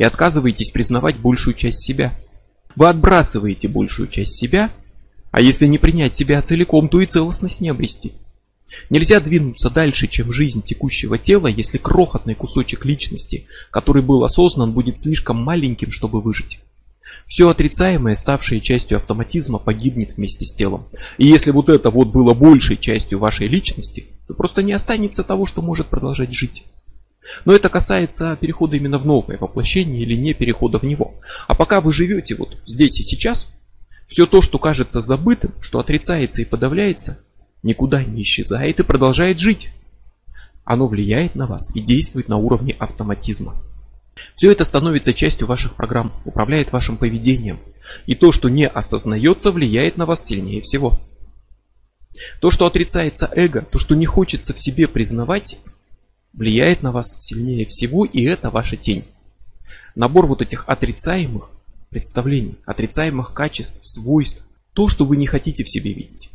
и 0.00 0.02
отказываетесь 0.02 0.70
признавать 0.70 1.18
большую 1.18 1.52
часть 1.52 1.84
себя. 1.84 2.14
Вы 2.74 2.88
отбрасываете 2.88 3.68
большую 3.68 4.08
часть 4.08 4.34
себя, 4.34 4.70
а 5.30 5.42
если 5.42 5.66
не 5.66 5.76
принять 5.76 6.14
себя 6.14 6.40
целиком, 6.40 6.88
то 6.88 7.02
и 7.02 7.06
целостность 7.06 7.60
не 7.60 7.68
обрести. 7.68 8.14
Нельзя 8.88 9.20
двинуться 9.20 9.68
дальше, 9.68 10.08
чем 10.08 10.32
жизнь 10.32 10.62
текущего 10.62 11.18
тела, 11.18 11.48
если 11.48 11.76
крохотный 11.76 12.34
кусочек 12.34 12.86
личности, 12.86 13.46
который 13.70 14.00
был 14.00 14.24
осознан, 14.24 14.72
будет 14.72 14.98
слишком 14.98 15.36
маленьким, 15.36 15.92
чтобы 15.92 16.22
выжить. 16.22 16.60
Все 17.26 17.50
отрицаемое, 17.50 18.14
ставшее 18.14 18.62
частью 18.62 18.96
автоматизма, 18.96 19.58
погибнет 19.58 20.16
вместе 20.16 20.46
с 20.46 20.54
телом. 20.54 20.86
И 21.18 21.26
если 21.26 21.50
вот 21.50 21.68
это 21.68 21.90
вот 21.90 22.08
было 22.08 22.32
большей 22.32 22.78
частью 22.78 23.18
вашей 23.18 23.48
личности, 23.48 24.06
то 24.26 24.32
просто 24.32 24.62
не 24.62 24.72
останется 24.72 25.24
того, 25.24 25.44
что 25.44 25.60
может 25.60 25.88
продолжать 25.88 26.32
жить. 26.32 26.64
Но 27.44 27.52
это 27.52 27.68
касается 27.68 28.36
перехода 28.36 28.76
именно 28.76 28.98
в 28.98 29.06
новое 29.06 29.38
воплощение 29.38 30.02
или 30.02 30.14
не 30.14 30.34
перехода 30.34 30.78
в 30.78 30.82
него. 30.82 31.20
А 31.46 31.54
пока 31.54 31.80
вы 31.80 31.92
живете 31.92 32.34
вот 32.34 32.58
здесь 32.66 32.98
и 32.98 33.02
сейчас, 33.02 33.52
все 34.08 34.26
то, 34.26 34.42
что 34.42 34.58
кажется 34.58 35.00
забытым, 35.00 35.54
что 35.60 35.78
отрицается 35.78 36.42
и 36.42 36.44
подавляется, 36.44 37.20
никуда 37.62 38.02
не 38.02 38.22
исчезает 38.22 38.80
и 38.80 38.84
продолжает 38.84 39.38
жить. 39.38 39.70
Оно 40.64 40.86
влияет 40.86 41.34
на 41.34 41.46
вас 41.46 41.74
и 41.74 41.80
действует 41.80 42.28
на 42.28 42.36
уровне 42.36 42.74
автоматизма. 42.78 43.60
Все 44.34 44.50
это 44.52 44.64
становится 44.64 45.14
частью 45.14 45.46
ваших 45.46 45.74
программ, 45.74 46.12
управляет 46.24 46.72
вашим 46.72 46.96
поведением. 46.96 47.60
И 48.06 48.14
то, 48.14 48.32
что 48.32 48.48
не 48.48 48.66
осознается, 48.66 49.52
влияет 49.52 49.96
на 49.96 50.06
вас 50.06 50.24
сильнее 50.24 50.62
всего. 50.62 51.00
То, 52.40 52.50
что 52.50 52.66
отрицается 52.66 53.30
эго, 53.34 53.62
то, 53.62 53.78
что 53.78 53.94
не 53.94 54.06
хочется 54.06 54.52
в 54.52 54.60
себе 54.60 54.88
признавать, 54.88 55.58
влияет 56.32 56.82
на 56.82 56.92
вас 56.92 57.16
сильнее 57.18 57.66
всего, 57.66 58.04
и 58.04 58.24
это 58.24 58.50
ваша 58.50 58.76
тень. 58.76 59.04
Набор 59.94 60.26
вот 60.26 60.42
этих 60.42 60.68
отрицаемых 60.68 61.50
представлений, 61.90 62.56
отрицаемых 62.64 63.34
качеств, 63.34 63.80
свойств, 63.82 64.46
то, 64.72 64.88
что 64.88 65.04
вы 65.04 65.16
не 65.16 65.26
хотите 65.26 65.64
в 65.64 65.70
себе 65.70 65.92
видеть. 65.92 66.30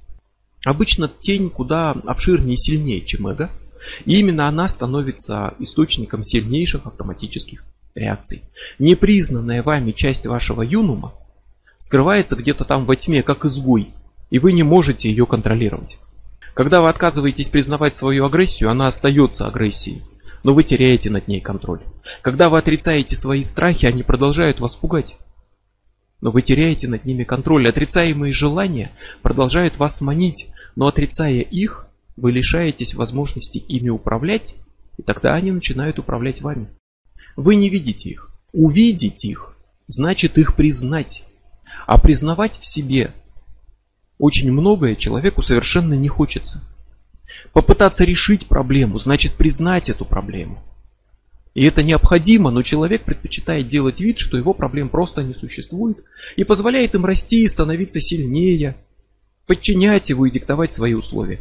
Обычно 0.66 1.08
тень 1.08 1.50
куда 1.50 1.91
обширнее 1.91 2.56
и 2.56 2.58
сильнее, 2.58 3.02
чем 3.02 3.28
эго, 3.28 3.50
и 4.06 4.20
именно 4.20 4.48
она 4.48 4.68
становится 4.68 5.54
источником 5.60 6.24
сильнейших 6.24 6.86
автоматических 6.86 7.64
реакций. 7.93 8.41
Непризнанная 8.80 9.64
вами 9.64 9.91
часть 9.91 10.26
вашего 10.26 10.62
юнума 10.62 11.14
скрывается 11.78 12.36
где-то 12.36 12.66
там 12.66 12.86
во 12.86 12.96
тьме, 12.96 13.24
как 13.24 13.46
изгой, 13.46 13.89
и 14.30 14.39
вы 14.39 14.54
не 14.54 14.64
можете 14.64 15.10
ее 15.10 15.26
контролировать. 15.26 15.98
Когда 16.56 16.82
вы 16.82 16.89
отказываетесь 16.89 17.49
признавать 17.49 17.95
свою 17.95 18.26
агрессию, 18.26 18.72
она 18.72 18.88
остается 18.88 19.45
агрессией, 19.45 20.01
но 20.43 20.56
вы 20.56 20.64
теряете 20.64 21.12
над 21.12 21.28
ней 21.28 21.41
контроль. 21.41 21.82
Когда 22.24 22.49
вы 22.49 22.58
отрицаете 22.58 23.16
свои 23.16 23.43
страхи, 23.43 23.86
они 23.86 24.01
продолжают 24.01 24.60
вас 24.60 24.76
пугать. 24.76 25.18
Но 26.22 26.32
вы 26.32 26.41
теряете 26.41 26.88
над 26.88 27.06
ними 27.06 27.24
контроль. 27.24 27.70
Отрицаемые 27.70 28.34
желания 28.34 28.91
продолжают 29.22 29.78
вас 29.78 30.01
манить, 30.01 30.47
но 30.76 30.88
отрицая 30.88 31.41
их, 31.41 31.86
вы 32.16 32.32
лишаетесь 32.32 32.95
возможности 32.95 33.60
ими 33.60 33.89
управлять, 33.89 34.56
и 34.97 35.03
тогда 35.03 35.36
они 35.36 35.51
начинают 35.51 35.99
управлять 35.99 36.41
вами. 36.41 36.70
Вы 37.36 37.56
не 37.56 37.70
видите 37.70 38.10
их. 38.10 38.32
Увидеть 38.53 39.26
их 39.26 39.56
значит 39.88 40.38
их 40.38 40.56
признать. 40.56 41.26
А 41.86 41.99
признавать 41.99 42.58
в 42.58 42.66
себе 42.66 43.12
очень 44.18 44.51
многое 44.51 44.95
человеку 44.95 45.41
совершенно 45.41 45.93
не 45.93 46.07
хочется. 46.07 46.63
Попытаться 47.53 48.03
решить 48.03 48.47
проблему 48.47 48.97
значит 48.97 49.34
признать 49.34 49.89
эту 49.89 50.05
проблему. 50.05 50.61
И 51.53 51.63
это 51.66 51.84
необходимо, 51.84 52.51
но 52.51 52.63
человек 52.63 53.03
предпочитает 53.03 53.70
делать 53.70 54.01
вид, 54.01 54.20
что 54.20 54.38
его 54.38 54.53
проблем 54.53 54.89
просто 54.89 55.24
не 55.24 55.34
существует, 55.34 56.03
и 56.36 56.43
позволяет 56.43 56.95
им 56.95 57.05
расти 57.05 57.43
и 57.43 57.47
становиться 57.47 58.01
сильнее, 58.01 58.76
подчинять 59.47 60.09
его 60.09 60.26
и 60.26 60.32
диктовать 60.32 60.74
свои 60.74 60.93
условия. 60.93 61.39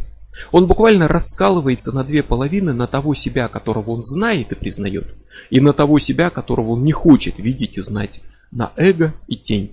Он 0.53 0.67
буквально 0.67 1.09
раскалывается 1.09 1.93
на 1.93 2.05
две 2.05 2.23
половины 2.23 2.73
на 2.73 2.87
того 2.87 3.15
себя, 3.15 3.49
которого 3.49 3.91
он 3.91 4.05
знает 4.05 4.53
и 4.53 4.57
признает, 4.57 5.15
и 5.51 5.61
на 5.61 5.73
того 5.73 5.99
себя, 5.99 6.31
которого 6.31 6.71
он 6.71 6.85
не 6.85 6.93
хочет 6.93 7.39
видеть 7.39 7.77
и 7.77 7.81
знать, 7.81 8.21
на 8.51 8.73
эго 8.77 9.15
и 9.27 9.37
тень. 9.37 9.73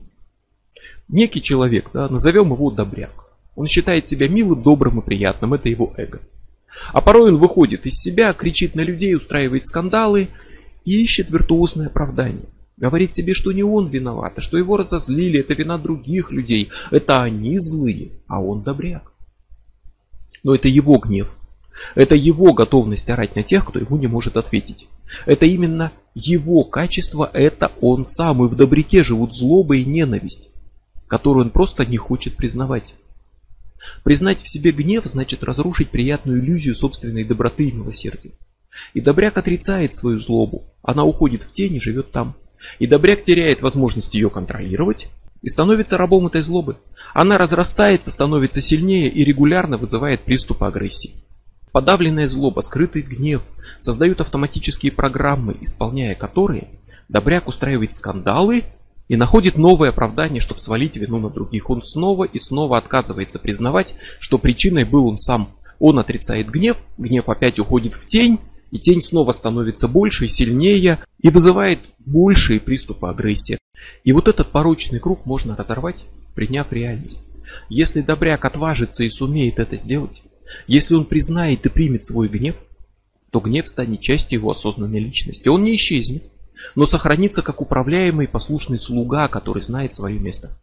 Некий 1.12 1.42
человек, 1.42 1.90
да, 1.94 2.08
назовем 2.08 2.54
его 2.54 2.72
добряк. 2.72 3.12
Он 3.56 3.68
считает 3.68 4.08
себя 4.08 4.30
милым, 4.30 4.64
добрым 4.64 5.00
и 5.00 5.06
приятным, 5.06 5.54
это 5.54 5.68
его 5.68 5.94
эго. 5.98 6.22
А 6.94 7.02
порой 7.02 7.34
он 7.34 7.38
выходит 7.38 7.86
из 7.86 7.96
себя, 7.96 8.32
кричит 8.32 8.76
на 8.76 8.82
людей, 8.82 9.14
устраивает 9.14 9.66
скандалы 9.66 10.30
и 10.86 11.04
ищет 11.04 11.30
виртуозное 11.30 11.88
оправдание. 11.88 12.46
Говорит 12.78 13.14
себе, 13.14 13.34
что 13.34 13.52
не 13.52 13.62
он 13.62 13.90
виноват, 13.90 14.34
а 14.38 14.42
что 14.42 14.58
его 14.58 14.78
разозлили, 14.78 15.42
это 15.42 15.54
вина 15.54 15.78
других 15.78 16.32
людей, 16.32 16.70
это 16.92 17.22
они 17.22 17.60
злые, 17.60 18.12
а 18.28 18.42
он 18.42 18.64
добряк. 18.64 19.12
Но 20.44 20.56
это 20.56 20.70
его 20.70 20.98
гнев. 20.98 21.36
Это 21.94 22.16
его 22.16 22.54
готовность 22.54 23.10
орать 23.10 23.36
на 23.36 23.44
тех, 23.44 23.66
кто 23.66 23.80
ему 23.80 23.98
не 23.98 24.08
может 24.08 24.38
ответить. 24.38 24.88
Это 25.26 25.46
именно 25.46 25.92
его 26.16 26.64
качество, 26.64 27.30
это 27.34 27.72
он 27.82 28.06
сам. 28.06 28.46
И 28.46 28.48
в 28.48 28.56
добряке 28.56 29.04
живут 29.04 29.36
злоба 29.36 29.76
и 29.76 29.86
ненависть, 29.86 30.51
которую 31.12 31.48
он 31.48 31.52
просто 31.52 31.86
не 31.86 31.98
хочет 31.98 32.38
признавать. 32.38 32.96
Признать 34.04 34.42
в 34.42 34.48
себе 34.48 34.72
гнев 34.72 35.04
значит 35.04 35.44
разрушить 35.44 35.90
приятную 35.90 36.40
иллюзию 36.40 36.74
собственной 36.74 37.26
доброты 37.26 37.68
и 37.68 37.72
милосердия. 37.74 38.32
И 38.94 39.02
добряк 39.02 39.38
отрицает 39.38 39.94
свою 39.94 40.20
злобу. 40.20 40.64
Она 40.82 41.04
уходит 41.04 41.44
в 41.44 41.52
тень 41.52 41.76
и 41.76 41.82
живет 41.82 42.14
там. 42.14 42.36
И 42.80 42.88
добряк 42.88 43.24
теряет 43.24 43.62
возможность 43.62 44.14
ее 44.14 44.30
контролировать 44.30 45.10
и 45.42 45.50
становится 45.50 45.98
рабом 45.98 46.28
этой 46.28 46.44
злобы. 46.44 46.78
Она 47.14 47.38
разрастается, 47.38 48.10
становится 48.10 48.62
сильнее 48.62 49.10
и 49.10 49.26
регулярно 49.26 49.78
вызывает 49.78 50.22
приступы 50.22 50.64
агрессии. 50.64 51.16
Подавленная 51.74 52.30
злоба, 52.30 52.62
скрытый 52.62 53.02
гнев 53.02 53.42
создают 53.80 54.22
автоматические 54.22 54.94
программы, 54.94 55.58
исполняя 55.60 56.16
которые 56.16 56.70
добряк 57.10 57.50
устраивает 57.50 57.94
скандалы 57.96 58.64
и 59.12 59.18
находит 59.18 59.58
новое 59.58 59.90
оправдание, 59.90 60.40
чтобы 60.40 60.62
свалить 60.62 60.96
вину 60.96 61.20
на 61.20 61.30
других. 61.30 61.70
Он 61.70 61.82
снова 61.82 62.24
и 62.24 62.40
снова 62.40 62.78
отказывается 62.78 63.40
признавать, 63.40 63.96
что 64.22 64.38
причиной 64.38 64.86
был 64.86 65.06
он 65.06 65.20
сам. 65.20 65.50
Он 65.80 66.00
отрицает 66.00 66.50
гнев, 66.50 66.78
гнев 66.98 67.28
опять 67.28 67.60
уходит 67.60 67.94
в 67.94 68.08
тень, 68.08 68.40
и 68.72 68.80
тень 68.80 69.02
снова 69.02 69.34
становится 69.34 69.90
больше 69.90 70.28
и 70.28 70.30
сильнее 70.30 70.98
и 71.20 71.30
вызывает 71.30 71.80
большие 72.00 72.62
приступы 72.62 73.10
агрессии. 73.10 73.58
И 74.06 74.14
вот 74.14 74.30
этот 74.30 74.48
порочный 74.48 75.02
круг 75.02 75.26
можно 75.26 75.58
разорвать, 75.58 76.06
приняв 76.34 76.72
реальность. 76.72 77.28
Если 77.68 78.00
добряк 78.00 78.46
отважится 78.46 79.04
и 79.04 79.10
сумеет 79.10 79.60
это 79.60 79.76
сделать, 79.76 80.24
если 80.68 80.96
он 80.96 81.04
признает 81.04 81.66
и 81.66 81.70
примет 81.70 82.06
свой 82.06 82.30
гнев, 82.30 82.56
то 83.30 83.42
гнев 83.42 83.68
станет 83.68 84.00
частью 84.00 84.40
его 84.40 84.52
осознанной 84.52 85.02
личности. 85.02 85.50
Он 85.50 85.66
не 85.66 85.76
исчезнет, 85.76 86.24
но 86.76 86.86
сохранится 86.86 87.42
как 87.42 87.62
управляемый 87.62 88.28
послушный 88.28 88.80
слуга, 88.80 89.28
который 89.28 89.64
знает 89.64 89.94
свое 89.94 90.20
место. 90.20 90.58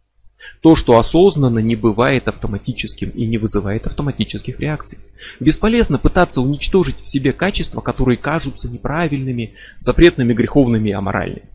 То, 0.61 0.75
что 0.75 0.97
осознанно 0.97 1.59
не 1.59 1.75
бывает 1.75 2.27
автоматическим 2.27 3.09
и 3.09 3.25
не 3.25 3.37
вызывает 3.37 3.87
автоматических 3.87 4.59
реакций. 4.59 4.99
Бесполезно 5.39 5.97
пытаться 5.97 6.41
уничтожить 6.41 6.99
в 6.99 7.09
себе 7.09 7.33
качества, 7.33 7.81
которые 7.81 8.17
кажутся 8.17 8.69
неправильными, 8.69 9.55
запретными, 9.79 10.33
греховными 10.33 10.89
и 10.89 10.93
аморальными. 10.93 11.49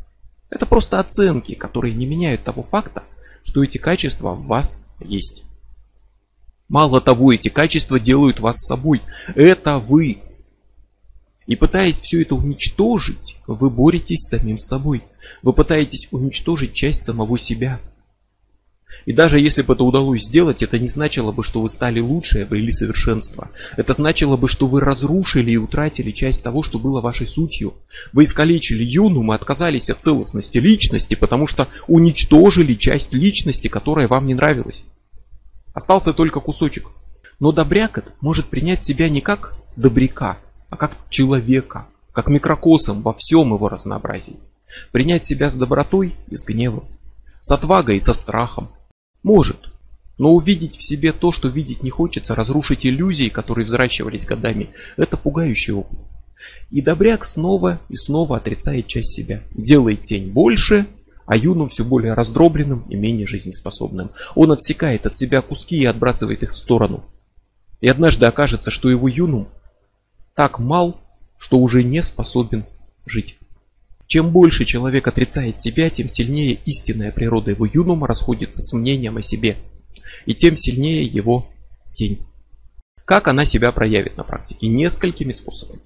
Это 0.50 0.66
просто 0.66 1.00
оценки, 1.00 1.54
которые 1.54 1.94
не 1.94 2.06
меняют 2.06 2.44
того 2.44 2.62
факта, 2.62 3.04
что 3.42 3.64
эти 3.64 3.78
качества 3.78 4.34
в 4.34 4.46
вас 4.46 4.84
есть. 5.00 5.44
Мало 6.68 7.00
того, 7.00 7.32
эти 7.32 7.48
качества 7.48 8.00
делают 8.00 8.40
вас 8.40 8.64
собой. 8.64 9.02
Это 9.34 9.78
вы. 9.78 10.18
И 11.46 11.56
пытаясь 11.56 12.00
все 12.00 12.22
это 12.22 12.34
уничтожить, 12.34 13.36
вы 13.46 13.68
боретесь 13.70 14.20
с 14.20 14.30
самим 14.30 14.58
собой. 14.58 15.02
Вы 15.42 15.52
пытаетесь 15.52 16.08
уничтожить 16.10 16.72
часть 16.72 17.04
самого 17.04 17.38
себя. 17.38 17.80
И 19.06 19.12
даже 19.12 19.38
если 19.38 19.60
бы 19.60 19.74
это 19.74 19.84
удалось 19.84 20.24
сделать, 20.24 20.62
это 20.62 20.78
не 20.78 20.88
значило 20.88 21.30
бы, 21.30 21.42
что 21.42 21.60
вы 21.60 21.68
стали 21.68 22.00
лучше, 22.00 22.42
обрели 22.42 22.72
совершенство. 22.72 23.50
Это 23.76 23.92
значило 23.92 24.36
бы, 24.36 24.48
что 24.48 24.66
вы 24.66 24.80
разрушили 24.80 25.50
и 25.50 25.56
утратили 25.58 26.10
часть 26.10 26.42
того, 26.42 26.62
что 26.62 26.78
было 26.78 27.02
вашей 27.02 27.26
сутью. 27.26 27.74
Вы 28.14 28.24
искалечили 28.24 28.82
юнум 28.82 29.32
и 29.32 29.34
отказались 29.34 29.90
от 29.90 30.02
целостности 30.02 30.56
личности, 30.56 31.14
потому 31.14 31.46
что 31.46 31.68
уничтожили 31.86 32.74
часть 32.74 33.12
личности, 33.12 33.68
которая 33.68 34.08
вам 34.08 34.26
не 34.26 34.34
нравилась. 34.34 34.84
Остался 35.74 36.14
только 36.14 36.40
кусочек. 36.40 36.88
Но 37.40 37.52
добряк 37.52 37.98
этот 37.98 38.14
может 38.22 38.46
принять 38.46 38.80
себя 38.80 39.10
не 39.10 39.20
как 39.20 39.54
добряка, 39.76 40.38
а 40.74 40.76
как 40.76 40.96
человека, 41.08 41.86
как 42.12 42.26
микрокосом 42.26 43.00
во 43.00 43.14
всем 43.14 43.54
его 43.54 43.68
разнообразии. 43.68 44.40
Принять 44.90 45.24
себя 45.24 45.48
с 45.48 45.54
добротой 45.54 46.16
и 46.28 46.36
с 46.36 46.44
гневом, 46.44 46.88
с 47.40 47.52
отвагой 47.52 47.96
и 47.96 48.00
со 48.00 48.12
страхом, 48.12 48.70
может. 49.22 49.70
Но 50.18 50.32
увидеть 50.32 50.76
в 50.76 50.82
себе 50.84 51.12
то, 51.12 51.30
что 51.30 51.46
видеть 51.46 51.84
не 51.84 51.90
хочется, 51.90 52.34
разрушить 52.34 52.84
иллюзии, 52.84 53.28
которые 53.28 53.66
взращивались 53.66 54.26
годами, 54.26 54.70
это 54.96 55.16
пугающий 55.16 55.74
опыт. 55.74 55.98
И 56.72 56.82
добряк 56.82 57.24
снова 57.24 57.80
и 57.88 57.94
снова 57.94 58.38
отрицает 58.38 58.88
часть 58.88 59.12
себя, 59.12 59.42
делает 59.54 60.02
тень 60.02 60.32
больше, 60.32 60.88
а 61.24 61.36
юным 61.36 61.68
все 61.68 61.84
более 61.84 62.14
раздробленным 62.14 62.84
и 62.88 62.96
менее 62.96 63.28
жизнеспособным. 63.28 64.10
Он 64.34 64.50
отсекает 64.50 65.06
от 65.06 65.16
себя 65.16 65.40
куски 65.40 65.78
и 65.78 65.86
отбрасывает 65.86 66.42
их 66.42 66.50
в 66.50 66.56
сторону. 66.56 67.04
И 67.80 67.86
однажды 67.86 68.26
окажется, 68.26 68.72
что 68.72 68.90
его 68.90 69.06
юнум 69.06 69.48
так 70.34 70.58
мал, 70.58 71.00
что 71.38 71.58
уже 71.58 71.82
не 71.82 72.02
способен 72.02 72.64
жить. 73.06 73.38
Чем 74.06 74.30
больше 74.30 74.64
человек 74.64 75.06
отрицает 75.06 75.60
себя, 75.60 75.88
тем 75.90 76.08
сильнее 76.08 76.58
истинная 76.66 77.12
природа 77.12 77.50
его 77.50 77.66
юнума 77.66 78.06
расходится 78.06 78.60
с 78.62 78.72
мнением 78.72 79.16
о 79.16 79.22
себе. 79.22 79.56
И 80.26 80.34
тем 80.34 80.56
сильнее 80.56 81.04
его 81.04 81.48
тень. 81.94 82.26
Как 83.04 83.28
она 83.28 83.44
себя 83.44 83.72
проявит 83.72 84.16
на 84.16 84.24
практике? 84.24 84.68
Несколькими 84.68 85.32
способами. 85.32 85.80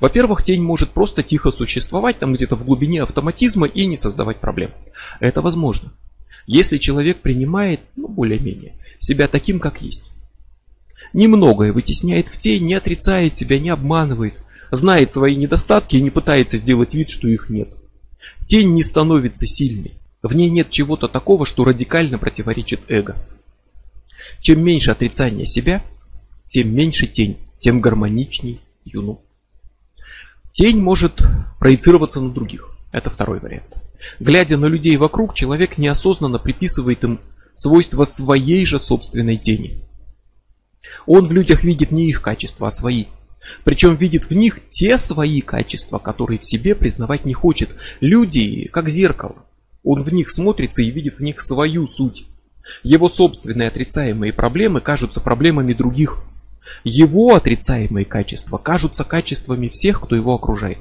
Во-первых, 0.00 0.44
тень 0.44 0.62
может 0.62 0.90
просто 0.90 1.22
тихо 1.22 1.50
существовать 1.50 2.18
там 2.18 2.34
где-то 2.34 2.56
в 2.56 2.64
глубине 2.64 3.02
автоматизма 3.02 3.66
и 3.66 3.86
не 3.86 3.96
создавать 3.96 4.40
проблем. 4.40 4.72
Это 5.18 5.40
возможно. 5.42 5.92
Если 6.46 6.78
человек 6.78 7.18
принимает, 7.18 7.80
ну 7.96 8.08
более-менее, 8.08 8.74
себя 8.98 9.28
таким, 9.28 9.58
как 9.58 9.82
есть. 9.82 10.12
Немногое 11.12 11.72
вытесняет 11.72 12.28
в 12.28 12.38
тень, 12.38 12.66
не 12.66 12.74
отрицает 12.74 13.36
себя, 13.36 13.58
не 13.58 13.68
обманывает, 13.68 14.34
знает 14.70 15.10
свои 15.10 15.36
недостатки 15.36 15.96
и 15.96 16.02
не 16.02 16.10
пытается 16.10 16.56
сделать 16.56 16.94
вид, 16.94 17.10
что 17.10 17.28
их 17.28 17.50
нет. 17.50 17.74
Тень 18.46 18.72
не 18.72 18.82
становится 18.82 19.46
сильной. 19.46 19.94
В 20.22 20.34
ней 20.34 20.48
нет 20.50 20.70
чего-то 20.70 21.08
такого, 21.08 21.44
что 21.46 21.64
радикально 21.64 22.18
противоречит 22.18 22.80
эго. 22.88 23.16
Чем 24.40 24.64
меньше 24.64 24.90
отрицания 24.90 25.44
себя, 25.44 25.82
тем 26.48 26.74
меньше 26.74 27.06
тень, 27.06 27.38
тем 27.58 27.80
гармоничней 27.80 28.60
юну. 28.84 29.20
Тень 30.52 30.80
может 30.80 31.22
проецироваться 31.58 32.20
на 32.20 32.30
других. 32.30 32.70
Это 32.92 33.10
второй 33.10 33.40
вариант. 33.40 33.74
Глядя 34.20 34.56
на 34.58 34.66
людей 34.66 34.96
вокруг, 34.96 35.34
человек 35.34 35.78
неосознанно 35.78 36.38
приписывает 36.38 37.02
им 37.04 37.20
свойства 37.54 38.04
своей 38.04 38.64
же 38.66 38.80
собственной 38.80 39.36
тени. 39.36 39.82
Он 41.06 41.26
в 41.26 41.32
людях 41.32 41.64
видит 41.64 41.90
не 41.90 42.08
их 42.08 42.22
качества, 42.22 42.68
а 42.68 42.70
свои. 42.70 43.06
Причем 43.64 43.96
видит 43.96 44.24
в 44.24 44.32
них 44.32 44.60
те 44.70 44.98
свои 44.98 45.40
качества, 45.40 45.98
которые 45.98 46.38
в 46.38 46.44
себе 46.44 46.74
признавать 46.74 47.24
не 47.24 47.34
хочет. 47.34 47.70
Люди 48.00 48.68
как 48.72 48.88
зеркало. 48.88 49.36
Он 49.84 50.02
в 50.02 50.12
них 50.12 50.30
смотрится 50.30 50.82
и 50.82 50.90
видит 50.90 51.16
в 51.16 51.20
них 51.20 51.40
свою 51.40 51.88
суть. 51.88 52.26
Его 52.82 53.08
собственные 53.08 53.68
отрицаемые 53.68 54.32
проблемы 54.32 54.80
кажутся 54.80 55.20
проблемами 55.20 55.72
других. 55.72 56.22
Его 56.84 57.34
отрицаемые 57.34 58.04
качества 58.04 58.58
кажутся 58.58 59.04
качествами 59.04 59.68
всех, 59.68 60.00
кто 60.00 60.14
его 60.14 60.34
окружает. 60.34 60.78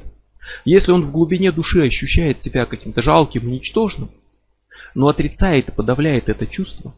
Если 0.66 0.92
он 0.92 1.04
в 1.04 1.12
глубине 1.12 1.52
души 1.52 1.82
ощущает 1.82 2.42
себя 2.42 2.66
каким-то 2.66 3.02
жалким 3.02 3.48
и 3.48 3.52
ничтожным, 3.54 4.12
но 4.94 5.08
отрицает 5.08 5.70
и 5.70 5.72
подавляет 5.72 6.30
это 6.30 6.46
чувство, 6.48 6.94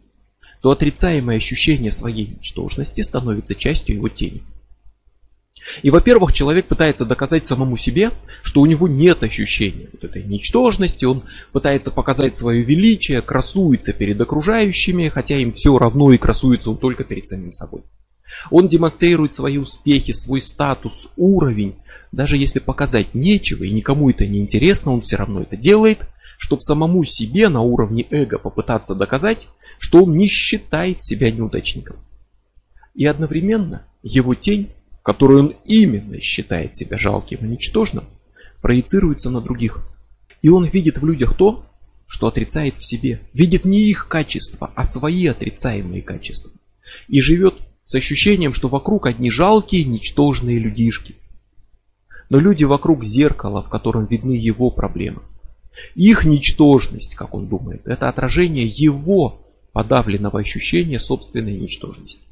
то 0.64 0.72
отрицаемое 0.72 1.38
ощущение 1.38 1.92
своей 1.92 2.26
ничтожности 2.26 3.02
становится 3.02 3.54
частью 3.54 3.98
его 3.98 4.08
тени. 4.08 4.44
И, 5.82 5.90
во-первых, 5.90 6.32
человек 6.32 6.68
пытается 6.68 7.04
доказать 7.04 7.46
самому 7.46 7.76
себе, 7.76 8.12
что 8.44 8.62
у 8.62 8.66
него 8.66 8.88
нет 8.88 9.24
ощущения 9.24 9.90
вот 9.92 10.06
этой 10.06 10.24
ничтожности, 10.24 11.04
он 11.04 11.24
пытается 11.52 11.92
показать 11.92 12.38
свое 12.38 12.64
величие, 12.64 13.22
красуется 13.22 13.92
перед 13.92 14.20
окружающими, 14.22 15.10
хотя 15.10 15.36
им 15.36 15.52
все 15.52 15.78
равно 15.78 16.14
и 16.14 16.18
красуется 16.18 16.70
он 16.70 16.78
только 16.78 17.04
перед 17.04 17.28
самим 17.28 17.52
собой. 17.52 17.82
Он 18.50 18.70
демонстрирует 18.70 19.34
свои 19.34 19.58
успехи, 19.58 20.14
свой 20.14 20.40
статус, 20.40 21.10
уровень. 21.18 21.76
Даже 22.14 22.38
если 22.38 22.60
показать 22.60 23.14
нечего 23.14 23.66
и 23.66 23.72
никому 23.72 24.10
это 24.10 24.26
не 24.26 24.40
интересно, 24.40 24.94
он 24.94 25.02
все 25.02 25.18
равно 25.18 25.42
это 25.42 25.58
делает, 25.58 26.08
чтобы 26.44 26.62
самому 26.62 27.06
себе 27.06 27.48
на 27.48 27.62
уровне 27.62 28.06
эго 28.10 28.38
попытаться 28.38 28.96
доказать, 28.96 29.48
что 29.80 30.04
он 30.04 30.18
не 30.18 30.28
считает 30.28 31.02
себя 31.02 31.32
неудачником. 31.32 31.96
И 32.94 33.06
одновременно 33.06 33.86
его 34.02 34.36
тень, 34.36 34.68
которую 35.04 35.40
он 35.40 35.56
именно 35.64 36.20
считает 36.20 36.76
себя 36.76 36.98
жалким 36.98 37.38
и 37.46 37.48
ничтожным, 37.48 38.04
проецируется 38.62 39.30
на 39.30 39.40
других. 39.40 39.88
И 40.42 40.50
он 40.50 40.66
видит 40.66 40.98
в 40.98 41.06
людях 41.06 41.38
то, 41.38 41.66
что 42.08 42.28
отрицает 42.28 42.76
в 42.76 42.84
себе. 42.84 43.22
Видит 43.34 43.64
не 43.64 43.80
их 43.90 44.10
качества, 44.10 44.70
а 44.76 44.84
свои 44.84 45.28
отрицаемые 45.28 46.02
качества. 46.02 46.52
И 47.08 47.22
живет 47.22 47.56
с 47.86 47.96
ощущением, 47.96 48.52
что 48.52 48.68
вокруг 48.68 49.08
одни 49.08 49.32
жалкие, 49.32 49.86
ничтожные 49.86 50.60
людишки. 50.60 51.16
Но 52.28 52.38
люди 52.38 52.66
вокруг 52.66 53.06
зеркала, 53.06 53.64
в 53.64 53.70
котором 53.70 54.08
видны 54.08 54.34
его 54.34 54.72
проблемы. 54.72 55.22
Их 55.96 56.26
ничтожность, 56.26 57.16
как 57.16 57.34
он 57.34 57.48
думает, 57.48 57.86
это 57.88 58.10
отражение 58.10 58.66
его 58.66 59.42
подавленного 59.72 60.40
ощущения 60.40 61.00
собственной 61.00 61.58
ничтожности. 61.58 62.28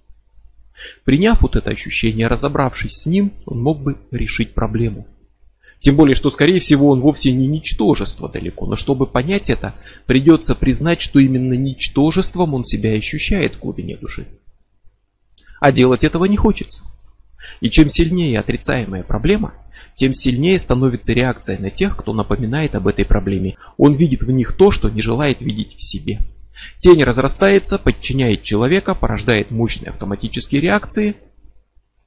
Приняв 1.03 1.41
вот 1.41 1.55
это 1.55 1.69
ощущение, 1.69 2.27
разобравшись 2.27 3.01
с 3.01 3.05
ним, 3.05 3.31
он 3.45 3.61
мог 3.61 3.81
бы 3.81 3.97
решить 4.11 4.53
проблему. 4.53 5.07
Тем 5.79 5.95
более, 5.95 6.15
что 6.15 6.29
скорее 6.29 6.59
всего 6.59 6.89
он 6.89 7.01
вовсе 7.01 7.31
не 7.31 7.47
ничтожество 7.47 8.29
далеко, 8.29 8.67
но 8.67 8.75
чтобы 8.75 9.07
понять 9.07 9.49
это, 9.49 9.75
придется 10.05 10.53
признать, 10.53 11.01
что 11.01 11.19
именно 11.19 11.53
ничтожеством 11.53 12.53
он 12.53 12.65
себя 12.65 12.91
ощущает 12.91 13.55
в 13.55 13.59
глубине 13.59 13.97
души. 13.97 14.27
А 15.59 15.71
делать 15.71 16.03
этого 16.03 16.25
не 16.25 16.37
хочется. 16.37 16.83
И 17.61 17.71
чем 17.71 17.89
сильнее 17.89 18.39
отрицаемая 18.39 19.03
проблема, 19.03 19.53
тем 20.01 20.15
сильнее 20.15 20.57
становится 20.57 21.13
реакция 21.13 21.59
на 21.59 21.69
тех, 21.69 21.95
кто 21.95 22.11
напоминает 22.11 22.73
об 22.73 22.87
этой 22.87 23.05
проблеме. 23.05 23.55
Он 23.77 23.93
видит 23.93 24.23
в 24.23 24.31
них 24.31 24.57
то, 24.57 24.71
что 24.71 24.89
не 24.89 24.99
желает 24.99 25.43
видеть 25.43 25.77
в 25.77 25.83
себе. 25.83 26.21
Тень 26.79 27.03
разрастается, 27.03 27.77
подчиняет 27.77 28.41
человека, 28.41 28.95
порождает 28.95 29.51
мощные 29.51 29.91
автоматические 29.91 30.59
реакции. 30.59 31.17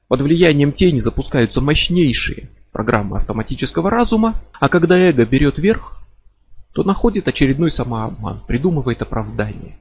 Под 0.09 0.23
влиянием 0.23 0.73
тени 0.73 0.99
запускаются 0.99 1.61
мощнейшие 1.61 2.49
программы 2.73 3.17
автоматического 3.19 3.91
разума, 3.91 4.43
а 4.59 4.69
когда 4.69 4.99
эго 4.99 5.25
берет 5.25 5.61
верх, 5.61 6.05
то 6.73 6.83
находит 6.83 7.29
очередной 7.29 7.71
самообман, 7.71 8.43
придумывает 8.45 9.03
оправдание. 9.03 9.79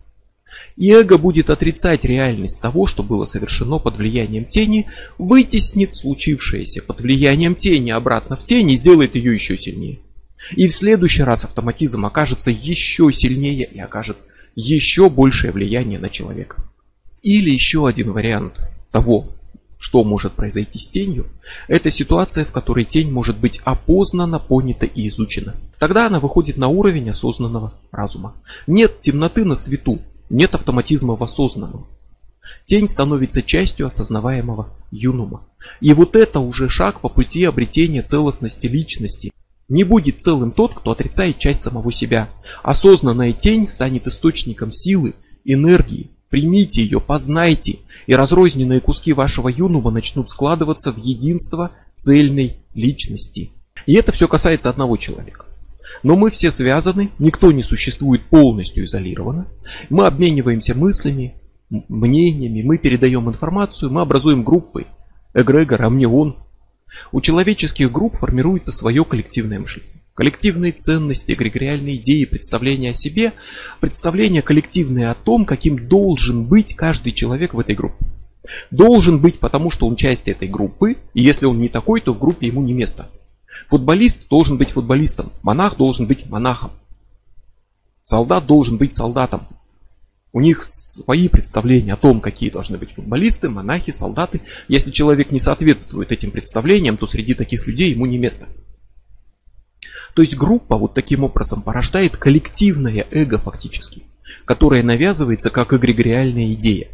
И 0.75 0.91
эго 0.91 1.17
будет 1.17 1.49
отрицать 1.49 2.03
реальность 2.03 2.61
того, 2.61 2.87
что 2.87 3.03
было 3.03 3.25
совершено 3.25 3.79
под 3.79 3.97
влиянием 3.97 4.45
тени, 4.45 4.87
вытеснит 5.17 5.93
случившееся 5.93 6.81
под 6.81 7.01
влиянием 7.01 7.55
тени 7.55 7.91
обратно 7.91 8.35
в 8.35 8.43
тень 8.43 8.71
и 8.71 8.75
сделает 8.75 9.15
ее 9.15 9.33
еще 9.33 9.57
сильнее. 9.57 9.99
И 10.55 10.67
в 10.67 10.73
следующий 10.73 11.23
раз 11.23 11.45
автоматизм 11.45 12.05
окажется 12.05 12.51
еще 12.51 13.11
сильнее 13.13 13.65
и 13.65 13.79
окажет 13.79 14.17
еще 14.55 15.09
большее 15.09 15.51
влияние 15.51 15.99
на 15.99 16.09
человека. 16.09 16.63
Или 17.21 17.49
еще 17.49 17.87
один 17.87 18.11
вариант 18.11 18.59
того, 18.91 19.29
что 19.83 20.03
может 20.03 20.33
произойти 20.33 20.79
с 20.79 20.87
тенью, 20.87 21.27
это 21.67 21.91
ситуация, 21.91 22.45
в 22.45 22.51
которой 22.51 22.85
тень 22.85 23.11
может 23.11 23.37
быть 23.37 23.59
опознана, 23.63 24.39
понята 24.39 24.85
и 24.85 25.07
изучена. 25.07 25.55
Тогда 25.77 26.07
она 26.07 26.19
выходит 26.19 26.57
на 26.57 26.69
уровень 26.69 27.09
осознанного 27.09 27.73
разума. 27.91 28.33
Нет 28.65 29.01
темноты 29.01 29.43
на 29.43 29.55
свету, 29.55 29.99
нет 30.33 30.55
автоматизма 30.55 31.15
в 31.15 31.23
осознанном. 31.23 31.87
Тень 32.65 32.87
становится 32.87 33.41
частью 33.41 33.85
осознаваемого 33.85 34.69
юнума. 34.91 35.47
И 35.79 35.93
вот 35.93 36.15
это 36.15 36.39
уже 36.39 36.69
шаг 36.69 36.99
по 37.01 37.09
пути 37.09 37.43
обретения 37.43 38.01
целостности 38.01 38.67
личности, 38.67 39.31
не 39.69 39.83
будет 39.83 40.21
целым 40.21 40.51
тот, 40.51 40.73
кто 40.73 40.91
отрицает 40.91 41.39
часть 41.39 41.61
самого 41.61 41.91
себя. 41.91 42.29
Осознанная 42.63 43.31
тень 43.31 43.67
станет 43.67 44.07
источником 44.07 44.71
силы, 44.71 45.13
энергии. 45.45 46.09
Примите 46.29 46.81
ее, 46.81 46.99
познайте, 46.99 47.79
и 48.07 48.15
разрозненные 48.15 48.81
куски 48.81 49.13
вашего 49.13 49.49
юнума 49.49 49.91
начнут 49.91 50.31
складываться 50.31 50.91
в 50.91 50.97
единство 50.97 51.71
цельной 51.95 52.57
личности. 52.73 53.51
И 53.85 53.93
это 53.93 54.11
все 54.11 54.27
касается 54.27 54.69
одного 54.69 54.97
человека. 54.97 55.45
Но 56.01 56.15
мы 56.15 56.31
все 56.31 56.49
связаны, 56.49 57.11
никто 57.19 57.51
не 57.51 57.61
существует 57.61 58.23
полностью 58.23 58.85
изолированно. 58.85 59.47
Мы 59.89 60.07
обмениваемся 60.07 60.73
мыслями, 60.75 61.35
мнениями, 61.69 62.61
мы 62.61 62.77
передаем 62.77 63.29
информацию, 63.29 63.91
мы 63.91 64.01
образуем 64.01 64.43
группы. 64.43 64.87
Эгрегор, 65.33 65.81
а 65.81 65.89
мне 65.89 66.07
он, 66.07 66.37
у 67.11 67.21
человеческих 67.21 67.91
групп 67.91 68.17
формируется 68.17 68.71
свое 68.71 69.03
коллективное 69.03 69.59
мышление. 69.59 69.91
Коллективные 70.13 70.73
ценности, 70.73 71.31
эгрегориальные 71.31 71.95
идеи, 71.95 72.25
представления 72.25 72.91
о 72.91 72.93
себе, 72.93 73.33
представления 73.79 74.43
коллективные 74.43 75.09
о 75.09 75.15
том, 75.15 75.43
каким 75.45 75.87
должен 75.87 76.45
быть 76.45 76.75
каждый 76.75 77.13
человек 77.13 77.55
в 77.55 77.59
этой 77.59 77.73
группе. 77.73 78.05
Должен 78.69 79.19
быть, 79.19 79.39
потому 79.39 79.71
что 79.71 79.87
он 79.87 79.95
часть 79.95 80.27
этой 80.27 80.47
группы, 80.47 80.97
и 81.15 81.21
если 81.23 81.47
он 81.47 81.59
не 81.59 81.69
такой, 81.69 82.01
то 82.01 82.13
в 82.13 82.19
группе 82.19 82.47
ему 82.47 82.61
не 82.61 82.73
место. 82.73 83.09
Футболист 83.73 84.27
должен 84.29 84.59
быть 84.59 84.69
футболистом, 84.69 85.31
монах 85.41 85.77
должен 85.77 86.05
быть 86.05 86.29
монахом, 86.29 86.69
солдат 88.03 88.45
должен 88.45 88.77
быть 88.77 88.93
солдатом, 88.93 89.47
у 90.31 90.41
них 90.41 90.63
свои 90.63 91.27
представления 91.27 91.93
о 91.93 91.97
том, 91.97 92.21
какие 92.21 92.51
должны 92.51 92.77
быть 92.77 92.91
футболисты, 92.91 93.49
монахи, 93.49 93.89
солдаты. 93.89 94.41
Если 94.67 94.91
человек 94.91 95.31
не 95.31 95.39
соответствует 95.39 96.11
этим 96.11 96.29
представлениям, 96.29 96.97
то 96.97 97.07
среди 97.07 97.33
таких 97.33 97.65
людей 97.65 97.89
ему 97.89 98.05
не 98.05 98.19
место. 98.19 98.47
То 100.13 100.21
есть 100.21 100.37
группа 100.37 100.77
вот 100.77 100.93
таким 100.93 101.23
образом 101.23 101.63
порождает 101.63 102.15
коллективное 102.15 103.07
эго 103.09 103.39
фактически, 103.39 104.03
которое 104.45 104.83
навязывается 104.83 105.49
как 105.49 105.73
эгрегориальная 105.73 106.53
идея. 106.53 106.89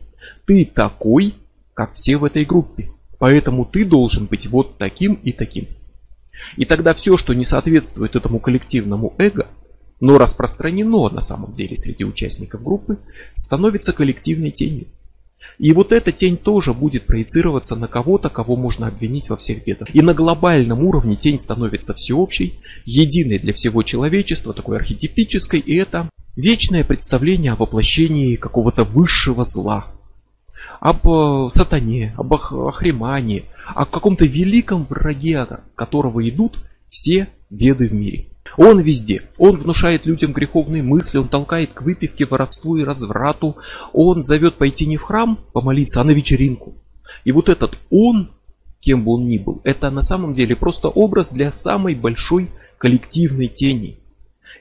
Ты 0.46 0.64
такой, 0.64 1.36
как 1.74 1.96
все 1.96 2.16
в 2.16 2.24
этой 2.24 2.46
группе, 2.46 2.90
поэтому 3.18 3.66
ты 3.66 3.84
должен 3.84 4.28
быть 4.28 4.48
вот 4.48 4.78
таким 4.78 5.16
и 5.16 5.34
таким. 5.34 5.68
И 6.58 6.66
тогда 6.66 6.94
все, 6.94 7.18
что 7.18 7.34
не 7.34 7.46
соответствует 7.46 8.16
этому 8.16 8.40
коллективному 8.40 9.14
эго, 9.18 9.48
но 10.00 10.18
распространено 10.18 11.10
на 11.10 11.22
самом 11.22 11.54
деле 11.54 11.76
среди 11.76 12.04
участников 12.04 12.64
группы, 12.64 13.00
становится 13.36 13.94
коллективной 13.94 14.52
тенью. 14.52 14.88
И 15.58 15.74
вот 15.74 15.92
эта 15.92 16.14
тень 16.14 16.38
тоже 16.38 16.74
будет 16.74 17.06
проецироваться 17.06 17.76
на 17.76 17.88
кого-то, 17.88 18.30
кого 18.30 18.56
можно 18.56 18.88
обвинить 18.88 19.30
во 19.30 19.36
всех 19.36 19.66
бедах. 19.66 19.94
И 19.94 20.02
на 20.02 20.14
глобальном 20.14 20.86
уровне 20.86 21.18
тень 21.18 21.38
становится 21.38 21.94
всеобщей, 21.94 22.60
единой 22.86 23.40
для 23.40 23.54
всего 23.54 23.84
человечества, 23.84 24.54
такой 24.54 24.78
архетипической, 24.78 25.60
и 25.60 25.76
это 25.76 26.10
вечное 26.38 26.86
представление 26.86 27.52
о 27.52 27.56
воплощении 27.58 28.38
какого-то 28.38 28.86
высшего 28.86 29.44
зла, 29.44 29.88
об 30.80 31.06
э, 31.08 31.50
сатане, 31.52 32.14
об 32.18 32.34
Ахримане, 32.34 33.44
о 33.76 33.86
каком-то 33.86 34.26
великом 34.26 34.86
враге, 34.86 35.40
от 35.40 35.62
которого 35.76 36.28
идут 36.28 36.60
все 36.90 37.30
беды 37.50 37.88
в 37.88 37.94
мире. 37.94 38.30
Он 38.58 38.80
везде. 38.80 39.24
Он 39.38 39.56
внушает 39.56 40.06
людям 40.06 40.34
греховные 40.34 40.84
мысли, 40.84 41.18
он 41.18 41.28
толкает 41.28 41.72
к 41.74 41.82
выпивке, 41.82 42.26
воровству 42.26 42.78
и 42.78 42.84
разврату. 42.84 43.58
Он 43.94 44.22
зовет 44.22 44.56
пойти 44.56 44.86
не 44.86 44.98
в 44.98 45.04
храм 45.04 45.40
помолиться, 45.54 46.02
а 46.02 46.04
на 46.04 46.12
вечеринку. 46.12 46.76
И 47.24 47.32
вот 47.32 47.50
этот 47.50 47.78
он, 47.90 48.32
кем 48.80 49.04
бы 49.04 49.14
он 49.14 49.28
ни 49.28 49.38
был, 49.38 49.62
это 49.64 49.90
на 49.90 50.02
самом 50.02 50.34
деле 50.34 50.56
просто 50.56 50.90
образ 50.90 51.32
для 51.32 51.52
самой 51.52 51.96
большой 51.96 52.50
коллективной 52.78 53.48
тени. 53.48 54.00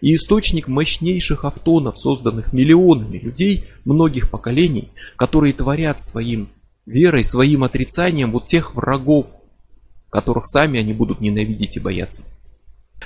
И 0.00 0.14
источник 0.14 0.68
мощнейших 0.68 1.44
автонов, 1.44 1.98
созданных 1.98 2.52
миллионами 2.52 3.18
людей 3.18 3.66
многих 3.84 4.30
поколений, 4.30 4.90
которые 5.16 5.52
творят 5.52 6.04
своим 6.04 6.50
верой, 6.88 7.24
своим 7.24 7.64
отрицанием 7.64 8.32
вот 8.32 8.46
тех 8.46 8.74
врагов, 8.74 9.26
которых 10.10 10.46
сами 10.46 10.80
они 10.80 10.92
будут 10.92 11.20
ненавидеть 11.20 11.76
и 11.76 11.80
бояться. 11.80 12.24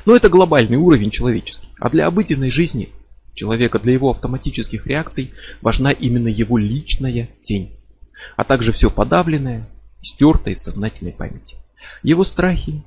Но 0.07 0.17
это 0.17 0.29
глобальный 0.29 0.77
уровень 0.77 1.11
человеческий. 1.11 1.69
А 1.79 1.91
для 1.91 2.07
обыденной 2.07 2.51
жизни 2.51 2.91
человека, 3.35 3.79
для 3.79 3.93
его 3.93 4.11
автоматических 4.11 4.87
реакций 4.87 5.33
важна 5.61 5.91
именно 5.91 6.29
его 6.29 6.57
личная 6.59 7.29
тень. 7.43 7.73
А 8.37 8.45
также 8.45 8.73
все 8.73 8.91
подавленное, 8.91 9.69
стерто 10.01 10.51
из 10.51 10.63
сознательной 10.63 11.13
памяти. 11.13 11.57
Его 12.03 12.25
страхи, 12.25 12.83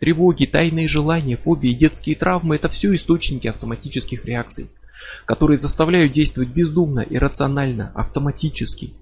тревоги, 0.00 0.44
тайные 0.44 0.88
желания, 0.88 1.36
фобии, 1.36 1.72
детские 1.72 2.16
травмы– 2.16 2.56
это 2.56 2.68
все 2.68 2.94
источники 2.94 3.46
автоматических 3.46 4.24
реакций, 4.24 4.68
которые 5.24 5.58
заставляют 5.58 6.12
действовать 6.12 6.50
бездумно, 6.50 7.00
иррационально, 7.00 7.92
автоматически. 7.94 8.94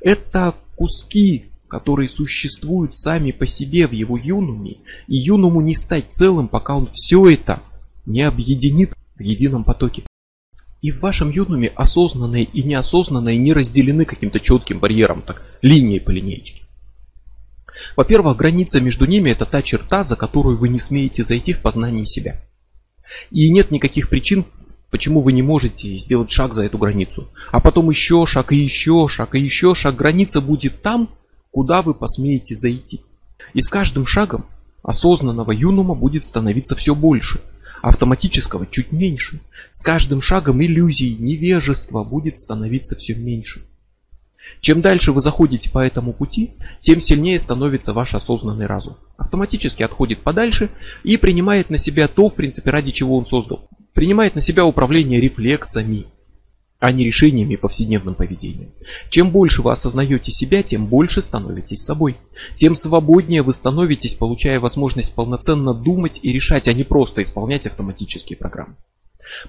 Это 0.00 0.54
куски, 0.76 1.46
которые 1.68 2.08
существуют 2.08 2.96
сами 2.96 3.32
по 3.32 3.46
себе 3.46 3.86
в 3.86 3.92
его 3.92 4.16
юнуме, 4.16 4.78
и 5.08 5.16
юнуму 5.16 5.60
не 5.60 5.74
стать 5.74 6.12
целым, 6.12 6.48
пока 6.48 6.76
он 6.76 6.90
все 6.92 7.26
это 7.28 7.62
не 8.04 8.22
объединит 8.22 8.94
в 9.16 9.20
едином 9.20 9.64
потоке. 9.64 10.04
И 10.82 10.92
в 10.92 11.00
вашем 11.00 11.30
юнуме 11.30 11.68
осознанное 11.68 12.42
и 12.42 12.62
неосознанное 12.62 13.36
не 13.36 13.52
разделены 13.52 14.04
каким-то 14.04 14.38
четким 14.38 14.78
барьером, 14.78 15.22
так, 15.22 15.42
линией 15.62 16.00
по 16.00 16.10
линейке. 16.10 16.62
Во-первых, 17.96 18.36
граница 18.36 18.80
между 18.80 19.06
ними 19.06 19.30
это 19.30 19.46
та 19.46 19.62
черта, 19.62 20.04
за 20.04 20.16
которую 20.16 20.56
вы 20.58 20.68
не 20.68 20.78
смеете 20.78 21.24
зайти 21.24 21.52
в 21.52 21.60
познание 21.60 22.06
себя. 22.06 22.40
И 23.30 23.50
нет 23.50 23.70
никаких 23.70 24.08
причин, 24.08 24.44
почему 24.90 25.20
вы 25.20 25.32
не 25.32 25.42
можете 25.42 25.98
сделать 25.98 26.30
шаг 26.30 26.54
за 26.54 26.64
эту 26.64 26.78
границу. 26.78 27.28
А 27.50 27.60
потом 27.60 27.90
еще 27.90 28.26
шаг 28.26 28.52
и 28.52 28.56
еще 28.56 29.08
шаг 29.08 29.34
и 29.34 29.40
еще 29.40 29.74
шаг. 29.74 29.96
Граница 29.96 30.40
будет 30.40 30.82
там, 30.82 31.10
куда 31.50 31.82
вы 31.82 31.94
посмеете 31.94 32.54
зайти. 32.54 33.00
И 33.54 33.60
с 33.60 33.68
каждым 33.68 34.06
шагом 34.06 34.46
осознанного 34.82 35.52
юнума 35.52 35.94
будет 35.94 36.26
становиться 36.26 36.76
все 36.76 36.94
больше, 36.94 37.40
автоматического 37.82 38.66
чуть 38.66 38.92
меньше. 38.92 39.40
С 39.70 39.82
каждым 39.82 40.20
шагом 40.20 40.62
иллюзий, 40.62 41.16
невежества 41.18 42.04
будет 42.04 42.38
становиться 42.38 42.96
все 42.96 43.14
меньше. 43.14 43.62
Чем 44.60 44.80
дальше 44.80 45.12
вы 45.12 45.20
заходите 45.20 45.70
по 45.70 45.80
этому 45.80 46.12
пути, 46.12 46.54
тем 46.80 47.00
сильнее 47.00 47.38
становится 47.38 47.92
ваш 47.92 48.14
осознанный 48.14 48.66
разум. 48.66 48.96
Автоматически 49.16 49.82
отходит 49.82 50.22
подальше 50.22 50.70
и 51.02 51.16
принимает 51.16 51.68
на 51.68 51.78
себя 51.78 52.08
то, 52.08 52.28
в 52.28 52.34
принципе, 52.34 52.70
ради 52.70 52.92
чего 52.92 53.16
он 53.18 53.26
создал. 53.26 53.68
Принимает 53.96 54.34
на 54.34 54.42
себя 54.42 54.66
управление 54.66 55.22
рефлексами, 55.22 56.04
а 56.78 56.92
не 56.92 57.02
решениями 57.06 57.56
повседневным 57.56 58.14
поведением. 58.14 58.72
Чем 59.08 59.30
больше 59.30 59.62
вы 59.62 59.72
осознаете 59.72 60.30
себя, 60.30 60.62
тем 60.62 60.84
больше 60.84 61.22
становитесь 61.22 61.82
собой. 61.82 62.18
Тем 62.56 62.74
свободнее 62.74 63.40
вы 63.40 63.54
становитесь, 63.54 64.12
получая 64.12 64.60
возможность 64.60 65.14
полноценно 65.14 65.72
думать 65.72 66.20
и 66.22 66.30
решать, 66.30 66.68
а 66.68 66.74
не 66.74 66.84
просто 66.84 67.22
исполнять 67.22 67.66
автоматические 67.66 68.36
программы. 68.36 68.74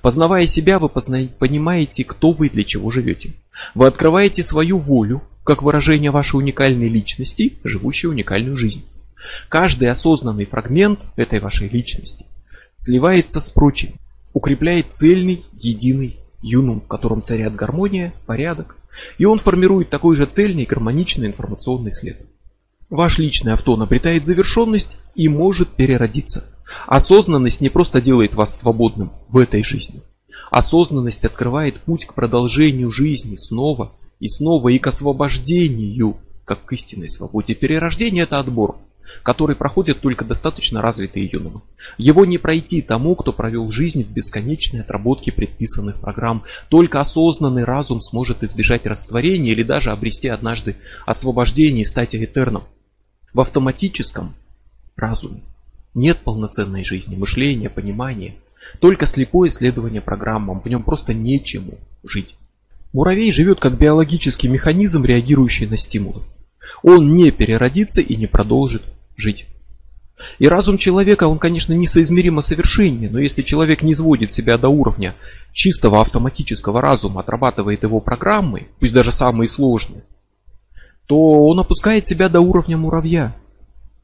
Познавая 0.01 0.45
себя, 0.45 0.79
вы 0.79 0.87
позна... 0.87 1.27
понимаете, 1.37 2.05
кто 2.05 2.31
вы 2.31 2.47
и 2.47 2.49
для 2.49 2.63
чего 2.63 2.89
живете. 2.89 3.33
Вы 3.75 3.87
открываете 3.87 4.43
свою 4.43 4.77
волю, 4.77 5.23
как 5.43 5.61
выражение 5.61 6.11
вашей 6.11 6.37
уникальной 6.37 6.87
личности, 6.87 7.57
живущей 7.65 8.07
уникальную 8.07 8.55
жизнь. 8.55 8.85
Каждый 9.49 9.89
осознанный 9.89 10.45
фрагмент 10.45 11.01
этой 11.17 11.41
вашей 11.41 11.67
личности 11.67 12.25
сливается 12.77 13.41
с 13.41 13.49
прочим, 13.49 13.95
укрепляет 14.37 14.93
цельный, 14.93 15.43
единый 15.53 16.17
юнум, 16.41 16.81
в 16.81 16.87
котором 16.87 17.21
царят 17.21 17.55
гармония, 17.55 18.13
порядок, 18.25 18.77
и 19.17 19.25
он 19.25 19.39
формирует 19.39 19.89
такой 19.89 20.15
же 20.15 20.25
цельный 20.25 20.65
гармоничный 20.65 21.27
информационный 21.27 21.93
след. 21.93 22.25
Ваш 22.89 23.17
личный 23.17 23.53
автон 23.53 23.81
обретает 23.81 24.25
завершенность 24.25 24.97
и 25.15 25.27
может 25.27 25.69
переродиться– 25.69 26.45
Осознанность 26.85 27.61
не 27.61 27.69
просто 27.69 28.01
делает 28.01 28.35
вас 28.35 28.57
свободным 28.57 29.11
в 29.29 29.37
этой 29.37 29.63
жизни. 29.63 30.01
Осознанность 30.51 31.25
открывает 31.25 31.75
путь 31.75 32.05
к 32.05 32.13
продолжению 32.13 32.91
жизни 32.91 33.35
снова 33.35 33.93
и 34.19 34.27
снова 34.27 34.69
и 34.69 34.79
к 34.79 34.87
освобождению, 34.87 36.17
как 36.45 36.65
к 36.65 36.73
истинной 36.73 37.09
свободе. 37.09 37.55
Перерождение 37.55 38.23
это 38.23 38.39
отбор, 38.39 38.77
который 39.23 39.55
проходит 39.55 39.99
только 39.99 40.25
достаточно 40.25 40.81
развитые 40.81 41.25
юномы. 41.25 41.61
Его 41.97 42.25
не 42.25 42.37
пройти 42.37 42.81
тому, 42.81 43.15
кто 43.15 43.33
провел 43.33 43.69
жизнь 43.71 44.03
в 44.03 44.11
бесконечной 44.11 44.81
отработке 44.81 45.31
предписанных 45.31 45.99
программ. 45.99 46.43
Только 46.69 47.01
осознанный 47.01 47.63
разум 47.63 48.01
сможет 48.01 48.43
избежать 48.43 48.85
растворения 48.85 49.51
или 49.51 49.63
даже 49.63 49.91
обрести 49.91 50.27
однажды 50.27 50.75
освобождение 51.05 51.81
и 51.81 51.85
стать 51.85 52.15
этерном. 52.15 52.63
В 53.33 53.41
автоматическом 53.41 54.35
разуме 54.95 55.41
нет 55.93 56.17
полноценной 56.19 56.83
жизни, 56.83 57.15
мышления, 57.15 57.69
понимания. 57.69 58.35
Только 58.79 59.05
слепое 59.05 59.49
исследование 59.49 60.01
программам, 60.01 60.59
в 60.59 60.65
нем 60.67 60.83
просто 60.83 61.13
нечему 61.13 61.77
жить. 62.03 62.35
Муравей 62.93 63.31
живет 63.31 63.59
как 63.59 63.77
биологический 63.77 64.47
механизм, 64.47 65.03
реагирующий 65.03 65.67
на 65.67 65.77
стимулы. 65.77 66.23
Он 66.83 67.15
не 67.15 67.31
переродится 67.31 68.01
и 68.01 68.15
не 68.15 68.27
продолжит 68.27 68.83
жить. 69.17 69.47
И 70.39 70.47
разум 70.47 70.77
человека, 70.77 71.27
он, 71.27 71.37
конечно, 71.37 71.73
несоизмеримо 71.73 72.41
совершеннее, 72.41 73.09
но 73.09 73.19
если 73.19 73.43
человек 73.43 73.83
не 73.83 73.93
сводит 73.93 74.33
себя 74.33 74.57
до 74.57 74.69
уровня 74.69 75.15
чистого 75.51 76.01
автоматического 76.01 76.81
разума, 76.81 77.21
отрабатывает 77.21 77.83
его 77.83 77.99
программы, 77.99 78.67
пусть 78.79 78.93
даже 78.93 79.11
самые 79.11 79.47
сложные, 79.47 80.03
то 81.05 81.45
он 81.45 81.59
опускает 81.59 82.07
себя 82.07 82.29
до 82.29 82.41
уровня 82.41 82.77
муравья, 82.77 83.35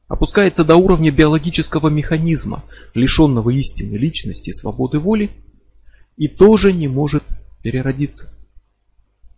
опускается 0.08 0.64
до 0.64 0.76
уровня 0.76 1.12
биологического 1.12 1.90
механизма, 1.90 2.64
лишенного 2.94 3.50
истины 3.50 3.96
личности 3.96 4.52
свободы 4.52 5.00
воли, 5.00 5.32
и 6.16 6.28
тоже 6.28 6.74
не 6.74 6.88
может 6.88 7.24
переродиться. 7.64 8.32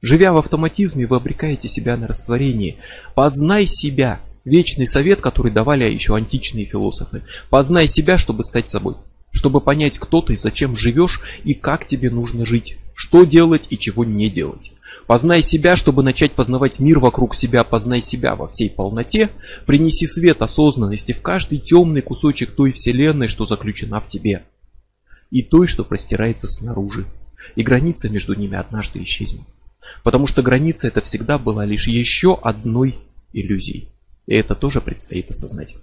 Живя 0.01 0.33
в 0.33 0.37
автоматизме, 0.37 1.07
вы 1.07 1.15
обрекаете 1.15 1.69
себя 1.69 1.95
на 1.95 2.07
растворение. 2.07 2.75
Познай 3.15 3.65
себя. 3.65 4.19
Вечный 4.45 4.85
совет, 4.87 5.21
который 5.21 5.51
давали 5.51 5.91
еще 5.91 6.15
античные 6.15 6.65
философы. 6.65 7.23
Познай 7.49 7.87
себя, 7.87 8.17
чтобы 8.17 8.43
стать 8.43 8.69
собой. 8.69 8.95
Чтобы 9.31 9.59
понять, 9.59 9.97
кто 9.97 10.21
ты, 10.21 10.37
зачем 10.37 10.77
живешь 10.77 11.19
и 11.43 11.53
как 11.53 11.85
тебе 11.85 12.09
нужно 12.09 12.45
жить. 12.45 12.77
Что 12.93 13.25
делать 13.25 13.67
и 13.71 13.77
чего 13.77 14.05
не 14.05 14.29
делать. 14.29 14.71
Познай 15.07 15.41
себя, 15.41 15.75
чтобы 15.75 16.03
начать 16.03 16.31
познавать 16.31 16.79
мир 16.79 16.99
вокруг 16.99 17.35
себя, 17.35 17.63
познай 17.63 18.01
себя 18.01 18.35
во 18.35 18.47
всей 18.47 18.69
полноте, 18.69 19.29
принеси 19.65 20.05
свет 20.05 20.41
осознанности 20.41 21.11
в 21.11 21.21
каждый 21.21 21.59
темный 21.59 22.01
кусочек 22.01 22.51
той 22.51 22.71
вселенной, 22.71 23.27
что 23.27 23.45
заключена 23.45 23.99
в 23.99 24.07
тебе, 24.07 24.43
и 25.31 25.43
той, 25.43 25.67
что 25.67 25.83
простирается 25.83 26.47
снаружи, 26.47 27.05
и 27.55 27.61
граница 27.61 28.09
между 28.09 28.33
ними 28.35 28.57
однажды 28.57 29.03
исчезнет. 29.03 29.45
Потому 30.03 30.27
что 30.27 30.41
граница 30.41 30.87
это 30.87 31.01
всегда 31.01 31.37
была 31.37 31.65
лишь 31.65 31.87
еще 31.87 32.39
одной 32.41 32.97
иллюзией, 33.33 33.89
и 34.27 34.35
это 34.35 34.55
тоже 34.55 34.81
предстоит 34.81 35.29
осознать. 35.29 35.75